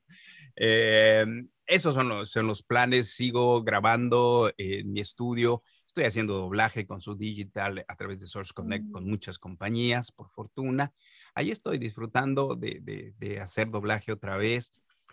[0.55, 1.25] Eh,
[1.65, 3.13] esos son los, son los planes.
[3.13, 5.63] Sigo grabando en mi estudio.
[5.85, 9.09] Estoy haciendo doblaje con su digital a través de Source Connect con mm.
[9.09, 10.93] muchas compañías, por fortuna.
[11.35, 14.71] Ahí estoy disfrutando de, de, de hacer doblaje otra vez.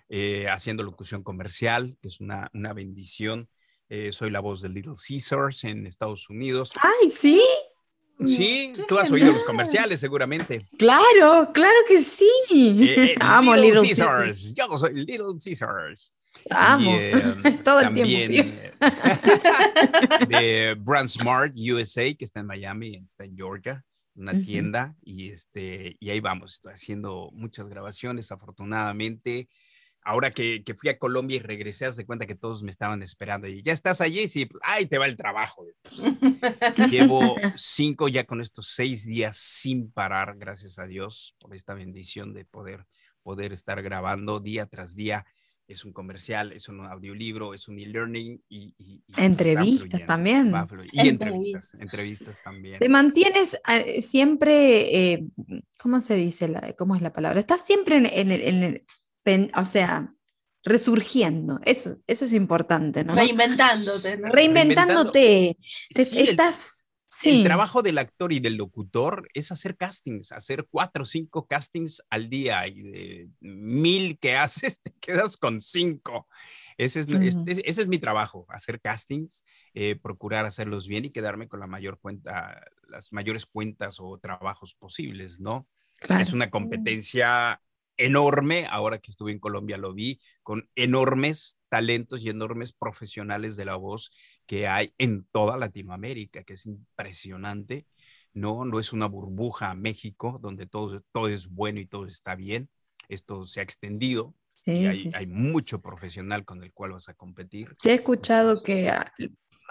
[0.09, 3.48] Eh, haciendo locución comercial, que es una, una bendición.
[3.89, 6.72] Eh, soy la voz de Little Caesars en Estados Unidos.
[6.81, 7.43] ¡Ay, sí!
[8.20, 10.64] Sí, tú has oído los comerciales seguramente.
[10.78, 12.31] Claro, claro que sí.
[12.51, 14.55] Eh, Amo Little, Caesars.
[14.55, 16.14] Yo soy Little Caesars.
[16.51, 16.97] Amo.
[17.64, 18.60] Todo el tiempo.
[20.28, 23.85] de Brand Smart USA, que está en Miami, está en Georgia
[24.16, 29.48] una tienda y este y ahí vamos estoy haciendo muchas grabaciones afortunadamente
[30.05, 33.48] ahora que, que, fui a Colombia y regresé, hace cuenta que todos me estaban esperando
[33.48, 35.66] y ya estás allí, sí, pues, ahí te va el trabajo.
[36.90, 42.35] Llevo cinco ya con estos seis días sin parar, gracias a Dios por esta bendición
[42.35, 42.86] de poder,
[43.22, 45.24] poder estar grabando día tras día.
[45.66, 48.74] Es un comercial, es un audiolibro, es un e-learning y,
[49.16, 50.52] entrevistas también.
[50.93, 52.78] y entrevistas, entrevistas también.
[52.81, 55.26] Te mantienes eh, siempre, eh,
[55.78, 56.48] ¿cómo se dice?
[56.48, 57.40] La, ¿Cómo es la palabra?
[57.40, 58.85] Estás siempre en, en, en,
[59.56, 60.14] o sea,
[60.64, 61.60] resurgiendo.
[61.64, 63.14] Eso, eso es importante, ¿no?
[63.14, 64.16] Reinventándote.
[64.16, 65.56] Reinventándote.
[65.90, 66.80] estás...
[67.22, 72.02] El trabajo del actor y del locutor es hacer castings, hacer cuatro o cinco castings
[72.10, 76.28] al día y de mil que haces te quedas con cinco.
[76.76, 79.44] Ese es, ese es mi trabajo, hacer castings,
[79.74, 84.74] eh, procurar hacerlos bien y quedarme con la mayor cuenta, las mayores cuentas o trabajos
[84.74, 85.68] posibles, ¿no?
[86.18, 87.62] Es una competencia
[87.96, 93.64] enorme, ahora que estuve en Colombia lo vi, con enormes talentos y enormes profesionales de
[93.64, 94.12] la voz
[94.46, 97.86] que hay en toda Latinoamérica, que es impresionante.
[98.32, 102.68] No, no es una burbuja México donde todo, todo es bueno y todo está bien.
[103.08, 104.34] Esto se ha extendido
[104.66, 107.74] y hay, hay, mucho profesional con el cual vas a competir.
[107.78, 108.90] Se ha escuchado que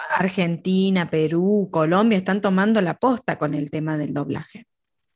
[0.10, 4.68] Argentina, Perú, Colombia están tomando la posta con el tema del doblaje.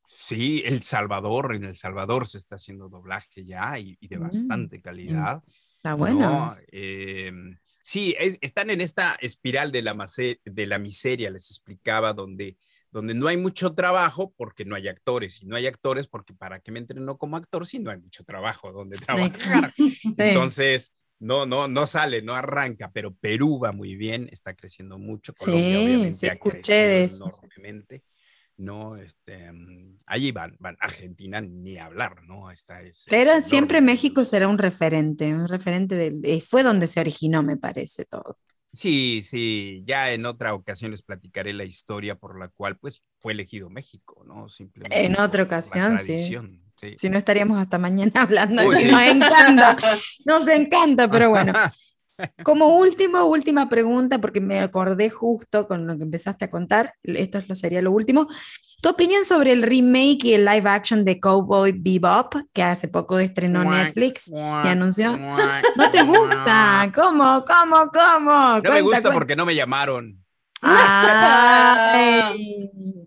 [0.07, 4.81] Sí, El Salvador, en El Salvador se está haciendo doblaje ya y, de mm, bastante
[4.81, 5.43] calidad.
[5.75, 6.49] Está bueno.
[6.71, 10.07] Em, sí, están en esta espiral de la,
[10.45, 12.57] de la miseria, les explicaba, donde,
[12.89, 16.61] donde no hay mucho trabajo porque no hay actores, y no hay actores porque para
[16.61, 18.97] qué me entreno como actor si no hay mucho trabajo donde
[19.35, 19.73] trabajar.
[20.17, 25.33] Entonces, no, no, no sale, no arranca, pero Perú va muy bien, está creciendo mucho.
[25.33, 27.29] Colombia, obviamente, sí, de eso.
[27.43, 28.03] enormemente.
[28.57, 28.97] ¿No?
[28.97, 32.51] Este, mm, allí van, van, Argentina ni hablar, ¿no?
[32.51, 37.43] Está Pero siempre México será un referente, un referente de, eh, fue donde se originó,
[37.43, 38.37] me parece todo.
[38.73, 43.33] Sí, sí, ya en otra ocasión les platicaré la historia por la cual pues fue
[43.33, 44.49] elegido México, ¿no?
[44.49, 46.17] Simplemente en otra ocasión, sí.
[46.95, 49.77] Si no estaríamos hasta mañana hablando, nos encanta,
[50.25, 51.53] nos encanta, pero bueno.
[52.43, 57.41] Como último, última pregunta, porque me acordé justo con lo que empezaste a contar, esto
[57.47, 58.27] lo sería lo último.
[58.81, 63.17] ¿Tu opinión sobre el remake y el live action de Cowboy Bebop que hace poco
[63.17, 65.17] estrenó Netflix y anunció?
[65.17, 66.91] ¿No te gusta?
[66.93, 67.43] ¿Cómo?
[67.45, 67.89] ¿Cómo?
[67.91, 68.59] ¿Cómo?
[68.59, 70.23] No me gusta porque no me llamaron.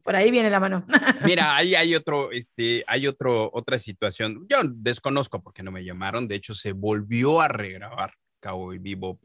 [0.03, 0.85] por ahí viene la mano.
[1.25, 4.47] Mira, ahí hay otro, este, hay otro, otra situación.
[4.49, 6.27] Yo desconozco porque no me llamaron.
[6.27, 9.21] De hecho, se volvió a regrabar Cowboy Vivo,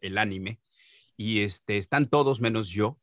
[0.00, 0.60] el, anime,
[1.16, 2.98] y este, están todos menos yo.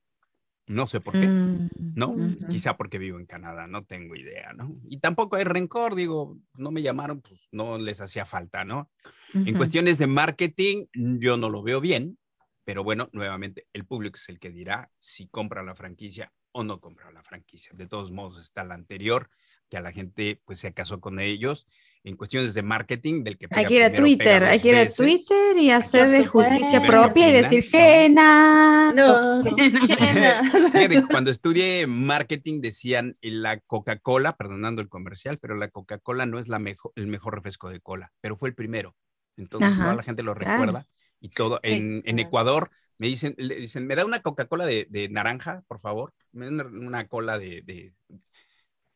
[0.65, 2.15] No sé por qué, mm, ¿no?
[2.49, 4.79] Quizá porque vivo en Canadá, no tengo idea, ¿no?
[4.87, 8.89] Y tampoco hay rencor, digo, no me llamaron, pues no les hacía falta, ¿no?
[9.33, 12.17] En cuestiones de marketing, yo no lo veo bien,
[12.63, 16.79] pero bueno, nuevamente, el público es el que dirá si compra la franquicia o no
[16.79, 17.71] compra la franquicia.
[17.75, 19.29] De todos modos, está la anterior,
[19.69, 21.67] que a la gente pues se casó con ellos
[22.05, 24.89] en cuestiones de marketing del que hay que ir a Twitter hay que ir a
[24.89, 29.43] Twitter y hacer justicia propia y decir Gena no,
[31.09, 36.59] cuando estudié marketing decían la Coca-Cola perdonando el comercial pero la Coca-Cola no es la
[36.59, 38.95] mejor el mejor refresco de cola pero fue el primero.
[39.35, 40.85] Entonces toda la gente lo recuerda
[41.19, 45.09] y todo en, en, Ecuador me dicen le dicen me da una Coca-Cola de, de,
[45.09, 47.93] naranja por favor me da una, cola de, de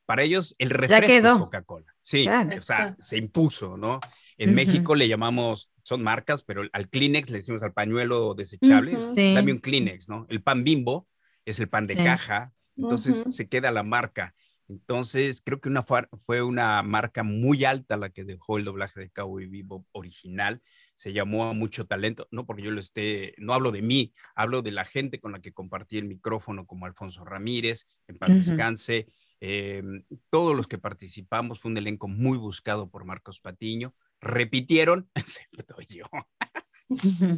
[0.07, 1.93] para ellos el refresco es Coca-Cola.
[2.01, 3.99] Sí, o sea, se impuso, ¿no?
[4.37, 8.97] En México le llamamos, son marcas, pero al Kleenex le decimos al pañuelo desechable,
[9.35, 10.25] dame un Kleenex, ¿no?
[10.29, 11.07] El pan bimbo
[11.45, 14.33] es el pan de caja, entonces se queda la marca.
[14.69, 19.09] Entonces, creo que una fue una marca muy alta la que dejó el doblaje de
[19.09, 20.61] Cowboy Vivo original.
[20.93, 24.61] Se llamó a mucho talento, no porque yo lo esté, no hablo de mí, hablo
[24.61, 29.07] de la gente con la que compartí el micrófono, como Alfonso Ramírez, en paz descanse,
[29.39, 33.93] Em, todos los que participamos fue un elenco muy buscado por Marcos Patiño.
[34.19, 35.09] Repitieron,
[35.89, 36.05] yo.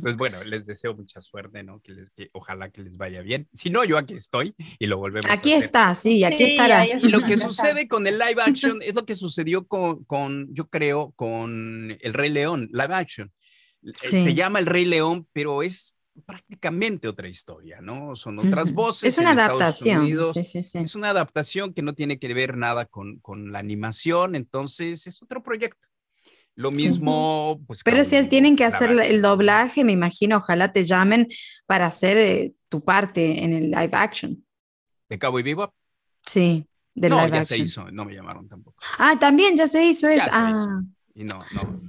[0.02, 1.82] Pues bueno, les deseo mucha suerte, ¿no?
[1.82, 3.48] Que, les, que ojalá que les vaya bien.
[3.52, 5.66] Si no, yo aquí estoy y lo volvemos aquí a hacer.
[5.66, 6.86] está, sí, aquí estará.
[6.86, 10.70] Y lo que sucede con el live action es lo que sucedió con, con yo
[10.70, 13.32] creo, con el Rey León, live action.
[13.98, 18.16] Se llama el Rey León, pero es prácticamente otra historia, ¿no?
[18.16, 19.10] Son otras voces.
[19.10, 20.08] Es una adaptación.
[20.34, 20.78] Sí, sí, sí.
[20.80, 25.22] Es una adaptación que no tiene que ver nada con, con la animación, entonces es
[25.22, 25.88] otro proyecto.
[26.56, 27.84] Lo mismo, pues.
[27.84, 31.30] Pero si tienen que hacer el doblaje, me imagino, ojalá te llamen
[31.66, 34.46] para hacer eh, tu parte en el live action.
[35.08, 35.74] ¿De Cabo y Vivo?
[36.26, 38.84] Sí, de no, ya se hizo, no me llamaron tampoco.
[38.98, 40.30] Ah, también ya se hizo eso.
[40.32, 40.82] Ah.
[41.16, 41.82] Y no, no.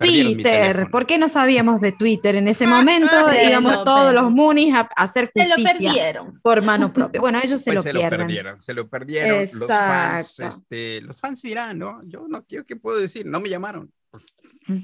[0.00, 3.12] Twitter, ¿por qué no sabíamos de Twitter en ese momento?
[3.46, 5.56] Íbamos todos los Munis a, hacer justicia.
[5.56, 6.40] Se lo perdieron.
[6.40, 7.20] Por mano propia.
[7.20, 8.60] Bueno, ellos se, pues lo, se lo perdieron.
[8.60, 9.40] Se lo perdieron.
[9.40, 12.00] Los fans, este, los fans dirán, ¿no?
[12.04, 13.26] Yo no quiero, ¿qué puedo decir?
[13.26, 13.92] No me llamaron.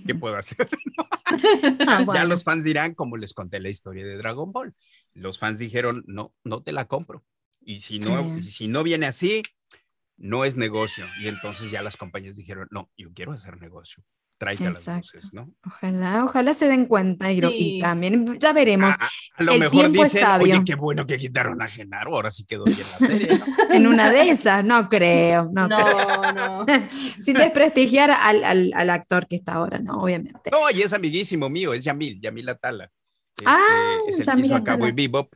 [0.06, 0.68] ¿Qué puedo hacer?
[1.88, 4.72] Ah, ya los fans dirán, como les conté la historia de Dragon Ball.
[5.12, 7.24] Los fans dijeron, no, no te la compro.
[7.60, 9.42] Y si no, si no viene así,
[10.16, 11.04] no es negocio.
[11.20, 14.04] Y entonces ya las compañías dijeron, no, yo quiero hacer negocio
[14.38, 15.50] traiga las voces, ¿no?
[15.64, 18.94] Ojalá, ojalá se den cuenta y, también ya veremos.
[19.36, 22.78] A, lo mejor dicen, oye, qué bueno que quitaron a Genaro, ahora sí quedó bien
[22.78, 23.44] la serie, ¿no?
[23.74, 26.66] en una de esas, no creo, no, no, no.
[26.90, 29.98] Sin desprestigiar al, al, al, actor que está ahora, ¿no?
[30.02, 30.50] Obviamente.
[30.50, 32.90] No, y es amiguísimo mío, es Yamil, Yamil Atala.
[33.44, 35.32] ah, este, es el Yamil Cowboy Bebop.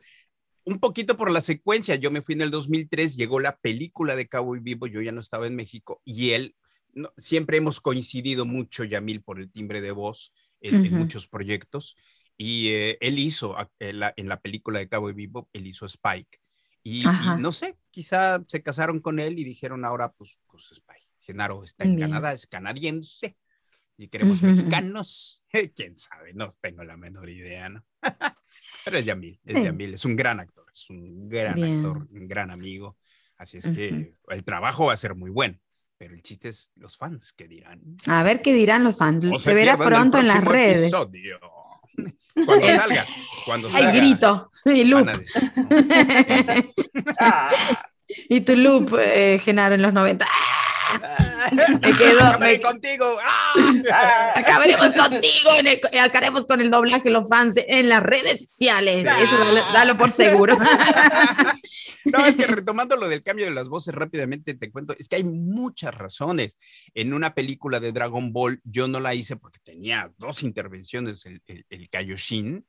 [0.63, 4.27] Un poquito por la secuencia, yo me fui en el 2003, llegó la película de
[4.27, 6.55] Cowboy Vivo, yo ya no estaba en México, y él
[7.17, 11.95] siempre hemos coincidido mucho, Yamil, por el timbre de voz en, muchos proyectos.
[12.37, 16.39] Y eh, él hizo en la, película de Cabo Vivo, él hizo Spike.
[16.83, 17.03] Y,
[17.39, 21.07] no sé, quizá se casaron con él y dijeron ahora, pues, pues Spike.
[21.19, 23.37] Genaro está en Canadá, es canadiense.
[23.97, 25.43] Y queremos mexicanos.
[25.75, 27.85] Quién sabe, no tengo la menor idea, ¿no?
[28.85, 32.49] Pero es Yamil, es Yamil, es un gran actor, es un gran actor, un gran
[32.49, 32.97] amigo.
[33.37, 35.59] Así es que el trabajo va a ser muy bueno.
[36.01, 37.79] Pero el chiste es los fans, ¿qué dirán?
[38.07, 39.23] A ver qué dirán los fans.
[39.39, 40.91] se, verá pronto en las redes.
[42.43, 43.05] Cuando salga,
[43.45, 43.91] cuando salga.
[43.91, 45.07] Hay grito y loop.
[48.29, 50.27] y tu loop, eh, Genaro, en los 90.
[51.81, 52.39] Me quedo.
[52.39, 52.61] Me...
[52.61, 53.17] contigo.
[53.23, 53.53] ¡Ah!
[54.35, 55.51] Acabaremos contigo.
[55.57, 59.09] En el, acabaremos con el doblaje los fans en las redes sociales.
[59.21, 59.37] Eso
[59.73, 60.57] dalo, por seguro.
[62.05, 65.17] no, es que retomando lo del cambio de las voces rápidamente te cuento, es que
[65.17, 66.57] hay muchas razones.
[66.93, 71.41] En una película de Dragon Ball yo no la hice porque tenía dos intervenciones el,
[71.47, 72.65] el, el Kaioshin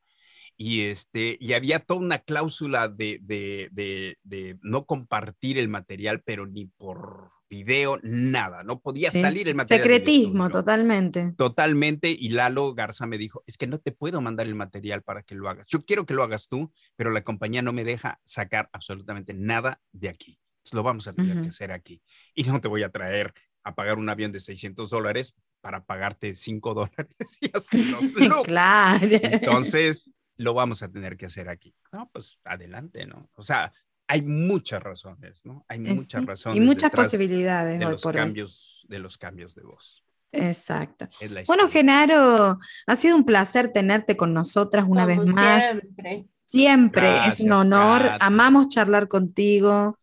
[0.56, 6.22] y, este, y había toda una cláusula de, de, de, de, no compartir el material,
[6.24, 9.82] pero ni por video, nada, no podía salir el material.
[9.82, 11.34] Secretismo, totalmente.
[11.36, 15.22] Totalmente, y Lalo Garza me dijo, es que no te puedo mandar el material para
[15.22, 15.66] que lo hagas.
[15.66, 19.82] Yo quiero que lo hagas tú, pero la compañía no me deja sacar absolutamente nada
[19.92, 20.38] de aquí.
[20.72, 22.02] lo vamos a tener que hacer aquí.
[22.34, 23.34] Y no te voy a traer
[23.64, 27.80] a pagar un avión de 600 dólares para pagarte 5 dólares y hacer
[28.28, 29.06] los claro.
[29.10, 30.08] Entonces,
[30.38, 31.74] lo vamos a tener que hacer aquí.
[31.92, 33.18] No, pues adelante, ¿no?
[33.34, 33.74] O sea,
[34.12, 35.64] hay muchas razones, ¿no?
[35.68, 36.58] Hay muchas razones.
[36.58, 37.78] Y muchas posibilidades.
[37.78, 40.04] De los, cambios, de los cambios de voz.
[40.32, 41.08] Exacto.
[41.46, 45.72] Bueno, Genaro, ha sido un placer tenerte con nosotras una vez más.
[45.72, 46.26] Siempre.
[46.44, 48.02] Siempre, es un honor.
[48.20, 49.98] Amamos charlar contigo.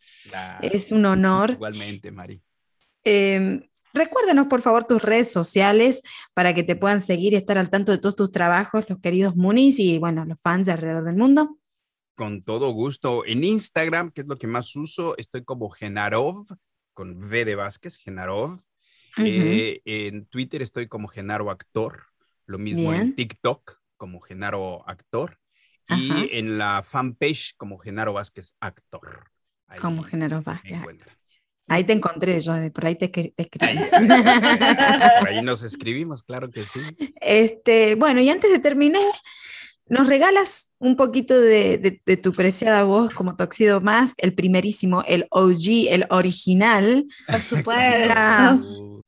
[0.60, 1.52] Es un honor.
[1.52, 2.42] Igualmente, Mari.
[3.04, 6.04] Eh, Recuérdanos, por favor, tus redes sociales
[6.34, 9.36] para que te puedan seguir y estar al tanto de todos tus trabajos, los queridos
[9.36, 11.58] Munis y, bueno, los fans de alrededor del mundo.
[12.20, 13.26] Con todo gusto.
[13.26, 16.46] En Instagram, que es lo que más uso, estoy como Genarov,
[16.94, 18.60] con V de Vázquez, Genarov.
[19.24, 22.08] Eh, en Twitter estoy como Genaro Actor,
[22.46, 25.40] lo mismo en TikTok como Genaro Actor.
[25.88, 29.32] Y en la fanpage como Genaro Vázquez Actor.
[29.80, 30.78] como Genaro Vázquez.
[31.70, 33.06] Ahí te encontré yo, por ahí te,
[33.38, 33.80] escribí.
[35.20, 36.82] por ahí nos escribimos, claro que sí.
[37.22, 39.14] Este, bueno, y antes de terminar,
[39.90, 45.90] ¿nos regalas un poquito de, tu preciada voz como Toxido Mask, el primerísimo, el OG,
[45.90, 47.06] el original?
[47.28, 49.02] Por supuesto.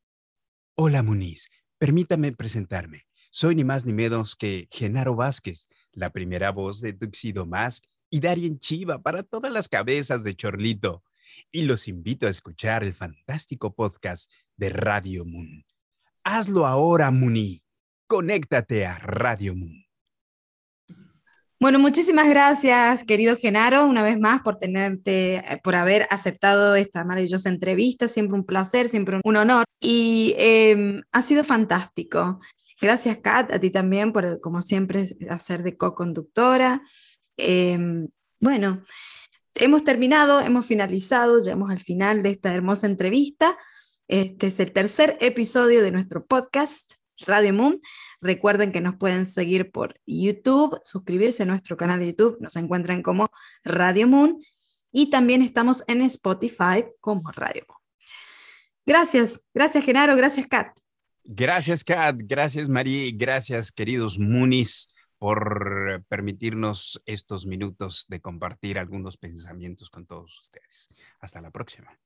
[0.74, 1.48] Hola Muniz,
[1.78, 3.06] permítame presentarme.
[3.30, 8.20] Soy ni más ni menos que Genaro Vázquez, la primera voz de Tuxedo Mask y
[8.20, 11.02] Darien Chiva para todas las cabezas de Chorlito
[11.50, 15.64] y los invito a escuchar el fantástico podcast de Radio Moon.
[16.24, 17.62] Hazlo ahora, Muni.
[18.06, 19.81] Conéctate a Radio Moon.
[21.62, 27.04] Bueno, muchísimas gracias, querido Genaro, una vez más por tenerte, eh, por haber aceptado esta
[27.04, 28.08] maravillosa entrevista.
[28.08, 29.64] Siempre un placer, siempre un honor.
[29.80, 32.40] Y em, ha sido fantástico.
[32.80, 36.82] Gracias, Kat, a ti también por, como siempre, hacer de co-conductora.
[37.36, 38.08] Em,
[38.40, 38.82] bueno,
[39.54, 43.56] hemos terminado, hemos finalizado, llegamos al final de esta hermosa entrevista.
[44.08, 46.94] Este es el tercer episodio de nuestro podcast.
[47.26, 47.80] Radio Moon.
[48.20, 53.02] Recuerden que nos pueden seguir por YouTube, suscribirse a nuestro canal de YouTube, nos encuentran
[53.02, 53.30] como
[53.64, 54.40] Radio Moon
[54.90, 57.78] y también estamos en Spotify como Radio Moon.
[58.84, 60.76] Gracias, gracias Genaro, gracias Kat.
[61.24, 64.88] Gracias Kat, gracias María, gracias queridos Moonis
[65.18, 70.88] por permitirnos estos minutos de compartir algunos pensamientos con todos ustedes.
[71.20, 71.96] Hasta la próxima.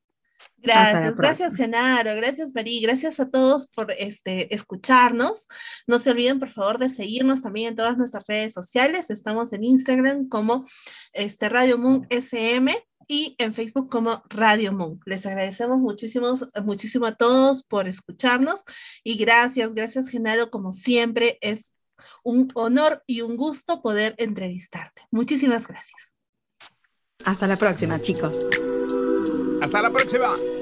[0.59, 5.49] Gracias, gracias Genaro, gracias María, gracias a todos por este, escucharnos.
[5.87, 9.11] No se olviden por favor de seguirnos también en todas nuestras redes sociales.
[9.11, 10.67] Estamos en Instagram como
[11.13, 12.77] este, Radio Moon SM
[13.07, 14.99] y en Facebook como Radio Moon.
[15.05, 16.35] Les agradecemos muchísimo,
[16.65, 18.65] muchísimo a todos por escucharnos
[19.05, 21.75] y gracias, gracias Genaro, como siempre es
[22.25, 25.03] un honor y un gusto poder entrevistarte.
[25.11, 26.17] Muchísimas gracias.
[27.25, 28.47] Hasta la próxima, chicos.
[29.77, 30.56] Hasta la próxima.